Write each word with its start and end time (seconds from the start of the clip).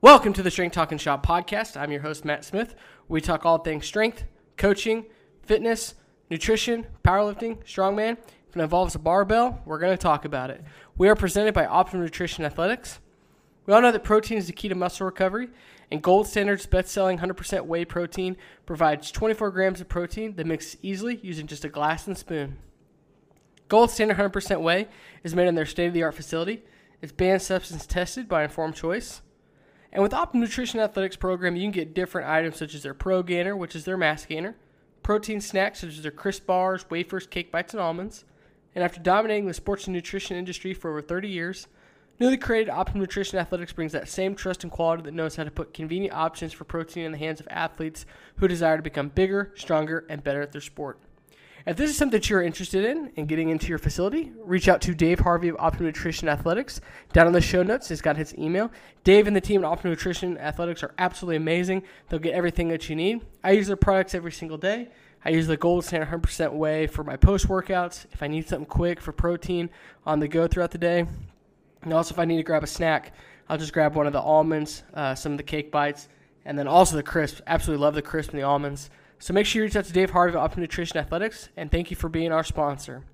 Welcome 0.00 0.32
to 0.34 0.42
the 0.44 0.52
Strength 0.52 0.74
Talking 0.74 0.98
Shop 0.98 1.26
podcast. 1.26 1.76
I'm 1.76 1.90
your 1.90 2.02
host, 2.02 2.24
Matt 2.24 2.44
Smith. 2.44 2.76
We 3.08 3.20
talk 3.20 3.44
all 3.44 3.58
things 3.58 3.86
strength, 3.86 4.22
coaching, 4.56 5.06
fitness, 5.42 5.96
nutrition, 6.30 6.86
powerlifting, 7.02 7.64
strongman. 7.64 8.18
If 8.48 8.56
it 8.56 8.60
involves 8.60 8.94
a 8.94 9.00
barbell, 9.00 9.60
we're 9.64 9.80
going 9.80 9.96
to 9.96 10.00
talk 10.00 10.24
about 10.24 10.50
it. 10.50 10.62
We 10.96 11.08
are 11.08 11.16
presented 11.16 11.54
by 11.54 11.66
Optimum 11.66 12.04
Nutrition 12.04 12.44
Athletics. 12.44 13.00
We 13.66 13.74
all 13.74 13.80
know 13.80 13.90
that 13.90 14.04
protein 14.04 14.38
is 14.38 14.46
the 14.46 14.52
key 14.52 14.68
to 14.68 14.76
muscle 14.76 15.06
recovery, 15.06 15.48
and 15.94 16.02
Gold 16.02 16.26
Standard's 16.26 16.66
best 16.66 16.88
selling 16.88 17.18
100% 17.18 17.66
whey 17.66 17.84
protein 17.84 18.36
provides 18.66 19.12
24 19.12 19.52
grams 19.52 19.80
of 19.80 19.88
protein 19.88 20.34
that 20.34 20.44
mixes 20.44 20.76
easily 20.82 21.20
using 21.22 21.46
just 21.46 21.64
a 21.64 21.68
glass 21.68 22.08
and 22.08 22.18
spoon. 22.18 22.58
Gold 23.68 23.92
Standard 23.92 24.16
100% 24.16 24.60
whey 24.60 24.88
is 25.22 25.36
made 25.36 25.46
in 25.46 25.54
their 25.54 25.64
state 25.64 25.86
of 25.86 25.94
the 25.94 26.02
art 26.02 26.16
facility. 26.16 26.64
It's 27.00 27.12
banned 27.12 27.42
substance 27.42 27.86
tested 27.86 28.28
by 28.28 28.42
Informed 28.42 28.74
Choice. 28.74 29.22
And 29.92 30.02
with 30.02 30.12
Optimum 30.12 30.42
Nutrition 30.42 30.80
Athletics 30.80 31.14
program, 31.14 31.54
you 31.54 31.62
can 31.62 31.70
get 31.70 31.94
different 31.94 32.28
items 32.28 32.56
such 32.56 32.74
as 32.74 32.82
their 32.82 32.92
Pro 32.92 33.22
Gainer, 33.22 33.56
which 33.56 33.76
is 33.76 33.84
their 33.84 33.96
mass 33.96 34.26
gainer, 34.26 34.56
protein 35.04 35.40
snacks 35.40 35.78
such 35.78 35.90
as 35.90 36.02
their 36.02 36.10
crisp 36.10 36.44
bars, 36.44 36.90
wafers, 36.90 37.28
cake 37.28 37.52
bites, 37.52 37.72
and 37.72 37.80
almonds. 37.80 38.24
And 38.74 38.82
after 38.82 38.98
dominating 38.98 39.46
the 39.46 39.54
sports 39.54 39.86
and 39.86 39.94
nutrition 39.94 40.36
industry 40.36 40.74
for 40.74 40.90
over 40.90 41.02
30 41.02 41.28
years, 41.28 41.68
newly 42.18 42.36
created 42.36 42.70
Optimum 42.70 43.00
Nutrition 43.00 43.38
Athletics 43.38 43.72
brings 43.72 43.92
that 43.92 44.08
same 44.08 44.34
trust 44.34 44.62
and 44.62 44.72
quality 44.72 45.02
that 45.04 45.14
knows 45.14 45.36
how 45.36 45.44
to 45.44 45.50
put 45.50 45.74
convenient 45.74 46.14
options 46.14 46.52
for 46.52 46.64
protein 46.64 47.04
in 47.04 47.12
the 47.12 47.18
hands 47.18 47.40
of 47.40 47.48
athletes 47.50 48.06
who 48.36 48.48
desire 48.48 48.76
to 48.76 48.82
become 48.82 49.08
bigger, 49.08 49.52
stronger, 49.56 50.04
and 50.08 50.22
better 50.22 50.42
at 50.42 50.52
their 50.52 50.60
sport. 50.60 50.98
If 51.66 51.78
this 51.78 51.88
is 51.88 51.96
something 51.96 52.18
that 52.18 52.28
you're 52.28 52.42
interested 52.42 52.84
in 52.84 52.98
and 52.98 53.10
in 53.16 53.26
getting 53.26 53.48
into 53.48 53.68
your 53.68 53.78
facility, 53.78 54.32
reach 54.36 54.68
out 54.68 54.82
to 54.82 54.94
Dave 54.94 55.20
Harvey 55.20 55.48
of 55.48 55.56
Optimum 55.58 55.86
Nutrition 55.86 56.28
Athletics. 56.28 56.82
Down 57.14 57.26
in 57.26 57.32
the 57.32 57.40
show 57.40 57.62
notes, 57.62 57.88
he's 57.88 58.02
got 58.02 58.18
his 58.18 58.36
email. 58.36 58.70
Dave 59.02 59.26
and 59.26 59.34
the 59.34 59.40
team 59.40 59.64
at 59.64 59.66
Optimum 59.66 59.92
Nutrition 59.92 60.36
Athletics 60.36 60.82
are 60.82 60.92
absolutely 60.98 61.36
amazing. 61.36 61.82
They'll 62.08 62.20
get 62.20 62.34
everything 62.34 62.68
that 62.68 62.90
you 62.90 62.96
need. 62.96 63.22
I 63.42 63.52
use 63.52 63.66
their 63.66 63.76
products 63.76 64.14
every 64.14 64.32
single 64.32 64.58
day. 64.58 64.88
I 65.24 65.30
use 65.30 65.46
the 65.46 65.56
Gold 65.56 65.86
Standard 65.86 66.10
100% 66.10 66.52
whey 66.52 66.86
for 66.86 67.02
my 67.02 67.16
post 67.16 67.48
workouts. 67.48 68.04
If 68.12 68.22
I 68.22 68.26
need 68.26 68.46
something 68.46 68.66
quick 68.66 69.00
for 69.00 69.12
protein 69.12 69.70
on 70.04 70.20
the 70.20 70.28
go 70.28 70.46
throughout 70.46 70.72
the 70.72 70.76
day, 70.76 71.06
and 71.84 71.92
also 71.92 72.14
if 72.14 72.18
I 72.18 72.24
need 72.24 72.38
to 72.38 72.42
grab 72.42 72.64
a 72.64 72.66
snack, 72.66 73.12
I'll 73.48 73.58
just 73.58 73.74
grab 73.74 73.94
one 73.94 74.06
of 74.06 74.12
the 74.14 74.20
almonds, 74.20 74.82
uh, 74.94 75.14
some 75.14 75.32
of 75.32 75.38
the 75.38 75.44
cake 75.44 75.70
bites, 75.70 76.08
and 76.46 76.58
then 76.58 76.66
also 76.66 76.96
the 76.96 77.02
crisps. 77.02 77.42
Absolutely 77.46 77.82
love 77.82 77.94
the 77.94 78.02
crisp 78.02 78.30
and 78.30 78.38
the 78.38 78.44
almonds. 78.44 78.90
So 79.18 79.34
make 79.34 79.46
sure 79.46 79.60
you 79.60 79.66
reach 79.66 79.76
out 79.76 79.84
to 79.84 79.92
Dave 79.92 80.10
Harvey 80.10 80.30
of 80.30 80.36
Optimum 80.36 80.62
Nutrition 80.62 80.96
Athletics, 80.96 81.50
and 81.56 81.70
thank 81.70 81.90
you 81.90 81.96
for 81.96 82.08
being 82.08 82.32
our 82.32 82.42
sponsor. 82.42 83.04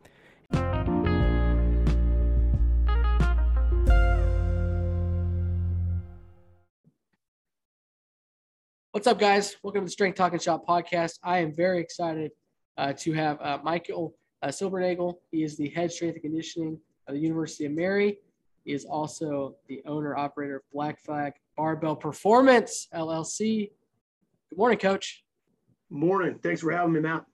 What's 8.92 9.06
up, 9.06 9.18
guys? 9.18 9.56
Welcome 9.62 9.82
to 9.82 9.86
the 9.86 9.91
Strength 9.91 10.16
Talking 10.16 10.38
Shop 10.38 10.66
podcast. 10.66 11.18
I 11.22 11.38
am 11.38 11.52
very 11.52 11.80
excited 11.80 12.30
uh, 12.76 12.92
to 12.98 13.12
have 13.12 13.41
uh, 13.41 13.58
Michael 13.62 14.14
uh, 14.42 14.48
Silbernagel. 14.48 15.14
He 15.30 15.42
is 15.42 15.56
the 15.56 15.68
head 15.70 15.92
strength 15.92 16.14
and 16.14 16.22
conditioning 16.22 16.78
of 17.08 17.14
the 17.14 17.20
University 17.20 17.66
of 17.66 17.72
Mary. 17.72 18.18
Is 18.66 18.84
also 18.84 19.56
the 19.69 19.83
owner 19.86 20.16
operator 20.16 20.56
of 20.56 20.62
Black 20.72 21.00
Flag 21.00 21.33
Barbell 21.56 21.97
Performance 21.97 22.89
LLC. 22.94 23.70
Good 24.50 24.58
morning, 24.58 24.78
Coach. 24.78 25.25
Morning. 25.89 26.39
Thanks 26.42 26.61
for 26.61 26.70
having 26.70 26.92
me, 26.92 27.00
Matt. 27.00 27.25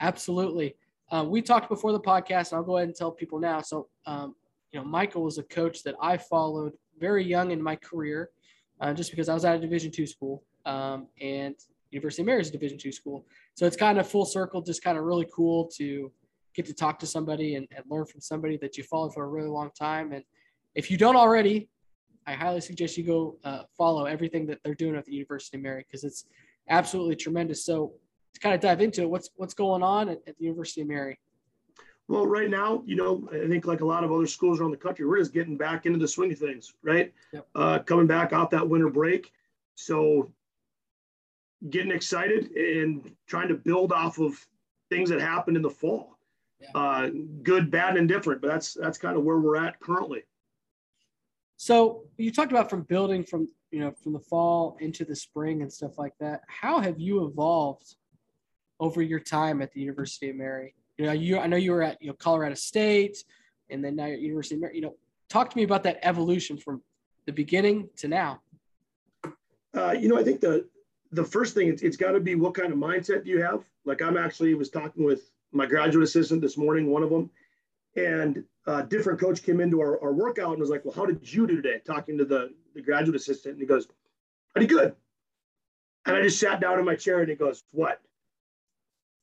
Absolutely. 0.00 0.76
Uh, 1.10 1.24
we 1.28 1.42
talked 1.42 1.68
before 1.68 1.92
the 1.92 2.00
podcast. 2.00 2.52
I'll 2.52 2.62
go 2.62 2.76
ahead 2.76 2.88
and 2.88 2.96
tell 2.96 3.10
people 3.10 3.38
now. 3.38 3.60
So, 3.60 3.88
um, 4.06 4.34
you 4.72 4.80
know, 4.80 4.86
Michael 4.86 5.22
was 5.22 5.38
a 5.38 5.42
coach 5.44 5.82
that 5.84 5.94
I 6.00 6.16
followed 6.16 6.72
very 6.98 7.24
young 7.24 7.50
in 7.50 7.62
my 7.62 7.76
career, 7.76 8.30
uh, 8.80 8.92
just 8.92 9.10
because 9.10 9.28
I 9.28 9.34
was 9.34 9.44
at 9.44 9.56
a 9.56 9.58
Division 9.58 9.90
two 9.90 10.06
school, 10.06 10.42
um, 10.64 11.08
and 11.20 11.54
University 11.90 12.22
of 12.22 12.26
Mary 12.26 12.40
is 12.40 12.48
a 12.48 12.52
Division 12.52 12.78
two 12.78 12.92
school. 12.92 13.26
So 13.54 13.66
it's 13.66 13.76
kind 13.76 13.98
of 13.98 14.08
full 14.08 14.24
circle, 14.24 14.62
just 14.62 14.82
kind 14.82 14.98
of 14.98 15.04
really 15.04 15.26
cool 15.34 15.66
to 15.76 16.12
get 16.54 16.66
to 16.66 16.74
talk 16.74 16.98
to 17.00 17.06
somebody 17.06 17.54
and, 17.54 17.68
and 17.76 17.84
learn 17.88 18.06
from 18.06 18.20
somebody 18.20 18.56
that 18.58 18.76
you 18.76 18.84
followed 18.84 19.14
for 19.14 19.24
a 19.24 19.28
really 19.28 19.48
long 19.48 19.70
time. 19.78 20.12
And 20.12 20.24
if 20.76 20.90
you 20.90 20.96
don't 20.96 21.16
already, 21.16 21.68
I 22.26 22.34
highly 22.34 22.60
suggest 22.60 22.96
you 22.96 23.04
go 23.04 23.38
uh, 23.44 23.62
follow 23.76 24.04
everything 24.04 24.46
that 24.46 24.58
they're 24.62 24.74
doing 24.74 24.94
at 24.94 25.06
the 25.06 25.12
University 25.12 25.56
of 25.56 25.62
Mary 25.62 25.84
because 25.86 26.04
it's 26.04 26.26
absolutely 26.68 27.16
tremendous. 27.16 27.64
So 27.64 27.94
to 28.34 28.40
kind 28.40 28.54
of 28.54 28.60
dive 28.60 28.80
into 28.80 29.02
it, 29.02 29.10
what's 29.10 29.30
what's 29.36 29.54
going 29.54 29.82
on 29.82 30.10
at, 30.10 30.18
at 30.26 30.36
the 30.38 30.44
University 30.44 30.82
of 30.82 30.88
Mary? 30.88 31.18
Well, 32.08 32.26
right 32.26 32.50
now, 32.50 32.84
you 32.86 32.94
know, 32.94 33.28
I 33.32 33.48
think 33.48 33.66
like 33.66 33.80
a 33.80 33.86
lot 33.86 34.04
of 34.04 34.12
other 34.12 34.26
schools 34.26 34.60
around 34.60 34.70
the 34.70 34.76
country, 34.76 35.06
we're 35.06 35.18
just 35.18 35.32
getting 35.32 35.56
back 35.56 35.86
into 35.86 35.98
the 35.98 36.06
swing 36.06 36.30
of 36.30 36.38
things, 36.38 36.74
right? 36.82 37.12
Yep. 37.32 37.48
Uh, 37.54 37.78
coming 37.80 38.06
back 38.06 38.32
off 38.32 38.50
that 38.50 38.68
winter 38.68 38.90
break. 38.90 39.32
So 39.74 40.30
getting 41.70 41.90
excited 41.90 42.52
and 42.52 43.10
trying 43.26 43.48
to 43.48 43.54
build 43.54 43.92
off 43.92 44.18
of 44.18 44.46
things 44.88 45.10
that 45.10 45.20
happened 45.20 45.56
in 45.56 45.62
the 45.62 45.70
fall. 45.70 46.18
Yeah. 46.60 46.68
Uh, 46.74 47.10
good, 47.42 47.70
bad, 47.70 47.96
and 47.96 48.08
different, 48.08 48.40
but 48.40 48.48
that's 48.48 48.74
that's 48.74 48.98
kind 48.98 49.16
of 49.16 49.24
where 49.24 49.38
we're 49.38 49.56
at 49.56 49.80
currently. 49.80 50.22
So 51.56 52.04
you 52.18 52.30
talked 52.30 52.52
about 52.52 52.68
from 52.68 52.82
building 52.82 53.24
from 53.24 53.48
you 53.70 53.80
know 53.80 53.92
from 54.02 54.12
the 54.12 54.20
fall 54.20 54.76
into 54.80 55.04
the 55.04 55.16
spring 55.16 55.62
and 55.62 55.72
stuff 55.72 55.98
like 55.98 56.14
that. 56.20 56.42
How 56.48 56.80
have 56.80 57.00
you 57.00 57.26
evolved 57.26 57.96
over 58.78 59.02
your 59.02 59.20
time 59.20 59.62
at 59.62 59.72
the 59.72 59.80
University 59.80 60.30
of 60.30 60.36
Mary? 60.36 60.74
You 60.98 61.06
know, 61.06 61.12
you 61.12 61.38
I 61.38 61.46
know 61.46 61.56
you 61.56 61.72
were 61.72 61.82
at 61.82 62.00
you 62.00 62.08
know 62.08 62.14
Colorado 62.14 62.54
State, 62.54 63.24
and 63.70 63.84
then 63.84 63.96
now 63.96 64.06
you're 64.06 64.16
at 64.16 64.20
University 64.20 64.56
of 64.56 64.60
Mary. 64.62 64.76
You 64.76 64.82
know, 64.82 64.96
talk 65.28 65.50
to 65.50 65.56
me 65.56 65.62
about 65.62 65.82
that 65.84 65.98
evolution 66.02 66.58
from 66.58 66.82
the 67.26 67.32
beginning 67.32 67.88
to 67.96 68.08
now. 68.08 68.40
Uh, 69.74 69.92
you 69.92 70.08
know, 70.08 70.18
I 70.18 70.24
think 70.24 70.40
the 70.40 70.68
the 71.12 71.24
first 71.24 71.54
thing 71.54 71.68
it's, 71.68 71.82
it's 71.82 71.96
got 71.96 72.12
to 72.12 72.20
be 72.20 72.34
what 72.34 72.54
kind 72.54 72.72
of 72.72 72.78
mindset 72.78 73.24
do 73.24 73.30
you 73.30 73.40
have. 73.42 73.64
Like 73.84 74.02
I'm 74.02 74.16
actually 74.16 74.54
was 74.54 74.70
talking 74.70 75.04
with 75.04 75.30
my 75.52 75.64
graduate 75.64 76.04
assistant 76.04 76.42
this 76.42 76.58
morning, 76.58 76.90
one 76.90 77.02
of 77.02 77.10
them, 77.10 77.30
and 77.96 78.44
a 78.66 78.82
different 78.82 79.20
coach 79.20 79.42
came 79.42 79.60
into 79.60 79.80
our, 79.80 80.02
our 80.02 80.12
workout 80.12 80.52
and 80.52 80.60
was 80.60 80.70
like, 80.70 80.84
"Well, 80.84 80.94
how 80.94 81.06
did 81.06 81.32
you 81.32 81.46
do 81.46 81.56
today?" 81.56 81.80
Talking 81.84 82.18
to 82.18 82.24
the 82.24 82.52
the 82.74 82.82
graduate 82.82 83.16
assistant, 83.16 83.54
and 83.54 83.60
he 83.60 83.66
goes, 83.66 83.88
"I 84.54 84.60
did 84.60 84.68
good." 84.68 84.94
And 86.04 86.16
I 86.16 86.22
just 86.22 86.38
sat 86.38 86.60
down 86.60 86.78
in 86.78 86.84
my 86.84 86.94
chair, 86.96 87.20
and 87.20 87.28
he 87.28 87.34
goes, 87.34 87.62
"What?" 87.72 88.00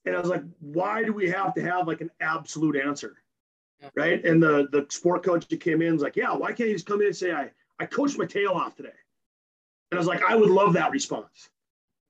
And 0.06 0.16
I 0.16 0.20
was 0.20 0.30
like, 0.30 0.44
why 0.60 1.04
do 1.04 1.14
we 1.14 1.30
have 1.30 1.54
to 1.56 1.62
have 1.62 1.88
like 1.88 2.02
an 2.02 2.12
absolute 2.20 2.76
answer? 2.76 3.18
Yeah. 3.82 3.90
Right. 3.96 4.26
And 4.26 4.42
the 4.42 4.68
the 4.72 4.86
sport 4.90 5.24
coach 5.24 5.48
that 5.48 5.60
came 5.60 5.82
in 5.82 5.94
was 5.94 6.02
like, 6.02 6.16
yeah, 6.16 6.34
why 6.34 6.52
can't 6.52 6.70
you 6.70 6.76
just 6.76 6.86
come 6.86 7.02
in 7.02 7.08
and 7.08 7.16
say, 7.16 7.32
I, 7.32 7.52
I 7.80 7.86
coached 7.86 8.18
my 8.18 8.26
tail 8.26 8.52
off 8.52 8.76
today? 8.76 8.90
And 9.92 9.98
I 9.98 10.00
was 10.00 10.08
like, 10.08 10.24
I 10.24 10.36
would 10.36 10.50
love 10.50 10.74
that 10.74 10.92
response. 10.92 11.50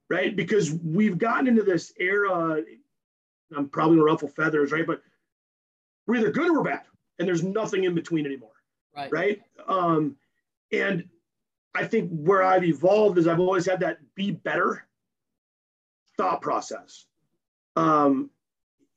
Right. 0.09 0.35
Because 0.35 0.71
we've 0.71 1.17
gotten 1.17 1.47
into 1.47 1.63
this 1.63 1.93
era, 1.99 2.61
I'm 3.55 3.69
probably 3.69 3.97
gonna 3.97 4.05
ruffle 4.05 4.27
feathers, 4.27 4.71
right? 4.71 4.85
But 4.85 5.01
we're 6.07 6.17
either 6.17 6.31
good 6.31 6.49
or 6.49 6.57
we're 6.57 6.63
bad. 6.63 6.81
And 7.19 7.27
there's 7.27 7.43
nothing 7.43 7.83
in 7.83 7.95
between 7.95 8.25
anymore. 8.25 8.49
Right. 8.95 9.11
Right. 9.11 9.41
Um, 9.67 10.17
and 10.71 11.07
I 11.75 11.85
think 11.85 12.11
where 12.11 12.43
I've 12.43 12.63
evolved 12.63 13.17
is 13.17 13.27
I've 13.27 13.39
always 13.39 13.65
had 13.65 13.79
that 13.81 13.99
be 14.15 14.31
better 14.31 14.85
thought 16.17 16.41
process 16.41 17.05
um, 17.75 18.29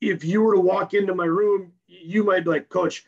if 0.01 0.23
you 0.23 0.41
were 0.41 0.55
to 0.55 0.61
walk 0.61 0.93
into 0.93 1.15
my 1.15 1.25
room, 1.25 1.73
you 1.87 2.23
might 2.23 2.43
be 2.43 2.51
like, 2.51 2.69
Coach, 2.69 3.05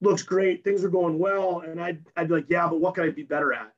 looks 0.00 0.22
great, 0.22 0.64
things 0.64 0.84
are 0.84 0.90
going 0.90 1.18
well, 1.18 1.60
and 1.60 1.80
I'd 1.80 2.04
I'd 2.16 2.28
be 2.28 2.34
like, 2.34 2.50
yeah, 2.50 2.68
but 2.68 2.80
what 2.80 2.94
can 2.94 3.04
I 3.04 3.10
be 3.10 3.22
better 3.22 3.52
at? 3.52 3.72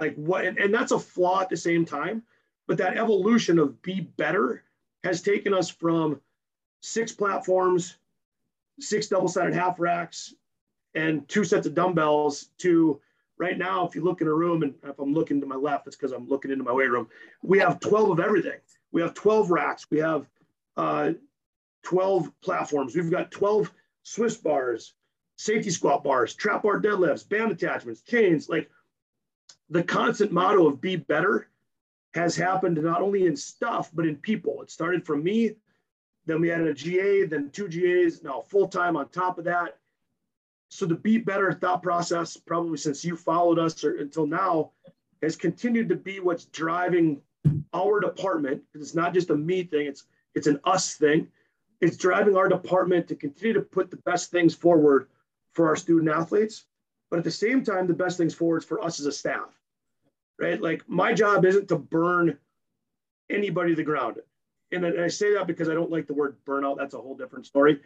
Like 0.00 0.14
what? 0.14 0.44
And, 0.44 0.58
and 0.58 0.72
that's 0.72 0.92
a 0.92 0.98
flaw 0.98 1.40
at 1.40 1.48
the 1.48 1.56
same 1.56 1.84
time. 1.84 2.22
But 2.66 2.78
that 2.78 2.96
evolution 2.96 3.58
of 3.58 3.80
be 3.82 4.00
better 4.00 4.62
has 5.02 5.22
taken 5.22 5.54
us 5.54 5.68
from 5.68 6.20
six 6.80 7.12
platforms, 7.12 7.96
six 8.80 9.08
double-sided 9.08 9.54
half 9.54 9.78
racks, 9.78 10.34
and 10.94 11.28
two 11.28 11.44
sets 11.44 11.66
of 11.66 11.74
dumbbells 11.74 12.50
to 12.58 13.00
right 13.38 13.56
now, 13.56 13.86
if 13.86 13.94
you 13.94 14.02
look 14.02 14.20
in 14.20 14.26
a 14.26 14.34
room, 14.34 14.62
and 14.62 14.74
if 14.82 14.98
I'm 14.98 15.14
looking 15.14 15.40
to 15.40 15.46
my 15.46 15.56
left, 15.56 15.86
it's 15.86 15.96
because 15.96 16.12
I'm 16.12 16.28
looking 16.28 16.50
into 16.50 16.64
my 16.64 16.72
weight 16.72 16.90
room. 16.90 17.08
We 17.42 17.58
have 17.60 17.80
12 17.80 18.10
of 18.10 18.20
everything. 18.20 18.58
We 18.92 19.00
have 19.02 19.14
12 19.14 19.50
racks. 19.50 19.86
We 19.90 19.98
have 19.98 20.26
uh, 20.76 21.12
12 21.84 22.30
platforms. 22.40 22.94
We've 22.94 23.10
got 23.10 23.30
12 23.30 23.72
Swiss 24.02 24.36
bars, 24.36 24.94
safety 25.36 25.70
squat 25.70 26.02
bars, 26.02 26.34
trap 26.34 26.62
bar 26.62 26.80
deadlifts, 26.80 27.28
band 27.28 27.52
attachments, 27.52 28.02
chains. 28.02 28.48
Like 28.48 28.70
the 29.70 29.82
constant 29.82 30.32
motto 30.32 30.66
of 30.66 30.80
be 30.80 30.96
better 30.96 31.48
has 32.14 32.34
happened 32.34 32.82
not 32.82 33.02
only 33.02 33.26
in 33.26 33.36
stuff, 33.36 33.90
but 33.92 34.06
in 34.06 34.16
people. 34.16 34.62
It 34.62 34.70
started 34.70 35.06
from 35.06 35.22
me. 35.22 35.52
Then 36.28 36.42
we 36.42 36.52
added 36.52 36.66
a 36.68 36.74
GA, 36.74 37.24
then 37.24 37.48
two 37.48 37.68
GAs, 37.68 38.22
now 38.22 38.42
full 38.42 38.68
time 38.68 38.98
on 38.98 39.08
top 39.08 39.38
of 39.38 39.46
that. 39.46 39.78
So 40.68 40.84
the 40.84 40.94
be 40.94 41.16
better 41.16 41.50
thought 41.54 41.82
process, 41.82 42.36
probably 42.36 42.76
since 42.76 43.02
you 43.02 43.16
followed 43.16 43.58
us 43.58 43.82
or 43.82 43.96
until 43.96 44.26
now, 44.26 44.72
has 45.22 45.36
continued 45.36 45.88
to 45.88 45.96
be 45.96 46.20
what's 46.20 46.44
driving 46.44 47.22
our 47.72 47.98
department. 47.98 48.62
It's 48.74 48.94
not 48.94 49.14
just 49.14 49.30
a 49.30 49.36
me 49.36 49.62
thing; 49.62 49.86
it's 49.86 50.04
it's 50.34 50.46
an 50.46 50.60
us 50.64 50.96
thing. 50.96 51.28
it's 51.80 51.96
driving 51.96 52.36
our 52.36 52.48
department 52.48 53.08
to 53.08 53.16
continue 53.16 53.54
to 53.54 53.62
put 53.62 53.90
the 53.90 53.96
best 53.96 54.30
things 54.30 54.54
forward 54.54 55.08
for 55.54 55.66
our 55.66 55.76
student 55.76 56.10
athletes, 56.10 56.66
but 57.08 57.18
at 57.18 57.24
the 57.24 57.30
same 57.30 57.64
time, 57.64 57.86
the 57.86 57.94
best 57.94 58.18
things 58.18 58.34
forward 58.34 58.62
for 58.62 58.84
us 58.84 59.00
as 59.00 59.06
a 59.06 59.12
staff, 59.12 59.48
right? 60.38 60.60
Like 60.60 60.86
my 60.88 61.14
job 61.14 61.46
isn't 61.46 61.68
to 61.68 61.78
burn 61.78 62.36
anybody 63.30 63.70
to 63.70 63.76
the 63.76 63.82
ground. 63.82 64.20
And 64.70 64.84
I 64.84 65.08
say 65.08 65.32
that 65.34 65.46
because 65.46 65.68
I 65.68 65.74
don't 65.74 65.90
like 65.90 66.06
the 66.06 66.14
word 66.14 66.36
burnout. 66.46 66.76
That's 66.76 66.94
a 66.94 66.98
whole 66.98 67.16
different 67.16 67.46
story. 67.46 67.80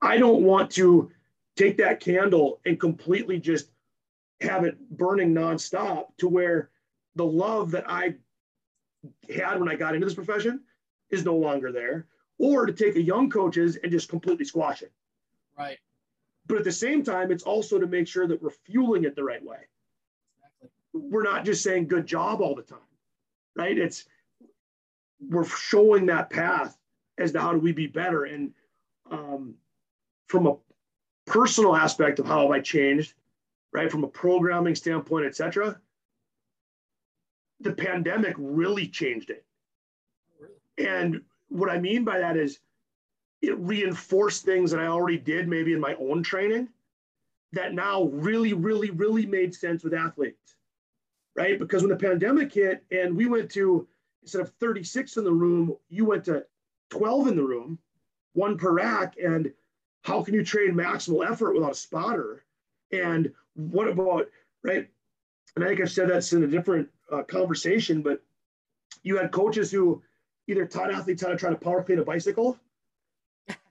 I 0.00 0.16
don't 0.16 0.42
want 0.42 0.70
to 0.72 1.10
take 1.56 1.76
that 1.78 1.98
candle 1.98 2.60
and 2.64 2.78
completely 2.78 3.40
just 3.40 3.70
have 4.40 4.64
it 4.64 4.78
burning 4.90 5.34
nonstop 5.34 6.16
to 6.18 6.28
where 6.28 6.70
the 7.16 7.24
love 7.24 7.72
that 7.72 7.84
I 7.88 8.14
had 9.34 9.58
when 9.58 9.68
I 9.68 9.74
got 9.74 9.94
into 9.94 10.06
this 10.06 10.14
profession 10.14 10.60
is 11.10 11.24
no 11.24 11.34
longer 11.36 11.72
there, 11.72 12.06
or 12.38 12.66
to 12.66 12.72
take 12.72 12.94
a 12.94 13.02
young 13.02 13.28
coaches 13.28 13.76
and 13.82 13.90
just 13.90 14.08
completely 14.08 14.44
squash 14.44 14.82
it. 14.82 14.92
Right. 15.58 15.78
But 16.46 16.58
at 16.58 16.64
the 16.64 16.72
same 16.72 17.02
time, 17.02 17.32
it's 17.32 17.42
also 17.42 17.80
to 17.80 17.86
make 17.88 18.06
sure 18.06 18.28
that 18.28 18.40
we're 18.40 18.50
fueling 18.50 19.04
it 19.04 19.16
the 19.16 19.24
right 19.24 19.44
way. 19.44 19.58
Exactly. 20.36 20.68
We're 20.92 21.24
not 21.24 21.44
just 21.44 21.64
saying 21.64 21.88
good 21.88 22.06
job 22.06 22.40
all 22.40 22.54
the 22.54 22.62
time, 22.62 22.78
right? 23.56 23.76
It's 23.76 24.04
we're 25.20 25.44
showing 25.44 26.06
that 26.06 26.30
path 26.30 26.76
as 27.18 27.32
to 27.32 27.40
how 27.40 27.52
do 27.52 27.58
we 27.58 27.72
be 27.72 27.86
better. 27.86 28.24
And 28.24 28.52
um, 29.10 29.54
from 30.26 30.46
a 30.46 30.56
personal 31.26 31.74
aspect 31.74 32.18
of 32.18 32.26
how 32.26 32.42
have 32.42 32.50
I 32.50 32.60
changed, 32.60 33.14
right? 33.72 33.90
From 33.90 34.04
a 34.04 34.08
programming 34.08 34.74
standpoint, 34.74 35.26
et 35.26 35.36
cetera, 35.36 35.80
the 37.60 37.72
pandemic 37.72 38.34
really 38.38 38.86
changed 38.86 39.30
it. 39.30 39.44
And 40.78 41.22
what 41.48 41.70
I 41.70 41.78
mean 41.78 42.04
by 42.04 42.18
that 42.18 42.36
is 42.36 42.60
it 43.42 43.58
reinforced 43.58 44.44
things 44.44 44.70
that 44.70 44.80
I 44.80 44.86
already 44.86 45.18
did 45.18 45.48
maybe 45.48 45.72
in 45.72 45.80
my 45.80 45.94
own 45.94 46.22
training 46.22 46.68
that 47.52 47.72
now 47.72 48.04
really, 48.04 48.52
really, 48.52 48.90
really 48.90 49.26
made 49.26 49.54
sense 49.54 49.82
with 49.82 49.94
athletes, 49.94 50.56
right? 51.34 51.58
Because 51.58 51.82
when 51.82 51.90
the 51.90 51.96
pandemic 51.96 52.52
hit 52.52 52.84
and 52.90 53.16
we 53.16 53.26
went 53.26 53.50
to, 53.52 53.88
instead 54.22 54.40
of 54.40 54.52
36 54.60 55.16
in 55.16 55.24
the 55.24 55.32
room, 55.32 55.76
you 55.88 56.04
went 56.04 56.24
to 56.26 56.44
12 56.90 57.28
in 57.28 57.36
the 57.36 57.42
room, 57.42 57.78
one 58.32 58.56
per 58.56 58.72
rack. 58.72 59.16
And 59.22 59.52
how 60.02 60.22
can 60.22 60.34
you 60.34 60.44
train 60.44 60.74
maximal 60.74 61.28
effort 61.28 61.54
without 61.54 61.72
a 61.72 61.74
spotter? 61.74 62.44
And 62.92 63.32
what 63.54 63.88
about, 63.88 64.26
right? 64.62 64.88
And 65.56 65.64
I 65.64 65.68
think 65.68 65.80
I've 65.80 65.90
said 65.90 66.08
that's 66.08 66.32
in 66.32 66.44
a 66.44 66.46
different 66.46 66.88
uh, 67.10 67.22
conversation, 67.22 68.02
but 68.02 68.22
you 69.02 69.16
had 69.16 69.32
coaches 69.32 69.70
who 69.70 70.02
either 70.46 70.66
taught 70.66 70.92
athletes 70.92 71.22
how 71.22 71.28
to 71.28 71.36
try 71.36 71.50
to 71.50 71.56
power 71.56 71.82
clean 71.82 71.98
a 71.98 72.04
bicycle 72.04 72.58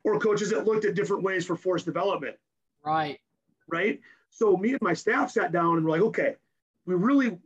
or 0.04 0.20
coaches 0.20 0.50
that 0.52 0.66
looked 0.66 0.86
at 0.86 0.96
different 0.96 1.24
ways 1.24 1.46
for 1.46 1.56
force 1.56 1.84
development. 1.84 2.36
Right. 2.84 3.20
Right. 3.68 4.00
So 4.30 4.56
me 4.56 4.72
and 4.72 4.82
my 4.82 4.94
staff 4.94 5.32
sat 5.32 5.52
down 5.52 5.78
and 5.78 5.86
were 5.86 5.92
like, 5.92 6.02
okay, 6.02 6.36
we 6.86 6.96
really, 6.96 7.38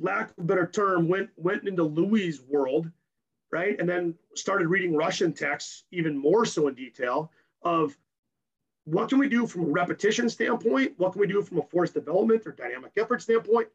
lack 0.00 0.30
of 0.30 0.38
a 0.38 0.42
better 0.42 0.66
term, 0.66 1.08
went 1.08 1.30
went 1.36 1.66
into 1.66 1.82
Louie's 1.82 2.40
world, 2.42 2.90
right? 3.50 3.78
And 3.78 3.88
then 3.88 4.14
started 4.34 4.68
reading 4.68 4.94
Russian 4.94 5.32
texts 5.32 5.84
even 5.90 6.16
more 6.16 6.44
so 6.44 6.68
in 6.68 6.74
detail 6.74 7.30
of 7.62 7.96
what 8.84 9.08
can 9.08 9.18
we 9.18 9.28
do 9.28 9.46
from 9.46 9.62
a 9.62 9.66
repetition 9.66 10.28
standpoint? 10.30 10.94
What 10.96 11.12
can 11.12 11.20
we 11.20 11.26
do 11.26 11.42
from 11.42 11.58
a 11.58 11.62
force 11.62 11.90
development 11.90 12.46
or 12.46 12.52
dynamic 12.52 12.92
effort 12.96 13.20
standpoint? 13.22 13.68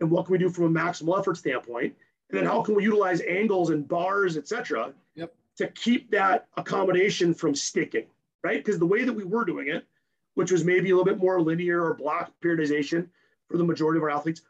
And 0.00 0.10
what 0.10 0.26
can 0.26 0.32
we 0.32 0.38
do 0.38 0.50
from 0.50 0.64
a 0.64 0.80
maximal 0.80 1.18
effort 1.18 1.36
standpoint? 1.36 1.94
And 2.30 2.38
then 2.38 2.44
how 2.44 2.62
can 2.62 2.74
we 2.74 2.82
utilize 2.82 3.20
angles 3.22 3.70
and 3.70 3.86
bars, 3.86 4.36
et 4.36 4.48
cetera, 4.48 4.92
yep. 5.14 5.32
to 5.56 5.68
keep 5.68 6.10
that 6.10 6.46
accommodation 6.56 7.32
from 7.32 7.54
sticking, 7.54 8.06
right? 8.42 8.62
Because 8.62 8.78
the 8.78 8.86
way 8.86 9.04
that 9.04 9.12
we 9.12 9.24
were 9.24 9.44
doing 9.44 9.68
it, 9.68 9.86
which 10.34 10.52
was 10.52 10.64
maybe 10.64 10.90
a 10.90 10.96
little 10.96 11.04
bit 11.04 11.18
more 11.18 11.40
linear 11.40 11.84
or 11.84 11.94
block 11.94 12.32
periodization 12.42 13.08
for 13.48 13.56
the 13.56 13.64
majority 13.64 13.98
of 13.98 14.02
our 14.02 14.10
athletes, 14.10 14.42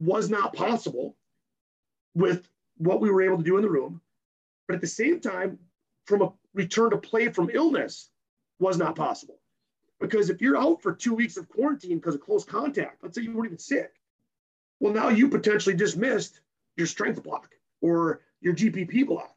was 0.00 0.28
not 0.28 0.54
possible 0.54 1.16
with 2.14 2.48
what 2.78 3.00
we 3.00 3.10
were 3.10 3.22
able 3.22 3.38
to 3.38 3.44
do 3.44 3.56
in 3.56 3.62
the 3.62 3.70
room. 3.70 4.00
But 4.66 4.74
at 4.74 4.80
the 4.80 4.86
same 4.86 5.20
time, 5.20 5.58
from 6.04 6.22
a 6.22 6.32
return 6.54 6.90
to 6.90 6.98
play 6.98 7.28
from 7.28 7.50
illness 7.52 8.10
was 8.58 8.78
not 8.78 8.96
possible. 8.96 9.38
Because 10.00 10.28
if 10.28 10.40
you're 10.40 10.56
out 10.56 10.82
for 10.82 10.92
two 10.92 11.14
weeks 11.14 11.36
of 11.36 11.48
quarantine 11.48 11.98
because 11.98 12.14
of 12.14 12.20
close 12.20 12.44
contact, 12.44 13.02
let's 13.02 13.16
say 13.16 13.22
you 13.22 13.32
weren't 13.32 13.46
even 13.46 13.58
sick, 13.58 13.92
well, 14.80 14.92
now 14.92 15.08
you 15.08 15.28
potentially 15.28 15.74
just 15.74 15.96
missed 15.96 16.40
your 16.76 16.86
strength 16.86 17.22
block 17.22 17.54
or 17.80 18.20
your 18.40 18.54
GPP 18.54 19.06
block. 19.06 19.34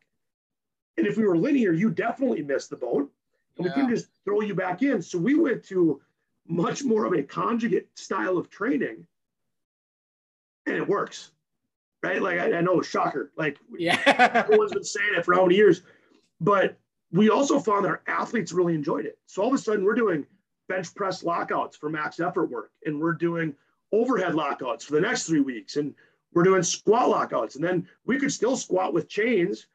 And 0.97 1.07
if 1.07 1.15
we 1.15 1.25
were 1.25 1.38
linear, 1.38 1.71
you 1.71 1.89
definitely 1.89 2.41
missed 2.41 2.69
the 2.69 2.75
boat. 2.75 3.09
And 3.57 3.65
yeah. 3.65 3.73
we 3.75 3.81
can 3.81 3.89
just 3.89 4.07
throw 4.25 4.41
you 4.41 4.53
back 4.53 4.81
in. 4.81 5.01
So 5.01 5.17
we 5.17 5.35
went 5.35 5.63
to 5.65 6.01
much 6.47 6.83
more 6.83 7.05
of 7.05 7.13
a 7.13 7.23
conjugate 7.23 7.88
style 7.97 8.38
of 8.38 8.50
training. 8.50 9.07
And 10.69 10.77
it 10.77 10.88
works. 10.88 11.31
Right? 12.01 12.21
Like 12.21 12.39
I, 12.39 12.57
I 12.57 12.62
know, 12.62 12.81
shocker. 12.81 13.31
Like 13.36 13.57
yeah, 13.77 14.00
everyone's 14.45 14.71
been 14.71 14.83
saying 14.83 15.16
it 15.18 15.25
for 15.25 15.33
how 15.33 15.44
many 15.44 15.56
years. 15.56 15.81
But 16.39 16.77
we 17.12 17.30
also 17.30 17.60
found 17.60 17.86
that 17.86 17.89
our 17.89 18.01
athletes 18.07 18.54
really 18.54 18.75
enjoyed 18.75 19.06
it. 19.06 19.18
So 19.25 19.42
all 19.42 19.50
of 19.50 19.54
a 19.54 19.57
sudden 19.57 19.83
we're 19.83 19.95
doing 19.95 20.25
bench 20.68 20.94
press 20.95 21.24
lockouts 21.24 21.75
for 21.75 21.89
max 21.89 22.19
effort 22.19 22.45
work, 22.45 22.71
and 22.86 23.00
we're 23.00 23.13
doing 23.13 23.54
overhead 23.92 24.36
lockouts 24.36 24.86
for 24.86 24.94
the 24.94 25.01
next 25.01 25.25
three 25.25 25.42
weeks, 25.42 25.75
and 25.75 25.94
we're 26.33 26.44
doing 26.44 26.63
squat 26.63 27.10
lockouts. 27.10 27.56
And 27.56 27.63
then 27.63 27.88
we 28.06 28.19
could 28.19 28.31
still 28.31 28.56
squat 28.56 28.94
with 28.94 29.10
chains, 29.10 29.68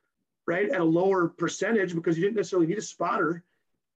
right, 0.47 0.70
at 0.70 0.81
a 0.81 0.85
lower 0.85 1.29
percentage 1.29 1.94
because 1.94 2.17
you 2.17 2.23
didn't 2.25 2.37
necessarily 2.37 2.69
need 2.69 2.79
a 2.79 2.82
spotter 2.82 3.43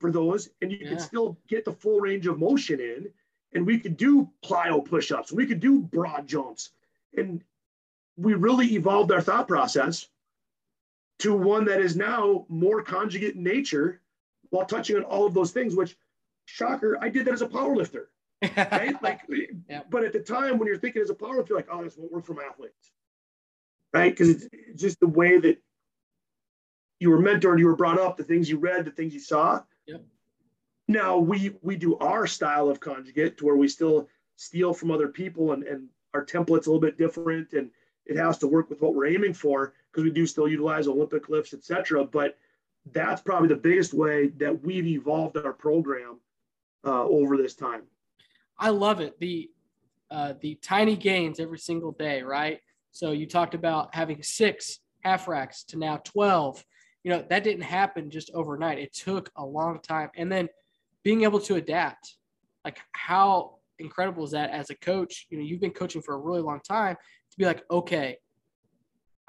for 0.01 0.11
those, 0.11 0.49
and 0.63 0.73
you 0.73 0.79
yeah. 0.81 0.91
could 0.91 1.01
still 1.01 1.39
get 1.49 1.65
the 1.65 1.73
full 1.73 2.01
range 2.01 2.27
of 2.27 2.39
motion 2.39 2.81
in. 2.81 3.09
And 3.53 3.67
we 3.67 3.79
could 3.79 3.97
do 3.97 4.29
plyo 4.45 4.85
push-ups, 4.85 5.33
we 5.33 5.47
could 5.47 5.61
do 5.61 5.81
broad 5.81 6.27
jumps, 6.27 6.71
and 7.17 7.43
we 8.17 8.35
really 8.35 8.75
evolved 8.75 9.13
our 9.13 9.21
thought 9.21 9.49
process 9.49 10.09
to 11.19 11.35
one 11.35 11.65
that 11.67 11.81
is 11.81 11.97
now 11.97 12.47
more 12.49 12.83
conjugate 12.83 13.37
in 13.37 13.43
nature 13.43 14.01
while 14.51 14.67
touching 14.67 14.97
on 14.97 15.03
all 15.03 15.27
of 15.27 15.35
those 15.35 15.51
things, 15.51 15.75
which 15.75 15.97
shocker, 16.45 16.99
I 17.01 17.09
did 17.09 17.27
that 17.27 17.35
as 17.35 17.43
a 17.43 17.49
power 17.49 17.75
lifter. 17.75 18.11
Right? 18.57 18.95
like, 19.03 19.21
yeah. 19.69 19.83
but 19.91 20.05
at 20.05 20.13
the 20.13 20.21
time 20.21 20.59
when 20.59 20.69
you're 20.69 20.79
thinking 20.79 21.03
as 21.03 21.11
a 21.11 21.15
power 21.15 21.37
lifter, 21.37 21.55
you're 21.55 21.59
like, 21.59 21.69
oh, 21.71 21.83
this 21.83 21.97
won't 21.97 22.13
work 22.13 22.25
from 22.25 22.39
athletes. 22.39 22.93
Right? 23.93 24.13
Because 24.13 24.29
it's, 24.29 24.49
it's 24.53 24.83
just 24.83 25.01
the 25.01 25.09
way 25.09 25.39
that 25.39 25.59
you 27.01 27.11
were 27.11 27.19
mentored, 27.19 27.59
you 27.59 27.67
were 27.67 27.77
brought 27.77 27.99
up, 27.99 28.17
the 28.17 28.25
things 28.25 28.49
you 28.49 28.59
read, 28.59 28.85
the 28.85 28.91
things 28.91 29.15
you 29.15 29.21
saw. 29.21 29.63
Yep. 29.87 30.05
Now 30.89 31.19
we 31.19 31.57
we 31.63 31.77
do 31.77 31.99
our 31.99 32.27
style 32.27 32.69
of 32.69 32.79
conjugate 32.79 33.39
to 33.39 33.47
where 33.47 33.57
we 33.57 33.69
still 33.69 34.09
steal 34.37 34.73
from 34.73 34.91
other 34.91 35.09
people 35.09 35.53
and, 35.53 35.65
and 35.65 35.89
our 36.17 36.25
template's 36.25 36.67
a 36.67 36.71
little 36.71 36.81
bit 36.81 36.99
different 36.99 37.53
and 37.53 37.71
it 38.07 38.17
has 38.17 38.39
to 38.39 38.47
work 38.47 38.71
with 38.71 38.81
what 38.81 38.95
we're 38.95 39.07
aiming 39.07 39.35
for 39.35 39.75
because 39.91 40.05
we 40.05 40.11
do 40.11 40.27
still 40.27 40.49
utilize 40.49 40.87
Olympic 40.89 41.29
lifts, 41.29 41.53
etc. 41.53 42.05
But 42.05 42.39
that's 42.93 43.21
probably 43.21 43.49
the 43.49 43.57
biggest 43.57 43.93
way 43.93 44.29
that 44.39 44.63
we've 44.63 44.87
evolved 44.87 45.37
our 45.37 45.53
program 45.53 46.21
uh, 46.85 47.03
over 47.05 47.37
this 47.37 47.55
time. 47.55 47.83
I 48.59 48.71
love 48.71 49.01
it. 49.01 49.19
The 49.21 49.51
uh, 50.09 50.35
the 50.41 50.55
tiny 50.63 50.97
gains 50.97 51.41
every 51.41 51.59
single 51.59 51.91
day, 51.91 52.23
right? 52.23 52.61
So 52.93 53.11
you 53.11 53.27
talked 53.27 53.55
about 53.55 53.93
having 53.93 54.23
six 54.23 54.79
half 55.01 55.27
racks 55.27 55.65
to 55.65 55.79
now 55.79 56.01
12. 56.05 56.65
You 57.03 57.11
know, 57.11 57.25
that 57.29 57.43
didn't 57.43 57.63
happen 57.63 58.09
just 58.09 58.31
overnight. 58.33 58.79
It 58.79 58.93
took 58.93 59.31
a 59.37 59.45
long 59.45 59.81
time. 59.81 60.11
And 60.17 60.31
then 60.31 60.49
being 61.03 61.25
able 61.25 61.41
to 61.41 61.57
adapt, 61.57 62.15
like 62.65 62.79
how 62.93 63.57
incredible 63.79 64.25
is 64.25 64.31
that 64.33 64.51
as 64.51 64.71
a 64.71 64.75
coach? 64.77 65.27
You 65.31 65.39
know, 65.39 65.45
you've 65.45 65.61
been 65.61 65.71
coaching 65.71 66.03
for 66.03 66.15
a 66.15 66.19
really 66.19 66.41
long 66.41 66.61
time 66.61 66.97
to 66.97 67.37
be 67.39 67.45
like, 67.45 67.63
okay, 67.71 68.19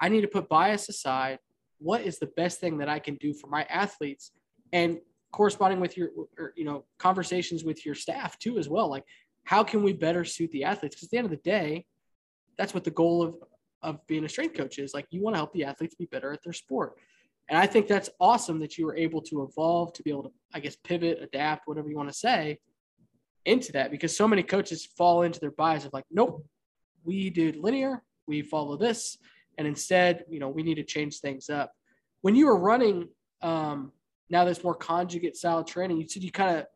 I 0.00 0.08
need 0.08 0.22
to 0.22 0.28
put 0.28 0.48
bias 0.48 0.88
aside. 0.88 1.38
What 1.78 2.02
is 2.02 2.18
the 2.18 2.30
best 2.36 2.60
thing 2.60 2.78
that 2.78 2.88
I 2.88 2.98
can 2.98 3.16
do 3.16 3.34
for 3.34 3.48
my 3.48 3.64
athletes? 3.64 4.32
And 4.72 4.98
corresponding 5.32 5.80
with 5.80 5.96
your, 5.96 6.10
or, 6.38 6.52
you 6.56 6.64
know, 6.64 6.84
conversations 6.98 7.64
with 7.64 7.84
your 7.84 7.94
staff 7.94 8.38
too, 8.38 8.58
as 8.58 8.68
well. 8.68 8.88
Like, 8.88 9.04
how 9.44 9.62
can 9.64 9.82
we 9.82 9.92
better 9.92 10.24
suit 10.24 10.50
the 10.52 10.64
athletes? 10.64 10.96
Because 10.96 11.06
at 11.06 11.10
the 11.10 11.18
end 11.18 11.24
of 11.26 11.30
the 11.30 11.36
day, 11.36 11.86
that's 12.56 12.74
what 12.74 12.84
the 12.84 12.90
goal 12.90 13.22
of, 13.22 13.34
of 13.82 14.06
being 14.06 14.24
a 14.24 14.28
strength 14.28 14.56
coach 14.56 14.78
is. 14.78 14.94
Like, 14.94 15.06
you 15.10 15.22
want 15.22 15.34
to 15.34 15.38
help 15.38 15.52
the 15.52 15.64
athletes 15.64 15.94
be 15.94 16.06
better 16.06 16.32
at 16.32 16.42
their 16.42 16.52
sport. 16.52 16.94
And 17.48 17.58
I 17.58 17.66
think 17.66 17.86
that's 17.86 18.10
awesome 18.20 18.58
that 18.60 18.76
you 18.76 18.84
were 18.84 18.96
able 18.96 19.22
to 19.22 19.42
evolve, 19.42 19.94
to 19.94 20.02
be 20.02 20.10
able 20.10 20.24
to, 20.24 20.32
I 20.52 20.60
guess, 20.60 20.76
pivot, 20.76 21.18
adapt, 21.22 21.66
whatever 21.66 21.88
you 21.88 21.96
want 21.96 22.10
to 22.10 22.14
say, 22.14 22.58
into 23.44 23.72
that 23.72 23.90
because 23.90 24.16
so 24.16 24.28
many 24.28 24.42
coaches 24.42 24.86
fall 24.86 25.22
into 25.22 25.40
their 25.40 25.50
bias 25.50 25.84
of 25.84 25.92
like, 25.92 26.04
nope, 26.10 26.44
we 27.04 27.30
did 27.30 27.56
linear, 27.56 28.02
we 28.26 28.42
follow 28.42 28.76
this, 28.76 29.18
and 29.56 29.66
instead, 29.66 30.24
you 30.28 30.38
know, 30.38 30.48
we 30.48 30.62
need 30.62 30.76
to 30.76 30.84
change 30.84 31.20
things 31.20 31.48
up. 31.48 31.72
When 32.22 32.34
you 32.34 32.46
were 32.46 32.58
running 32.58 33.08
um, 33.42 33.92
now 34.30 34.44
this 34.44 34.62
more 34.62 34.74
conjugate 34.74 35.36
style 35.36 35.64
training, 35.64 35.98
you 35.98 36.08
said 36.08 36.22
you 36.22 36.30
kind 36.30 36.58
of 36.58 36.66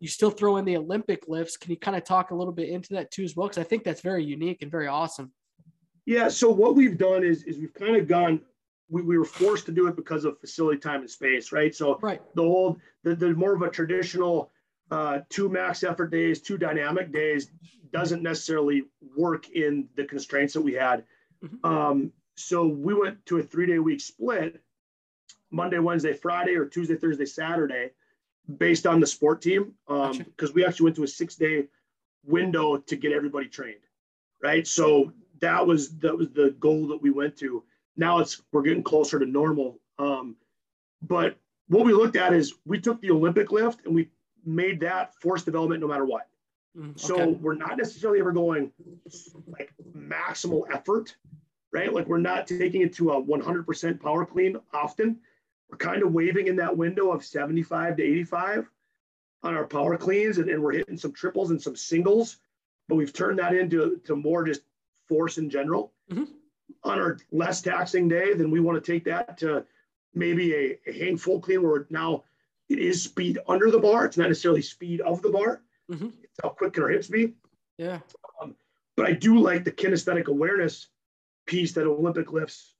you 0.00 0.08
still 0.08 0.30
throw 0.30 0.58
in 0.58 0.64
the 0.64 0.76
Olympic 0.76 1.28
lifts. 1.28 1.56
Can 1.56 1.70
you 1.70 1.78
kind 1.78 1.96
of 1.96 2.04
talk 2.04 2.30
a 2.30 2.34
little 2.34 2.52
bit 2.52 2.68
into 2.68 2.92
that 2.94 3.10
too 3.10 3.22
as 3.22 3.34
well? 3.36 3.48
Because 3.48 3.58
I 3.58 3.64
think 3.64 3.84
that's 3.84 4.02
very 4.02 4.24
unique 4.24 4.60
and 4.60 4.70
very 4.70 4.86
awesome. 4.86 5.32
Yeah. 6.04 6.28
So 6.28 6.50
what 6.50 6.74
we've 6.74 6.98
done 6.98 7.24
is 7.24 7.44
is 7.44 7.58
we've 7.58 7.72
kind 7.72 7.96
of 7.96 8.06
gone 8.06 8.40
we, 8.88 9.02
we 9.02 9.18
were 9.18 9.24
forced 9.24 9.66
to 9.66 9.72
do 9.72 9.86
it 9.88 9.96
because 9.96 10.24
of 10.24 10.38
facility 10.38 10.78
time 10.78 11.00
and 11.00 11.10
space, 11.10 11.52
right? 11.52 11.74
So 11.74 11.98
right. 12.02 12.20
the 12.34 12.42
old, 12.42 12.80
the, 13.02 13.14
the 13.14 13.34
more 13.34 13.54
of 13.54 13.62
a 13.62 13.70
traditional 13.70 14.50
uh, 14.90 15.20
two 15.28 15.48
max 15.48 15.82
effort 15.82 16.10
days, 16.10 16.40
two 16.40 16.58
dynamic 16.58 17.12
days 17.12 17.50
doesn't 17.92 18.22
necessarily 18.22 18.84
work 19.16 19.48
in 19.50 19.88
the 19.96 20.04
constraints 20.04 20.52
that 20.54 20.60
we 20.60 20.74
had. 20.74 21.04
Mm-hmm. 21.44 21.66
Um, 21.66 22.12
so 22.36 22.66
we 22.66 22.94
went 22.94 23.24
to 23.26 23.38
a 23.38 23.42
three 23.42 23.66
day 23.66 23.78
week 23.78 24.00
split 24.00 24.60
Monday, 25.50 25.78
Wednesday, 25.78 26.12
Friday, 26.12 26.56
or 26.56 26.66
Tuesday, 26.66 26.96
Thursday, 26.96 27.26
Saturday, 27.26 27.90
based 28.58 28.86
on 28.86 29.00
the 29.00 29.06
sport 29.06 29.40
team. 29.40 29.72
Because 29.86 30.18
um, 30.18 30.26
gotcha. 30.36 30.52
we 30.52 30.64
actually 30.64 30.84
went 30.84 30.96
to 30.96 31.04
a 31.04 31.08
six 31.08 31.36
day 31.36 31.66
window 32.26 32.78
to 32.78 32.96
get 32.96 33.12
everybody 33.12 33.46
trained, 33.46 33.80
right? 34.42 34.66
So 34.66 35.12
that 35.40 35.66
was 35.66 35.96
that 35.98 36.16
was 36.16 36.30
the 36.30 36.54
goal 36.58 36.88
that 36.88 37.00
we 37.00 37.10
went 37.10 37.36
to. 37.38 37.62
Now 37.96 38.18
it's 38.18 38.42
we're 38.52 38.62
getting 38.62 38.82
closer 38.82 39.18
to 39.18 39.26
normal. 39.26 39.78
Um, 39.98 40.36
but 41.00 41.36
what 41.68 41.84
we 41.84 41.92
looked 41.92 42.16
at 42.16 42.32
is 42.32 42.54
we 42.66 42.80
took 42.80 43.00
the 43.00 43.10
Olympic 43.10 43.52
lift 43.52 43.84
and 43.86 43.94
we 43.94 44.08
made 44.46 44.80
that 44.80 45.14
force 45.14 45.42
development 45.42 45.80
no 45.80 45.88
matter 45.88 46.04
what. 46.04 46.28
Mm, 46.76 46.90
okay. 46.90 46.98
So 46.98 47.28
we're 47.40 47.54
not 47.54 47.76
necessarily 47.76 48.20
ever 48.20 48.32
going 48.32 48.72
like 49.46 49.72
maximal 49.96 50.64
effort, 50.72 51.16
right? 51.72 51.92
Like 51.92 52.06
we're 52.06 52.18
not 52.18 52.46
taking 52.46 52.82
it 52.82 52.94
to 52.94 53.12
a 53.12 53.22
100% 53.22 54.00
power 54.00 54.26
clean 54.26 54.56
often. 54.72 55.18
We're 55.70 55.78
kind 55.78 56.02
of 56.02 56.12
waving 56.12 56.48
in 56.48 56.56
that 56.56 56.76
window 56.76 57.10
of 57.10 57.24
75 57.24 57.96
to 57.96 58.02
85 58.02 58.68
on 59.42 59.54
our 59.54 59.66
power 59.66 59.96
cleans, 59.96 60.38
and, 60.38 60.48
and 60.48 60.62
we're 60.62 60.72
hitting 60.72 60.96
some 60.96 61.12
triples 61.12 61.50
and 61.50 61.60
some 61.60 61.76
singles, 61.76 62.38
but 62.88 62.96
we've 62.96 63.12
turned 63.12 63.38
that 63.38 63.54
into 63.54 64.00
to 64.04 64.16
more 64.16 64.44
just 64.44 64.62
force 65.06 65.38
in 65.38 65.50
general. 65.50 65.92
Mm-hmm. 66.10 66.24
On 66.82 66.98
our 66.98 67.18
less 67.30 67.60
taxing 67.60 68.08
day, 68.08 68.34
then 68.34 68.50
we 68.50 68.60
want 68.60 68.82
to 68.82 68.92
take 68.92 69.04
that 69.04 69.38
to 69.38 69.64
maybe 70.14 70.54
a, 70.54 70.78
a 70.86 70.92
hang 70.92 71.16
full 71.16 71.40
clean 71.40 71.62
where 71.62 71.86
now 71.90 72.24
it 72.68 72.78
is 72.78 73.02
speed 73.02 73.38
under 73.48 73.70
the 73.70 73.78
bar. 73.78 74.04
It's 74.04 74.16
not 74.16 74.28
necessarily 74.28 74.62
speed 74.62 75.00
of 75.00 75.22
the 75.22 75.30
bar. 75.30 75.62
Mm-hmm. 75.90 76.06
It's 76.06 76.40
how 76.42 76.50
quick 76.50 76.74
can 76.74 76.82
our 76.82 76.88
hips 76.88 77.08
be. 77.08 77.34
Yeah. 77.78 78.00
Um, 78.40 78.54
but 78.96 79.06
I 79.06 79.12
do 79.12 79.38
like 79.38 79.64
the 79.64 79.72
kinesthetic 79.72 80.26
awareness 80.26 80.88
piece 81.46 81.72
that 81.72 81.86
Olympic 81.86 82.32
lifts 82.32 82.74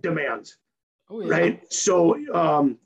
demands. 0.00 0.56
Oh, 1.10 1.20
yeah. 1.20 1.28
Right. 1.28 1.72
So 1.72 2.16
um, 2.34 2.78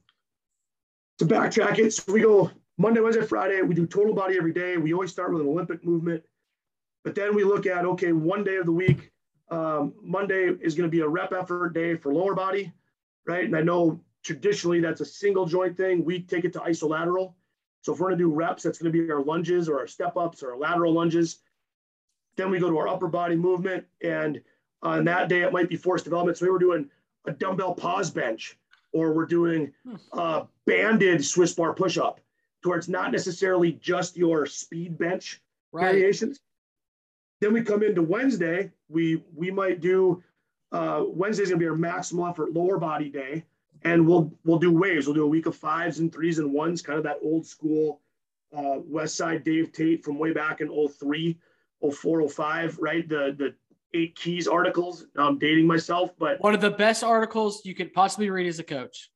to 1.19 1.25
backtrack 1.25 1.79
it, 1.79 1.93
so 1.93 2.13
we 2.13 2.21
go 2.21 2.51
Monday, 2.79 3.01
Wednesday, 3.01 3.25
Friday. 3.25 3.63
We 3.63 3.75
do 3.75 3.87
total 3.87 4.15
body 4.15 4.37
every 4.37 4.53
day. 4.53 4.77
We 4.77 4.93
always 4.93 5.13
start 5.13 5.33
with 5.33 5.43
an 5.43 5.49
Olympic 5.49 5.85
movement, 5.85 6.23
but 7.05 7.15
then 7.15 7.35
we 7.35 7.45
look 7.45 7.67
at 7.67 7.85
okay, 7.85 8.13
one 8.13 8.45
day 8.45 8.57
of 8.57 8.67
the 8.67 8.73
week. 8.73 9.13
Um, 9.51 9.95
Monday 10.03 10.51
is 10.61 10.75
going 10.75 10.91
to 10.91 10.95
be 10.95 11.03
a 11.03 11.09
rep 11.09 11.33
effort 11.33 11.73
day 11.73 11.95
for 11.95 12.13
lower 12.13 12.35
body, 12.35 12.73
right? 13.27 13.45
And 13.45 13.57
I 13.57 13.63
know 13.63 14.01
traditionally 14.27 14.81
that's 14.81 15.01
a 15.01 15.05
single 15.05 15.47
joint 15.47 15.77
thing. 15.77 16.05
We 16.05 16.21
take 16.21 16.45
it 16.45 16.53
to 16.55 16.59
isolateral. 16.59 17.35
So 17.83 17.95
if 17.95 18.01
we're 18.01 18.09
going 18.09 18.19
to 18.19 18.25
do 18.25 18.33
reps, 18.33 18.65
that's 18.65 18.79
going 18.79 18.93
to 18.93 18.99
be 19.03 19.09
our 19.11 19.23
lunges 19.23 19.69
or 19.69 19.79
our 19.79 19.87
step 19.87 20.17
ups 20.17 20.43
or 20.43 20.53
our 20.53 20.59
lateral 20.59 20.93
lunges. 20.93 21.39
Then 22.37 22.51
we 22.51 22.59
go 22.59 22.69
to 22.69 22.77
our 22.79 22.89
upper 22.89 23.07
body 23.07 23.37
movement, 23.37 23.87
and 24.03 24.43
on 24.83 25.05
that 25.05 25.29
day 25.29 25.43
it 25.43 25.53
might 25.53 25.69
be 25.69 25.77
force 25.77 26.03
development. 26.03 26.37
So 26.37 26.47
we 26.47 26.51
were 26.51 26.59
doing 26.59 26.91
a 27.25 27.33
dumbbell 27.33 27.75
pause 27.75 28.11
bench, 28.11 28.59
or 28.93 29.13
we're 29.13 29.27
doing 29.27 29.73
hmm. 29.89 29.95
a 30.13 30.47
banded 30.67 31.25
Swiss 31.25 31.55
bar 31.55 31.73
push 31.73 31.97
up, 31.97 32.21
to 32.63 32.69
where 32.69 32.79
it's 32.79 32.89
not 32.89 33.13
necessarily 33.13 33.73
just 33.73 34.17
your 34.17 34.45
speed 34.45 34.99
bench 34.99 35.41
right. 35.73 35.93
variations. 35.93 36.41
Then 37.41 37.53
we 37.53 37.63
come 37.63 37.83
into 37.83 38.03
Wednesday. 38.03 38.73
We 38.89 39.23
we 39.35 39.51
might 39.51 39.81
do 39.81 40.23
uh, 40.73 41.05
Wednesday's 41.07 41.49
gonna 41.49 41.61
be 41.61 41.69
our 41.69 41.77
maximal 41.77 42.29
effort 42.29 42.53
lower 42.53 42.79
body 42.79 43.09
day, 43.09 43.45
and 43.83 44.07
we'll 44.07 44.33
we'll 44.45 44.59
do 44.59 44.73
waves. 44.73 45.07
We'll 45.07 45.15
do 45.15 45.25
a 45.25 45.29
week 45.29 45.47
of 45.47 45.57
fives 45.57 45.99
and 45.99 46.13
threes 46.13 46.39
and 46.39 46.53
ones, 46.53 46.83
kind 46.83 46.99
of 46.99 47.05
that 47.05 47.19
old 47.23 47.47
school 47.47 48.01
uh, 48.57 48.79
Westside 48.91 49.45
Dave 49.45 49.73
Tate 49.73 50.05
from 50.05 50.19
way 50.19 50.33
back 50.33 50.61
in 50.61 50.69
03, 50.69 51.39
04, 51.93 52.29
05, 52.29 52.79
right? 52.79 53.09
The 53.09 53.35
the 53.37 53.55
eight 53.95 54.17
keys 54.17 54.47
articles. 54.47 55.07
I'm 55.17 55.39
dating 55.39 55.67
myself, 55.67 56.11
but 56.19 56.41
one 56.41 56.55
of 56.55 56.61
the 56.61 56.71
best 56.71 57.05
articles 57.05 57.65
you 57.65 57.75
could 57.75 57.93
possibly 57.93 58.31
read 58.31 58.47
as 58.47 58.59
a 58.59 58.65
coach. 58.65 59.11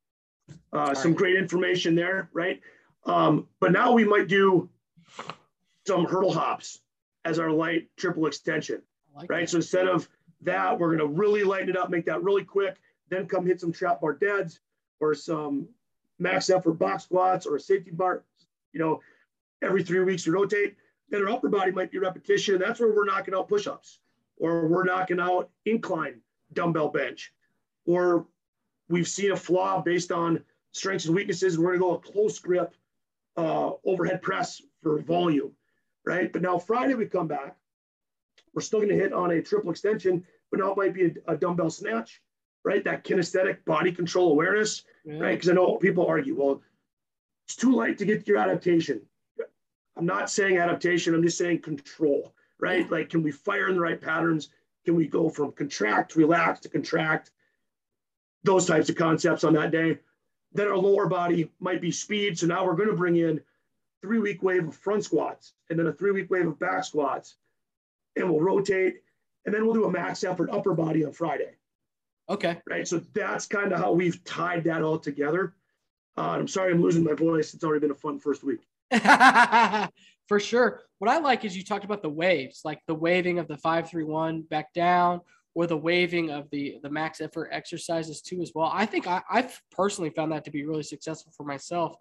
Uh, 0.73 0.95
some 0.95 1.14
great 1.14 1.37
information 1.37 1.95
there, 1.95 2.29
right? 2.33 2.61
Um, 3.05 3.47
but 3.61 3.73
now 3.73 3.93
we 3.93 4.05
might 4.05 4.29
do 4.29 4.69
some 5.87 6.07
hurdle 6.07 6.33
hops 6.33 6.81
as 7.25 7.38
our 7.38 7.50
light 7.50 7.88
triple 7.97 8.26
extension, 8.26 8.83
like 9.14 9.31
right? 9.31 9.43
That. 9.43 9.50
So 9.50 9.57
instead 9.59 9.87
of 9.87 10.09
that, 10.43 10.79
we're 10.79 10.97
going 10.97 10.99
to 10.99 11.07
really 11.07 11.45
lighten 11.45 11.69
it 11.69 11.76
up, 11.76 11.90
make 11.90 12.07
that 12.07 12.23
really 12.23 12.45
quick, 12.45 12.76
then 13.11 13.26
come 13.26 13.47
hit 13.47 13.61
some 13.61 13.73
trap 13.73 14.00
bar 14.00 14.14
deads 14.14 14.61
or 15.00 15.14
some 15.14 15.69
max 16.19 16.50
effort 16.50 16.75
box 16.75 17.05
squats 17.05 17.47
or 17.47 17.57
a 17.57 17.61
safety 17.61 17.90
bar. 17.90 18.25
You 18.73 18.81
know, 18.81 19.00
every 19.62 19.83
three 19.83 20.00
weeks 20.00 20.26
you 20.26 20.33
rotate. 20.33 20.76
Then 21.09 21.23
our 21.23 21.31
upper 21.31 21.49
body 21.49 21.73
might 21.73 21.90
be 21.90 21.99
repetition. 21.99 22.59
That's 22.59 22.79
where 22.79 22.95
we're 22.95 23.05
knocking 23.05 23.35
out 23.35 23.49
push-ups 23.49 23.99
or 24.40 24.69
we're 24.69 24.85
knocking 24.85 25.21
out 25.21 25.50
incline 25.67 26.21
dumbbell 26.52 26.88
bench, 26.88 27.33
or 27.85 28.26
we've 28.88 29.07
seen 29.07 29.33
a 29.33 29.37
flaw 29.37 29.81
based 29.81 30.11
on 30.11 30.43
strengths 30.73 31.07
and 31.07 31.14
weaknesses. 31.14 31.59
We're 31.59 31.76
going 31.76 31.79
to 31.79 31.85
go 31.85 31.95
a 31.95 32.12
close 32.12 32.38
grip 32.38 32.75
uh, 33.37 33.73
overhead 33.85 34.23
press 34.23 34.62
for 34.83 35.00
volume, 35.00 35.52
right? 36.05 36.33
But 36.33 36.43
now 36.43 36.59
Friday 36.59 36.95
we 36.95 37.07
come 37.07 37.29
back, 37.29 37.57
we're 38.55 38.62
still 38.62 38.81
going 38.81 38.90
to 38.90 38.97
hit 38.97 39.12
on 39.12 39.31
a 39.31 39.43
triple 39.43 39.71
extension, 39.71 40.25
but 40.50 40.59
now 40.59 40.73
it 40.73 40.76
might 40.76 40.95
be 40.95 41.07
a, 41.07 41.35
a 41.35 41.37
dumbbell 41.37 41.71
snatch, 41.71 42.21
right? 42.64 42.85
That 42.85 43.05
kinesthetic 43.05 43.64
body 43.64 43.93
control 43.93 44.33
awareness, 44.33 44.85
yeah. 45.05 45.19
right? 45.19 45.33
Because 45.33 45.49
I 45.49 45.55
know 45.55 45.76
people 45.76 46.07
argue, 46.07 46.35
well, 46.35 46.62
it's 47.47 47.57
too 47.57 47.75
light 47.75 47.99
to 47.99 48.05
get 48.05 48.26
your 48.29 48.38
adaptation. 48.38 49.00
I'm 49.97 50.07
not 50.07 50.31
saying 50.31 50.59
adaptation, 50.59 51.14
I'm 51.14 51.23
just 51.23 51.38
saying 51.38 51.61
control 51.61 52.35
right? 52.61 52.90
Like, 52.90 53.11
can 53.11 53.23
we 53.23 53.33
fire 53.33 53.69
in 53.69 53.75
the 53.75 53.81
right 53.81 54.00
patterns? 54.00 54.50
Can 54.85 54.95
we 54.95 55.07
go 55.07 55.29
from 55.29 55.52
contract, 55.52 56.17
relax 56.17 56.61
to 56.61 56.69
contract? 56.69 57.31
Those 58.45 58.67
types 58.67 58.88
of 58.88 58.97
concepts 58.97 59.45
on 59.45 59.55
that 59.55 59.71
day. 59.71 59.99
Then 60.52 60.69
our 60.69 60.76
lower 60.76 61.07
body 61.07 61.50
might 61.61 61.81
be 61.81 61.90
speed. 61.90 62.38
So 62.38 62.47
now 62.47 62.64
we're 62.64 62.76
going 62.76 62.88
to 62.88 62.97
bring 62.97 63.17
in 63.17 63.40
three 64.02 64.19
week 64.19 64.43
wave 64.43 64.67
of 64.67 64.75
front 64.75 65.05
squats 65.05 65.52
and 65.69 65.79
then 65.79 65.87
a 65.87 65.93
three 65.93 66.12
week 66.12 66.31
wave 66.31 66.47
of 66.47 66.59
back 66.59 66.85
squats. 66.85 67.37
And 68.17 68.31
we'll 68.31 68.40
rotate. 68.40 69.02
And 69.45 69.55
then 69.55 69.64
we'll 69.64 69.75
do 69.75 69.85
a 69.85 69.90
max 69.90 70.25
effort 70.25 70.50
upper 70.50 70.75
body 70.75 71.05
on 71.05 71.12
Friday. 71.12 71.52
Okay. 72.30 72.58
Right. 72.68 72.87
So 72.87 73.02
that's 73.12 73.46
kind 73.46 73.72
of 73.72 73.80
how 73.80 73.92
we've 73.92 74.22
tied 74.25 74.64
that 74.64 74.82
all 74.82 74.99
together. 74.99 75.54
Uh, 76.16 76.37
I'm 76.38 76.49
sorry 76.49 76.72
I'm 76.72 76.80
losing 76.80 77.02
my 77.02 77.14
voice. 77.14 77.54
It's 77.54 77.64
already 77.64 77.80
been 77.80 77.90
a 77.90 77.94
fun 77.94 78.20
first 78.20 78.44
week. 78.44 78.60
for 80.28 80.38
sure. 80.38 80.82
What 80.99 81.10
I 81.10 81.18
like 81.18 81.44
is 81.44 81.56
you 81.56 81.64
talked 81.64 81.84
about 81.84 82.02
the 82.02 82.10
waves, 82.10 82.60
like 82.64 82.80
the 82.87 82.94
waving 82.94 83.38
of 83.38 83.49
the 83.49 83.56
five 83.56 83.88
three 83.88 84.04
one 84.04 84.42
back 84.42 84.72
down, 84.72 85.20
or 85.54 85.66
the 85.66 85.76
waving 85.76 86.30
of 86.30 86.49
the 86.50 86.78
the 86.82 86.90
max 86.90 87.20
effort 87.20 87.49
exercises 87.52 88.20
too 88.20 88.42
as 88.42 88.52
well. 88.54 88.70
I 88.72 88.87
think 88.87 89.06
I, 89.06 89.22
I've 89.30 89.60
personally 89.72 90.10
found 90.10 90.32
that 90.32 90.44
to 90.44 90.50
be 90.50 90.64
really 90.64 90.82
successful 90.82 91.32
for 91.37 91.44
myself. 91.44 91.96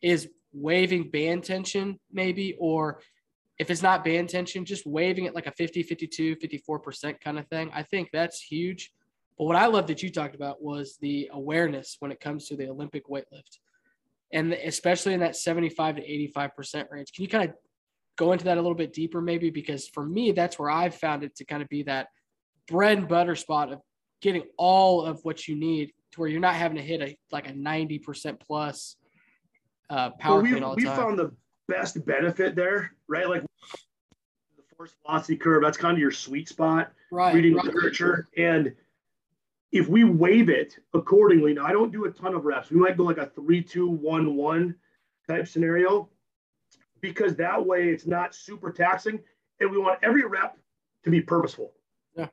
Is 0.00 0.28
waving 0.52 1.10
band 1.10 1.44
tension 1.44 1.98
maybe, 2.12 2.56
or 2.58 3.00
if 3.58 3.70
it's 3.70 3.82
not 3.82 4.04
band 4.04 4.28
tension, 4.28 4.64
just 4.64 4.86
waving 4.86 5.24
it 5.24 5.34
like 5.34 5.46
a 5.46 5.52
50, 5.52 5.82
52, 5.82 6.36
54% 6.36 7.20
kind 7.20 7.38
of 7.38 7.46
thing. 7.48 7.70
I 7.72 7.82
think 7.84 8.10
that's 8.12 8.40
huge. 8.40 8.92
But 9.38 9.44
what 9.44 9.56
I 9.56 9.66
love 9.66 9.86
that 9.88 10.02
you 10.02 10.10
talked 10.10 10.34
about 10.34 10.62
was 10.62 10.96
the 11.00 11.30
awareness 11.32 11.96
when 12.00 12.12
it 12.12 12.20
comes 12.20 12.48
to 12.48 12.56
the 12.56 12.68
Olympic 12.68 13.08
weightlift. 13.08 13.58
And 14.32 14.52
especially 14.52 15.14
in 15.14 15.20
that 15.20 15.36
75 15.36 15.96
to 15.96 16.02
85% 16.02 16.90
range. 16.90 17.12
Can 17.12 17.22
you 17.22 17.28
kind 17.28 17.48
of 17.48 17.54
go 18.16 18.32
into 18.32 18.44
that 18.46 18.58
a 18.58 18.60
little 18.60 18.76
bit 18.76 18.92
deeper, 18.92 19.20
maybe? 19.20 19.50
Because 19.50 19.88
for 19.88 20.04
me, 20.04 20.32
that's 20.32 20.58
where 20.58 20.70
I've 20.70 20.94
found 20.94 21.24
it 21.24 21.36
to 21.36 21.44
kind 21.44 21.62
of 21.62 21.68
be 21.68 21.82
that 21.84 22.08
bread 22.68 22.98
and 22.98 23.08
butter 23.08 23.34
spot 23.34 23.72
of 23.72 23.80
getting 24.20 24.44
all 24.56 25.04
of 25.04 25.20
what 25.24 25.48
you 25.48 25.56
need 25.56 25.92
to 26.12 26.20
where 26.20 26.28
you're 26.28 26.40
not 26.40 26.54
having 26.54 26.76
to 26.76 26.82
hit 26.82 27.02
a 27.02 27.16
like 27.30 27.48
a 27.48 27.52
90% 27.52 28.40
plus 28.40 28.96
uh, 29.90 30.10
power 30.10 30.42
well, 30.42 30.74
we, 30.76 30.84
we 30.84 30.88
found 30.88 31.18
the 31.18 31.32
best 31.68 32.04
benefit 32.06 32.54
there, 32.54 32.92
right? 33.08 33.28
Like 33.28 33.42
the 33.42 34.62
force 34.76 34.94
velocity 35.04 35.36
curve, 35.36 35.62
that's 35.62 35.76
kind 35.76 35.94
of 35.94 35.98
your 35.98 36.10
sweet 36.10 36.48
spot. 36.48 36.92
Right. 37.10 37.34
Reading 37.34 37.56
right. 37.56 37.64
literature. 37.66 38.28
And 38.36 38.74
if 39.72 39.88
we 39.88 40.04
wave 40.04 40.50
it 40.50 40.78
accordingly, 40.92 41.54
now 41.54 41.64
I 41.64 41.72
don't 41.72 41.90
do 41.90 42.04
a 42.04 42.10
ton 42.10 42.34
of 42.34 42.44
reps. 42.44 42.70
We 42.70 42.78
might 42.78 42.96
go 42.96 43.04
like 43.04 43.16
a 43.16 43.26
three, 43.26 43.62
two, 43.62 43.88
one, 43.88 44.36
one 44.36 44.76
type 45.26 45.48
scenario 45.48 46.08
because 47.00 47.34
that 47.36 47.64
way 47.64 47.88
it's 47.88 48.06
not 48.06 48.34
super 48.34 48.70
taxing 48.70 49.18
and 49.60 49.70
we 49.70 49.78
want 49.78 49.98
every 50.02 50.24
rep 50.24 50.58
to 51.04 51.10
be 51.10 51.22
purposeful. 51.22 51.72
Yeah. 52.14 52.28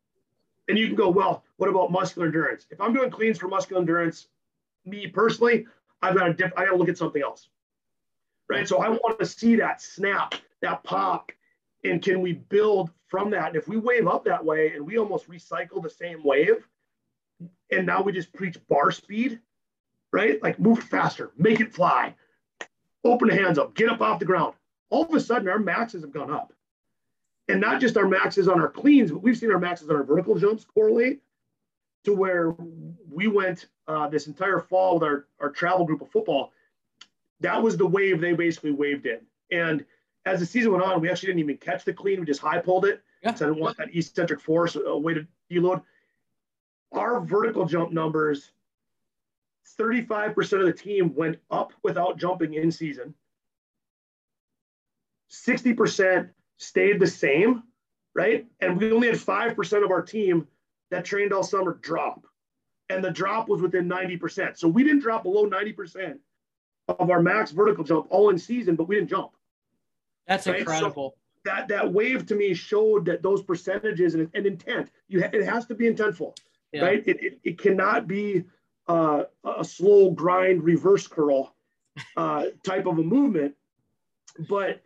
And 0.67 0.77
you 0.77 0.87
can 0.87 0.95
go, 0.95 1.09
well, 1.09 1.43
what 1.55 1.69
about 1.69 1.91
muscular 1.91 2.27
endurance? 2.27 2.67
If 2.69 2.81
I'm 2.81 2.93
doing 2.93 3.09
cleans 3.09 3.37
for 3.37 3.47
muscular 3.47 3.81
endurance, 3.81 4.27
me 4.85 5.07
personally, 5.07 5.65
I've 6.01 6.15
got 6.15 6.25
to 6.25 6.33
diff- 6.33 6.53
I 6.57 6.65
got 6.65 6.71
to 6.71 6.77
look 6.77 6.89
at 6.89 6.97
something 6.97 7.21
else. 7.21 7.47
Right. 8.49 8.67
So 8.67 8.79
I 8.79 8.89
want 8.89 9.19
to 9.19 9.25
see 9.25 9.55
that 9.57 9.81
snap, 9.81 10.33
that 10.61 10.83
pop, 10.83 11.31
and 11.83 12.01
can 12.01 12.19
we 12.21 12.33
build 12.33 12.91
from 13.07 13.29
that? 13.29 13.47
And 13.47 13.55
if 13.55 13.67
we 13.67 13.77
wave 13.77 14.07
up 14.07 14.25
that 14.25 14.43
way 14.43 14.73
and 14.73 14.85
we 14.85 14.97
almost 14.97 15.29
recycle 15.29 15.81
the 15.81 15.89
same 15.89 16.23
wave, 16.23 16.67
and 17.71 17.85
now 17.85 18.01
we 18.01 18.11
just 18.11 18.33
preach 18.33 18.57
bar 18.67 18.91
speed, 18.91 19.39
right? 20.11 20.41
Like 20.41 20.59
move 20.59 20.79
faster, 20.79 21.31
make 21.37 21.59
it 21.59 21.73
fly, 21.73 22.15
open 23.03 23.29
the 23.29 23.35
hands 23.35 23.57
up, 23.57 23.75
get 23.75 23.89
up 23.89 24.01
off 24.01 24.19
the 24.19 24.25
ground. 24.25 24.55
All 24.89 25.03
of 25.03 25.13
a 25.13 25.19
sudden, 25.19 25.47
our 25.47 25.59
maxes 25.59 26.01
have 26.01 26.11
gone 26.11 26.31
up. 26.31 26.53
And 27.47 27.61
not 27.61 27.81
just 27.81 27.97
our 27.97 28.07
maxes 28.07 28.47
on 28.47 28.59
our 28.59 28.69
cleans, 28.69 29.11
but 29.11 29.23
we've 29.23 29.37
seen 29.37 29.51
our 29.51 29.59
maxes 29.59 29.89
on 29.89 29.95
our 29.95 30.03
vertical 30.03 30.37
jumps 30.37 30.65
correlate 30.65 31.21
to 32.05 32.13
where 32.13 32.55
we 33.11 33.27
went 33.27 33.67
uh, 33.87 34.07
this 34.07 34.27
entire 34.27 34.59
fall 34.59 34.95
with 34.95 35.03
our, 35.03 35.27
our 35.39 35.49
travel 35.49 35.85
group 35.85 36.01
of 36.01 36.11
football. 36.11 36.51
That 37.39 37.61
was 37.61 37.77
the 37.77 37.87
wave 37.87 38.21
they 38.21 38.33
basically 38.33 38.71
waved 38.71 39.05
in. 39.05 39.19
And 39.51 39.85
as 40.25 40.39
the 40.39 40.45
season 40.45 40.71
went 40.71 40.83
on, 40.83 41.01
we 41.01 41.09
actually 41.09 41.27
didn't 41.27 41.39
even 41.39 41.57
catch 41.57 41.85
the 41.85 41.93
clean. 41.93 42.19
We 42.19 42.25
just 42.25 42.41
high 42.41 42.59
pulled 42.59 42.85
it. 42.85 43.01
Yeah. 43.23 43.33
So 43.33 43.45
I 43.45 43.49
didn't 43.49 43.61
want 43.61 43.77
that 43.77 43.95
eccentric 43.95 44.39
force, 44.39 44.75
a 44.75 44.97
way 44.97 45.13
to 45.15 45.27
deload. 45.51 45.81
Our 46.91 47.21
vertical 47.21 47.65
jump 47.65 47.91
numbers, 47.91 48.51
35% 49.79 50.59
of 50.59 50.65
the 50.65 50.73
team 50.73 51.13
went 51.15 51.37
up 51.51 51.73
without 51.83 52.17
jumping 52.17 52.53
in 52.55 52.71
season. 52.71 53.13
60% 55.31 56.29
stayed 56.57 56.99
the 56.99 57.07
same, 57.07 57.63
right? 58.15 58.47
And 58.59 58.77
we 58.77 58.91
only 58.91 59.07
had 59.07 59.17
5% 59.17 59.83
of 59.83 59.91
our 59.91 60.01
team 60.01 60.47
that 60.89 61.05
trained 61.05 61.31
all 61.31 61.43
summer 61.43 61.77
drop. 61.81 62.25
And 62.89 63.03
the 63.03 63.11
drop 63.11 63.47
was 63.47 63.61
within 63.61 63.87
90%. 63.87 64.57
So 64.57 64.67
we 64.67 64.83
didn't 64.83 65.01
drop 65.01 65.23
below 65.23 65.47
90% 65.47 66.17
of 66.87 67.11
our 67.11 67.21
max 67.21 67.51
vertical 67.51 67.83
jump 67.83 68.07
all 68.09 68.29
in 68.29 68.39
season, 68.39 68.75
but 68.75 68.87
we 68.87 68.95
didn't 68.95 69.09
jump. 69.09 69.31
That's 70.27 70.47
right? 70.47 70.59
incredible. 70.59 71.15
So 71.15 71.19
that 71.45 71.67
that 71.69 71.91
wave 71.93 72.25
to 72.27 72.35
me 72.35 72.53
showed 72.53 73.05
that 73.05 73.21
those 73.21 73.41
percentages 73.41 74.15
and, 74.15 74.29
and 74.33 74.45
intent. 74.45 74.89
You 75.07 75.21
ha- 75.21 75.29
it 75.31 75.45
has 75.45 75.65
to 75.67 75.75
be 75.75 75.85
intentful, 75.85 76.35
yeah. 76.71 76.81
right? 76.81 77.03
It, 77.05 77.23
it, 77.23 77.39
it 77.43 77.57
cannot 77.57 78.07
be 78.07 78.45
uh, 78.87 79.23
a 79.45 79.63
slow 79.63 80.11
grind 80.11 80.63
reverse 80.63 81.07
curl 81.07 81.53
uh, 82.17 82.45
type 82.63 82.85
of 82.85 82.97
a 82.97 83.03
movement, 83.03 83.55
but 84.49 84.81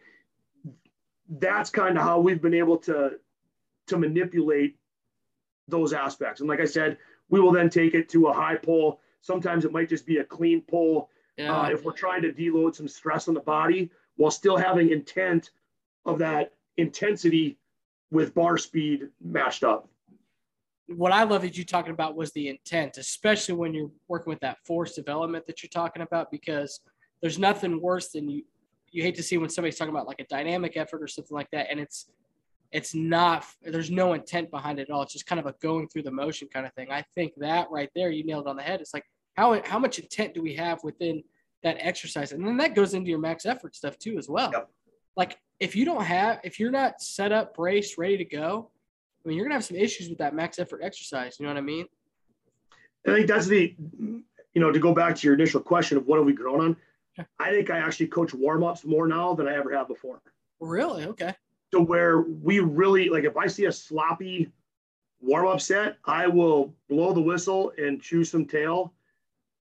that's 1.29 1.69
kind 1.69 1.97
of 1.97 2.03
how 2.03 2.19
we've 2.19 2.41
been 2.41 2.53
able 2.53 2.77
to 2.77 3.13
to 3.87 3.97
manipulate 3.97 4.77
those 5.67 5.93
aspects. 5.93 6.39
And 6.39 6.49
like 6.49 6.59
I 6.59 6.65
said, 6.65 6.97
we 7.29 7.39
will 7.39 7.51
then 7.51 7.69
take 7.69 7.93
it 7.93 8.09
to 8.09 8.27
a 8.27 8.33
high 8.33 8.55
pull. 8.55 8.99
Sometimes 9.21 9.65
it 9.65 9.71
might 9.71 9.89
just 9.89 10.05
be 10.05 10.17
a 10.17 10.23
clean 10.23 10.61
pull. 10.61 11.09
Yeah. 11.37 11.61
Uh, 11.61 11.69
if 11.69 11.83
we're 11.83 11.93
trying 11.93 12.21
to 12.21 12.31
deload 12.31 12.75
some 12.75 12.87
stress 12.87 13.27
on 13.27 13.33
the 13.33 13.39
body, 13.39 13.89
while 14.17 14.31
still 14.31 14.57
having 14.57 14.91
intent 14.91 15.49
of 16.05 16.19
that 16.19 16.53
intensity 16.77 17.57
with 18.11 18.35
bar 18.35 18.57
speed 18.57 19.09
matched 19.23 19.63
up. 19.63 19.89
What 20.87 21.11
I 21.11 21.23
love 21.23 21.43
that 21.43 21.57
you 21.57 21.63
talking 21.63 21.93
about 21.93 22.15
was 22.15 22.31
the 22.33 22.49
intent, 22.49 22.97
especially 22.97 23.55
when 23.55 23.73
you're 23.73 23.91
working 24.07 24.31
with 24.31 24.41
that 24.41 24.57
force 24.65 24.95
development 24.95 25.47
that 25.47 25.63
you're 25.63 25.69
talking 25.69 26.01
about, 26.01 26.29
because 26.29 26.81
there's 27.21 27.39
nothing 27.39 27.81
worse 27.81 28.09
than 28.09 28.29
you 28.29 28.43
you 28.91 29.01
hate 29.01 29.15
to 29.15 29.23
see 29.23 29.37
when 29.37 29.49
somebody's 29.49 29.77
talking 29.77 29.93
about 29.93 30.05
like 30.07 30.19
a 30.19 30.25
dynamic 30.25 30.77
effort 30.77 31.01
or 31.01 31.07
something 31.07 31.35
like 31.35 31.49
that, 31.51 31.67
and 31.71 31.79
it's 31.79 32.11
it's 32.71 32.93
not 32.93 33.45
there's 33.61 33.91
no 33.91 34.13
intent 34.13 34.51
behind 34.51 34.79
it 34.79 34.83
at 34.83 34.89
all. 34.89 35.03
It's 35.03 35.13
just 35.13 35.25
kind 35.25 35.39
of 35.39 35.45
a 35.45 35.55
going 35.61 35.87
through 35.87 36.03
the 36.03 36.11
motion 36.11 36.47
kind 36.47 36.65
of 36.65 36.73
thing. 36.73 36.91
I 36.91 37.03
think 37.15 37.33
that 37.37 37.71
right 37.71 37.89
there, 37.95 38.11
you 38.11 38.23
nailed 38.23 38.47
it 38.47 38.49
on 38.49 38.57
the 38.57 38.63
head. 38.63 38.81
It's 38.81 38.93
like 38.93 39.05
how 39.35 39.61
how 39.63 39.79
much 39.79 39.99
intent 39.99 40.33
do 40.33 40.41
we 40.41 40.55
have 40.55 40.83
within 40.83 41.23
that 41.63 41.77
exercise. 41.79 42.31
And 42.33 42.45
then 42.45 42.57
that 42.57 42.75
goes 42.75 42.93
into 42.93 43.09
your 43.09 43.19
max 43.19 43.45
effort 43.45 43.75
stuff 43.75 43.97
too, 43.97 44.17
as 44.17 44.29
well. 44.29 44.51
Yep. 44.51 44.69
Like 45.15 45.37
if 45.59 45.75
you 45.75 45.85
don't 45.85 46.03
have, 46.03 46.39
if 46.43 46.59
you're 46.59 46.71
not 46.71 47.01
set 47.01 47.31
up, 47.31 47.55
braced, 47.55 47.97
ready 47.97 48.17
to 48.17 48.25
go, 48.25 48.69
I 49.23 49.29
mean, 49.29 49.37
you're 49.37 49.45
gonna 49.45 49.55
have 49.55 49.65
some 49.65 49.77
issues 49.77 50.09
with 50.09 50.17
that 50.17 50.35
max 50.35 50.59
effort 50.59 50.81
exercise. 50.83 51.39
You 51.39 51.45
know 51.45 51.53
what 51.53 51.57
I 51.57 51.61
mean? 51.61 51.85
I 53.07 53.13
think 53.13 53.27
that's 53.27 53.47
the, 53.47 53.75
you 53.79 54.61
know, 54.61 54.71
to 54.71 54.79
go 54.79 54.93
back 54.93 55.15
to 55.15 55.27
your 55.27 55.33
initial 55.33 55.61
question 55.61 55.97
of 55.97 56.07
what 56.07 56.17
have 56.17 56.25
we 56.25 56.33
grown 56.33 56.61
on. 56.61 56.77
I 57.39 57.51
think 57.51 57.69
I 57.69 57.77
actually 57.77 58.07
coach 58.07 58.33
warm 58.33 58.63
ups 58.63 58.85
more 58.85 59.07
now 59.07 59.33
than 59.33 59.47
I 59.47 59.55
ever 59.55 59.75
have 59.75 59.87
before. 59.87 60.21
Really? 60.59 61.05
Okay. 61.05 61.33
To 61.71 61.81
where 61.81 62.21
we 62.21 62.59
really 62.59 63.09
like, 63.09 63.23
if 63.23 63.37
I 63.37 63.47
see 63.47 63.65
a 63.65 63.71
sloppy 63.71 64.51
warm 65.21 65.47
up 65.47 65.61
set, 65.61 65.97
I 66.05 66.27
will 66.27 66.73
blow 66.89 67.13
the 67.13 67.21
whistle 67.21 67.71
and 67.77 68.01
chew 68.01 68.23
some 68.23 68.45
tail 68.45 68.93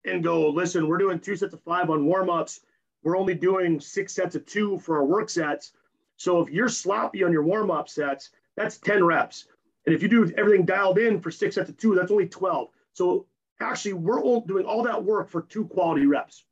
and 0.04 0.22
go, 0.22 0.48
listen, 0.48 0.88
we're 0.88 0.98
doing 0.98 1.18
two 1.18 1.36
sets 1.36 1.54
of 1.54 1.62
five 1.62 1.90
on 1.90 2.04
warm 2.04 2.28
ups. 2.30 2.60
We're 3.02 3.16
only 3.16 3.34
doing 3.34 3.80
six 3.80 4.14
sets 4.14 4.34
of 4.34 4.46
two 4.46 4.78
for 4.78 4.96
our 4.96 5.04
work 5.04 5.30
sets. 5.30 5.72
So 6.16 6.40
if 6.40 6.50
you're 6.50 6.68
sloppy 6.68 7.24
on 7.24 7.32
your 7.32 7.42
warm 7.42 7.70
up 7.70 7.88
sets, 7.88 8.30
that's 8.56 8.78
10 8.78 9.04
reps. 9.04 9.46
And 9.86 9.94
if 9.94 10.02
you 10.02 10.08
do 10.08 10.30
everything 10.36 10.64
dialed 10.64 10.98
in 10.98 11.20
for 11.20 11.30
six 11.30 11.56
sets 11.56 11.68
of 11.68 11.76
two, 11.76 11.94
that's 11.94 12.10
only 12.10 12.28
12. 12.28 12.68
So 12.92 13.26
actually, 13.60 13.94
we're 13.94 14.20
all 14.20 14.42
doing 14.42 14.64
all 14.64 14.82
that 14.84 15.02
work 15.02 15.28
for 15.28 15.42
two 15.42 15.64
quality 15.66 16.06
reps. 16.06 16.44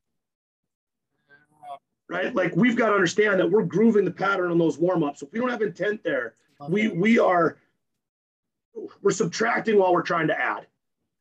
Right? 2.09 2.35
Like 2.35 2.57
we've 2.57 2.75
got 2.75 2.89
to 2.89 2.95
understand 2.95 3.39
that 3.39 3.49
we're 3.49 3.63
grooving 3.63 4.05
the 4.05 4.11
pattern 4.11 4.51
on 4.51 4.59
those 4.59 4.79
warm 4.79 5.05
ups. 5.05 5.23
If 5.23 5.33
we 5.33 5.39
don't 5.39 5.49
have 5.49 5.63
intent 5.63 6.03
there, 6.03 6.35
we 6.69 6.89
we 6.89 7.21
are 7.21 7.59
we're 9.01 9.13
subtracting 9.13 9.79
while 9.79 9.93
we're 9.93 10.03
trying 10.03 10.27
to 10.27 10.39
add, 10.39 10.67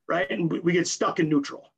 right? 0.08 0.30
And 0.32 0.52
we, 0.52 0.60
we 0.62 0.74
get 0.74 0.88
stuck 0.88 1.20
in 1.20 1.30
neutral. 1.30 1.72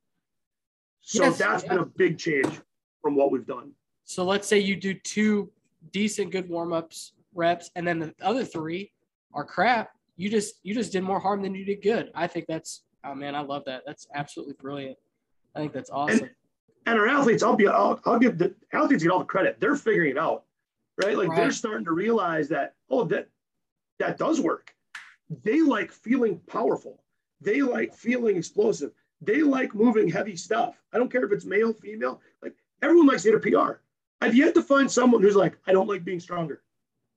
So 1.02 1.24
yes, 1.26 1.38
that's 1.38 1.64
yeah. 1.64 1.70
been 1.70 1.80
a 1.80 1.86
big 1.86 2.18
change 2.18 2.62
from 3.02 3.16
what 3.16 3.32
we've 3.32 3.46
done. 3.46 3.72
So 4.06 4.24
let's 4.24 4.48
say 4.48 4.60
you 4.60 4.78
do 4.78 4.94
two 4.94 5.50
decent 5.92 6.32
good 6.32 6.48
warm-ups 6.48 7.14
reps 7.34 7.70
and 7.76 7.88
then 7.88 8.00
the 8.00 8.14
other 8.22 8.46
three 8.46 8.92
are 9.34 9.46
crap. 9.46 9.92
You 10.18 10.30
just 10.30 10.56
you 10.64 10.74
just 10.74 10.92
did 10.92 11.04
more 11.04 11.20
harm 11.20 11.42
than 11.42 11.56
you 11.56 11.66
did 11.66 11.82
good. 11.82 12.12
I 12.14 12.28
think 12.28 12.46
that's 12.48 12.84
oh 13.04 13.16
man, 13.16 13.36
I 13.36 13.42
love 13.42 13.64
that. 13.66 13.84
That's 13.86 14.08
absolutely 14.14 14.56
brilliant. 14.60 14.98
I 15.56 15.60
think 15.60 15.74
that's 15.74 15.90
awesome. 15.90 16.20
And, 16.20 16.30
and 16.86 17.00
our 17.00 17.08
athletes, 17.08 17.44
I'll 17.44 17.56
be 17.56 17.68
I'll, 17.68 18.00
I'll 18.06 18.20
give 18.20 18.38
the 18.38 18.54
athletes 18.74 19.04
get 19.04 19.12
all 19.12 19.20
the 19.20 19.26
credit. 19.26 19.60
They're 19.60 19.76
figuring 19.76 20.12
it 20.12 20.18
out. 20.18 20.44
Right? 21.04 21.18
Like 21.18 21.30
right. 21.30 21.38
they're 21.38 21.52
starting 21.52 21.86
to 21.86 21.94
realize 21.94 22.50
that, 22.50 22.76
oh, 22.90 23.06
that 23.06 23.30
that 24.00 24.18
does 24.18 24.40
work. 24.40 24.74
They 25.44 25.62
like 25.62 25.92
feeling 25.92 26.40
powerful. 26.48 27.04
They 27.40 27.62
like 27.62 27.96
feeling 27.96 28.38
explosive 28.38 28.92
they 29.22 29.44
like 29.44 29.74
moving 29.76 30.10
heavy 30.10 30.36
stuff. 30.36 30.82
I 30.92 30.98
don't 30.98 31.12
care 31.12 31.24
if 31.24 31.32
it's 31.32 31.46
male, 31.46 31.74
female. 31.74 32.22
Like 32.42 32.56
everyone 32.82 33.08
likes 33.08 33.24
to 33.24 33.32
hit 33.32 33.36
a 33.36 33.40
PR. 33.40 33.74
I've 34.20 34.36
yet 34.36 34.54
to 34.56 34.64
find 34.64 34.92
someone 34.92 35.22
who's 35.22 35.36
like, 35.36 35.58
I 35.68 35.72
don't 35.72 35.88
like 35.88 36.04
being 36.04 36.20
stronger. 36.20 36.64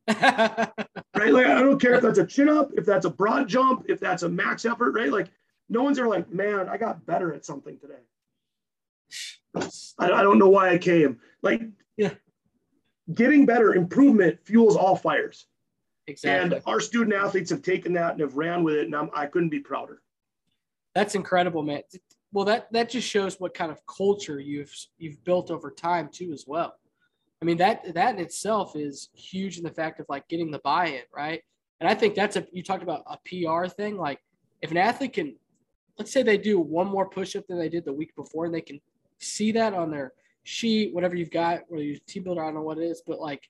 right? 0.09 0.73
Like 1.15 1.47
I 1.47 1.63
don't 1.63 1.81
care 1.81 1.95
if 1.95 2.03
that's 2.03 2.19
a 2.19 2.27
chin 2.27 2.49
up, 2.49 2.73
if 2.75 2.85
that's 2.85 3.07
a 3.07 3.11
broad 3.11 3.49
jump, 3.49 3.87
if 3.89 4.01
that's 4.01 4.23
a 4.23 4.29
max 4.29 4.65
effort, 4.65 4.93
right? 4.93 5.11
Like 5.11 5.31
no 5.69 5.83
one's 5.83 5.99
ever 5.99 6.09
like, 6.09 6.31
man, 6.31 6.69
I 6.69 6.77
got 6.77 7.07
better 7.07 7.33
at 7.33 7.45
something 7.45 7.79
today. 7.79 7.95
I, 9.99 10.11
I 10.11 10.23
don't 10.23 10.39
know 10.39 10.49
why 10.49 10.71
I 10.71 10.79
came. 10.79 11.21
Like, 11.43 11.63
yeah, 11.97 12.15
getting 13.13 13.47
better, 13.47 13.75
improvement 13.75 14.39
fuels 14.45 14.77
all 14.77 14.97
fires. 14.97 15.47
Exactly. 16.07 16.57
And 16.57 16.63
our 16.67 16.81
student 16.81 17.15
athletes 17.15 17.51
have 17.51 17.63
taken 17.63 17.95
that 17.95 18.13
and 18.13 18.21
have 18.21 18.37
ran 18.37 18.63
with 18.63 18.75
it, 18.75 18.87
and 18.87 18.95
I'm, 18.95 19.11
I 19.15 19.27
couldn't 19.27 19.49
be 19.49 19.61
prouder. 19.61 20.03
That's 20.95 21.15
incredible, 21.15 21.63
man. 21.63 21.83
Well, 22.33 22.45
that 22.47 22.71
that 22.73 22.91
just 22.91 23.09
shows 23.09 23.41
what 23.41 23.55
kind 23.55 23.71
of 23.71 23.81
culture 23.87 24.39
you've 24.39 24.75
you've 24.99 25.23
built 25.25 25.51
over 25.51 25.71
time 25.71 26.09
too, 26.13 26.33
as 26.33 26.45
well. 26.47 26.75
I 27.45 27.47
mean 27.47 27.59
that 27.59 27.93
that 27.93 28.15
in 28.15 28.21
itself 28.21 28.75
is 28.75 29.11
huge 29.15 29.59
in 29.59 29.65
the 29.65 29.71
fact 29.71 30.01
of 30.01 30.07
like 30.09 30.27
getting 30.29 30.51
the 30.51 30.61
buy-in, 30.61 31.03
right? 31.15 31.43
And 31.79 31.87
I 31.87 31.95
think 31.95 32.15
that's 32.15 32.37
a 32.37 32.47
you 32.53 32.63
talked 32.63 32.83
about 32.83 33.03
a 33.07 33.19
PR 33.29 33.67
thing. 33.67 33.99
Like 33.99 34.19
if 34.63 34.71
an 34.71 34.79
athlete 34.79 35.13
can, 35.13 35.37
let's 35.99 36.11
say 36.11 36.23
they 36.23 36.39
do 36.39 36.59
one 36.59 36.87
more 36.87 37.07
push-up 37.07 37.47
than 37.47 37.59
they 37.59 37.69
did 37.69 37.85
the 37.85 37.93
week 37.93 38.17
before, 38.17 38.47
and 38.47 38.55
they 38.55 38.63
can 38.63 38.81
see 39.19 39.53
that 39.53 39.75
on 39.75 39.91
their 39.91 40.15
sheet, 40.45 40.95
whatever 40.95 41.17
you've 41.17 41.31
got, 41.31 41.65
whether 41.69 41.85
you 41.85 42.01
TeamBuildr, 42.09 42.41
I 42.41 42.47
don't 42.47 42.55
know 42.55 42.63
what 42.63 42.79
it 42.79 42.85
is, 42.85 43.03
but 43.07 43.21
like 43.21 43.43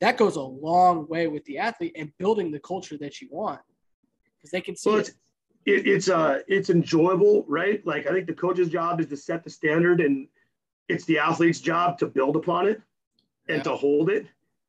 that 0.00 0.16
goes 0.16 0.36
a 0.36 0.40
long 0.40 1.08
way 1.08 1.26
with 1.26 1.44
the 1.46 1.58
athlete 1.58 1.96
and 1.96 2.16
building 2.18 2.52
the 2.52 2.60
culture 2.60 2.96
that 2.98 3.20
you 3.20 3.26
want 3.32 3.60
because 4.38 4.52
they 4.52 4.60
can 4.60 4.76
see 4.76 4.90
well, 4.90 5.00
it 5.00 5.10
it, 5.66 5.88
it's 5.88 6.08
uh 6.08 6.38
it's 6.46 6.70
enjoyable, 6.70 7.44
right? 7.48 7.84
Like 7.84 8.06
I 8.06 8.12
think 8.12 8.28
the 8.28 8.34
coach's 8.34 8.68
job 8.68 9.00
is 9.00 9.06
to 9.08 9.16
set 9.16 9.42
the 9.42 9.50
standard, 9.50 10.00
and 10.00 10.28
it's 10.88 11.04
the 11.06 11.18
athlete's 11.18 11.58
job 11.58 11.98
to 11.98 12.06
build 12.06 12.36
upon 12.36 12.68
it 12.68 12.80
and 13.48 13.58
yeah. 13.58 13.62
to 13.64 13.76
hold 13.76 14.10
it. 14.10 14.26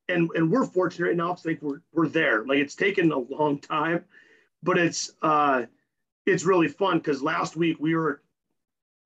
And 0.07 0.29
and 0.35 0.51
we're 0.51 0.65
fortunate 0.65 1.07
right 1.07 1.17
now 1.17 1.33
to 1.33 1.41
think 1.41 1.61
we're 1.61 1.81
we're 1.93 2.07
there. 2.07 2.45
Like 2.45 2.59
it's 2.59 2.75
taken 2.75 3.11
a 3.11 3.17
long 3.17 3.59
time, 3.59 4.05
but 4.61 4.77
it's 4.77 5.11
uh 5.21 5.63
it's 6.25 6.45
really 6.45 6.67
fun 6.67 6.97
because 6.97 7.23
last 7.23 7.55
week 7.55 7.77
we 7.79 7.95
were 7.95 8.21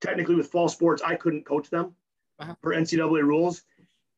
technically 0.00 0.34
with 0.34 0.48
fall 0.48 0.68
sports. 0.68 1.02
I 1.02 1.14
couldn't 1.14 1.44
coach 1.44 1.70
them 1.70 1.94
uh-huh. 2.38 2.54
for 2.60 2.74
NCAA 2.74 3.22
rules, 3.22 3.62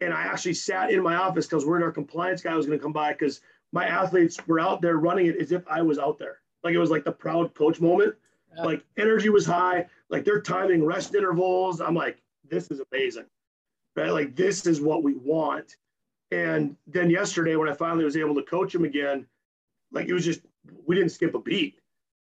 and 0.00 0.12
I 0.12 0.22
actually 0.22 0.54
sat 0.54 0.90
in 0.90 1.02
my 1.02 1.16
office 1.16 1.46
because 1.46 1.64
we're 1.64 1.76
in 1.76 1.82
our 1.82 1.92
compliance 1.92 2.42
guy 2.42 2.54
was 2.54 2.66
going 2.66 2.78
to 2.78 2.82
come 2.82 2.92
by 2.92 3.12
because 3.12 3.40
my 3.72 3.86
athletes 3.86 4.38
were 4.46 4.60
out 4.60 4.82
there 4.82 4.96
running 4.96 5.26
it 5.26 5.36
as 5.36 5.52
if 5.52 5.66
I 5.68 5.82
was 5.82 5.98
out 5.98 6.18
there. 6.18 6.38
Like 6.62 6.74
it 6.74 6.78
was 6.78 6.90
like 6.90 7.04
the 7.04 7.12
proud 7.12 7.54
coach 7.54 7.80
moment. 7.80 8.14
Yeah. 8.56 8.64
Like 8.64 8.84
energy 8.96 9.28
was 9.28 9.46
high. 9.46 9.86
Like 10.10 10.24
they're 10.24 10.40
timing 10.40 10.84
rest 10.84 11.14
intervals. 11.14 11.80
I'm 11.80 11.94
like, 11.94 12.22
this 12.48 12.70
is 12.70 12.82
amazing. 12.92 13.24
Right? 13.94 14.10
Like 14.10 14.36
this 14.36 14.66
is 14.66 14.80
what 14.80 15.02
we 15.02 15.14
want. 15.14 15.76
And 16.30 16.76
then 16.86 17.10
yesterday 17.10 17.56
when 17.56 17.68
I 17.68 17.74
finally 17.74 18.04
was 18.04 18.16
able 18.16 18.34
to 18.36 18.42
coach 18.42 18.74
him 18.74 18.84
again, 18.84 19.26
like 19.90 20.08
it 20.08 20.14
was 20.14 20.24
just 20.24 20.40
we 20.86 20.96
didn't 20.96 21.10
skip 21.10 21.34
a 21.34 21.38
beat. 21.38 21.78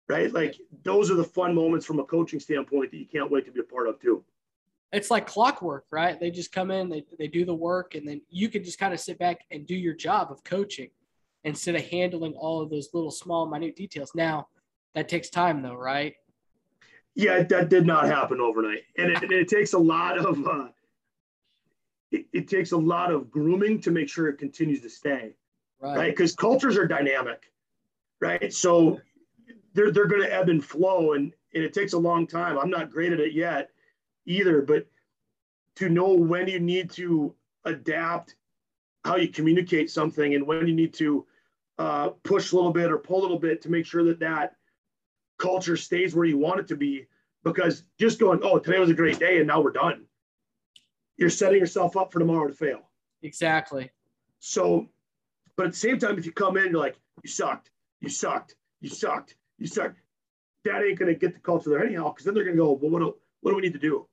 right? 0.08 0.32
Like 0.32 0.56
those 0.84 1.10
are 1.12 1.16
the 1.16 1.24
fun 1.24 1.56
moments 1.56 1.86
from 1.86 2.00
a 2.00 2.04
coaching 2.04 2.40
standpoint 2.40 2.92
that 2.92 2.98
you 2.98 3.06
can't 3.06 3.32
wait 3.32 3.46
to 3.46 3.52
be 3.52 3.60
a 3.60 3.64
part 3.64 3.88
of 3.88 4.00
too. 4.00 4.24
It's 4.92 5.12
like 5.12 5.28
clockwork, 5.28 5.86
right? 5.92 6.20
They 6.20 6.32
just 6.32 6.52
come 6.52 6.72
in, 6.72 6.90
they, 6.90 7.04
they 7.18 7.28
do 7.28 7.44
the 7.44 7.54
work, 7.54 7.96
and 7.96 8.08
then 8.08 8.22
you 8.30 8.48
can 8.50 8.64
just 8.64 8.80
kind 8.80 8.94
of 8.94 9.00
sit 9.00 9.20
back 9.20 9.42
and 9.52 9.66
do 9.66 9.76
your 9.76 9.94
job 9.94 10.32
of 10.32 10.44
coaching 10.44 10.90
instead 11.44 11.76
of 11.76 11.84
handling 11.86 12.34
all 12.34 12.62
of 12.62 12.70
those 12.70 12.90
little 12.94 13.12
small, 13.12 13.46
minute 13.48 13.76
details. 13.76 14.12
Now, 14.16 14.48
that 14.94 15.10
takes 15.10 15.30
time 15.30 15.62
though, 15.62 15.76
right? 15.76 16.14
Yeah, 17.16 17.44
that 17.44 17.70
did 17.70 17.86
not 17.86 18.06
happen 18.06 18.40
overnight. 18.40 18.84
And 18.98 19.12
it, 19.12 19.32
it 19.32 19.48
takes 19.48 19.74
a 19.74 19.80
lot 19.80 20.18
of, 20.18 20.46
uh, 20.48 20.68
it, 22.12 22.26
it, 22.34 22.48
takes 22.48 22.72
a 22.72 22.78
lot 22.78 23.12
of 23.12 23.32
grooming 23.32 23.82
to 23.82 23.92
make 23.92 24.10
sure 24.10 24.28
it 24.28 24.38
continues 24.38 24.82
to 24.82 24.90
stay, 24.90 25.34
right? 25.80 26.10
Because 26.10 26.32
right? 26.32 26.38
cultures 26.38 26.78
are 26.78 26.88
dynamic, 26.88 27.52
right? 28.20 28.54
So 28.54 29.00
they're 29.74 29.92
they're 29.92 30.08
going 30.08 30.22
to 30.22 30.34
ebb 30.34 30.50
and 30.50 30.64
flow, 30.64 31.14
and 31.14 31.34
and 31.54 31.64
it 31.64 31.74
takes 31.74 31.94
a 31.94 31.98
long 31.98 32.28
time. 32.28 32.58
I'm 32.58 32.70
not 32.70 32.92
great 32.92 33.12
at 33.12 33.20
it 33.20 33.34
yet, 33.34 33.70
either, 34.26 34.62
but 34.62 34.88
to 35.76 35.90
know 35.90 36.14
when 36.14 36.48
you 36.48 36.60
need 36.60 36.90
to 36.92 37.34
adapt 37.66 38.36
how 39.04 39.18
you 39.18 39.28
communicate 39.28 39.90
something 39.90 40.36
and 40.36 40.48
when 40.48 40.68
you 40.68 40.74
need 40.74 40.94
to 40.94 41.26
uh, 41.78 42.10
push 42.24 42.52
a 42.52 42.56
little 42.56 42.72
bit 42.72 42.92
or 42.92 42.98
pull 42.98 43.20
a 43.20 43.22
little 43.22 43.40
bit 43.40 43.62
to 43.62 43.70
make 43.70 43.86
sure 43.86 44.04
that 44.04 44.20
that 44.20 44.56
culture 45.38 45.76
stays 45.76 46.16
where 46.16 46.26
you 46.26 46.38
want 46.38 46.60
it 46.60 46.68
to 46.68 46.76
be 46.76 47.06
because 47.44 47.84
just 48.00 48.20
going 48.20 48.40
oh 48.42 48.58
today 48.58 48.80
was 48.80 48.90
a 48.90 48.94
great 48.94 49.20
day 49.20 49.38
and 49.40 49.48
now 49.48 49.60
we're 49.60 49.72
done 49.72 50.06
you're 51.18 51.30
setting 51.30 51.60
yourself 51.60 51.98
up 51.98 52.12
for 52.12 52.20
tomorrow 52.20 52.48
to 52.48 52.54
fail. 52.54 52.90
Exactly. 53.24 53.92
So 54.40 54.88
but 55.58 55.68
at 55.68 55.72
the 55.72 55.78
same 55.78 56.00
time 56.00 56.18
if 56.18 56.26
you 56.26 56.32
come 56.32 56.58
in 56.58 56.72
you're 56.72 56.80
like 56.80 56.98
you 57.24 57.30
sucked. 57.30 57.72
You 58.02 58.10
sucked. 58.10 58.56
You 58.82 58.90
sucked. 58.90 59.36
You 59.58 59.68
start 59.68 59.96
that 60.66 60.84
ain't 60.84 60.98
going 60.98 61.14
to 61.14 61.20
get 61.20 61.34
the 61.34 61.40
culture 61.40 61.70
there 61.70 61.86
anyhow 61.86 62.10
because 62.10 62.26
then 62.26 62.34
they're 62.34 62.44
going 62.44 62.58
to 62.58 62.64
go 62.64 62.72
well 62.74 62.92
what 62.92 63.00
do, 63.00 63.16
what 63.42 63.52
do 63.52 63.56
we 63.56 63.62
need 63.62 63.74
to 63.74 63.80
do? 63.80 64.08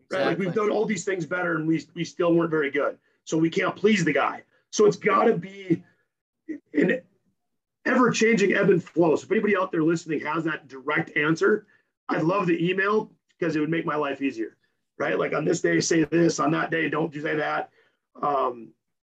Exactly. 0.00 0.18
right? 0.18 0.26
Like 0.26 0.38
we've 0.38 0.54
done 0.54 0.70
all 0.70 0.84
these 0.84 1.04
things 1.04 1.24
better 1.24 1.56
and 1.56 1.66
we, 1.66 1.86
we 1.94 2.04
still 2.04 2.34
weren't 2.34 2.50
very 2.50 2.70
good. 2.70 2.98
So 3.24 3.38
we 3.38 3.48
can't 3.50 3.76
please 3.76 4.04
the 4.04 4.12
guy. 4.12 4.42
So 4.70 4.86
it's 4.86 4.96
got 4.96 5.24
to 5.24 5.36
be 5.36 5.84
an 6.74 7.00
ever 7.86 8.10
changing 8.10 8.54
ebb 8.54 8.70
and 8.70 8.82
flow. 8.82 9.14
So 9.14 9.24
if 9.24 9.30
anybody 9.30 9.56
out 9.56 9.70
there 9.70 9.84
listening 9.84 10.20
has 10.20 10.44
that 10.44 10.68
direct 10.68 11.16
answer 11.16 11.66
i'd 12.10 12.22
love 12.22 12.46
the 12.46 12.68
email 12.68 13.10
because 13.38 13.56
it 13.56 13.60
would 13.60 13.70
make 13.70 13.86
my 13.86 13.96
life 13.96 14.20
easier 14.20 14.56
right 15.00 15.18
like 15.18 15.32
on 15.32 15.44
this 15.44 15.60
day 15.60 15.80
say 15.80 16.04
this 16.04 16.38
on 16.38 16.52
that 16.52 16.70
day 16.70 16.88
don't 16.88 17.14
you 17.14 17.22
say 17.22 17.34
that 17.34 17.70
um, 18.22 18.72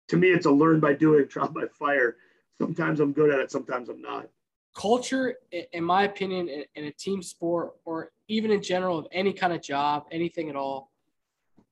to 0.08 0.16
me 0.16 0.28
it's 0.28 0.46
a 0.46 0.50
learn 0.50 0.78
by 0.78 0.92
doing 0.92 1.26
trial 1.26 1.48
by 1.48 1.64
fire 1.78 2.16
sometimes 2.58 3.00
i'm 3.00 3.12
good 3.12 3.30
at 3.30 3.40
it 3.40 3.50
sometimes 3.50 3.88
i'm 3.88 4.00
not 4.00 4.28
culture, 4.74 5.36
in 5.72 5.84
my 5.84 6.04
opinion, 6.04 6.48
in 6.74 6.84
a 6.84 6.92
team 6.92 7.22
sport 7.22 7.72
or 7.84 8.10
even 8.28 8.50
in 8.50 8.62
general 8.62 8.98
of 8.98 9.06
any 9.12 9.32
kind 9.32 9.52
of 9.52 9.62
job, 9.62 10.04
anything 10.10 10.48
at 10.48 10.56
all, 10.56 10.90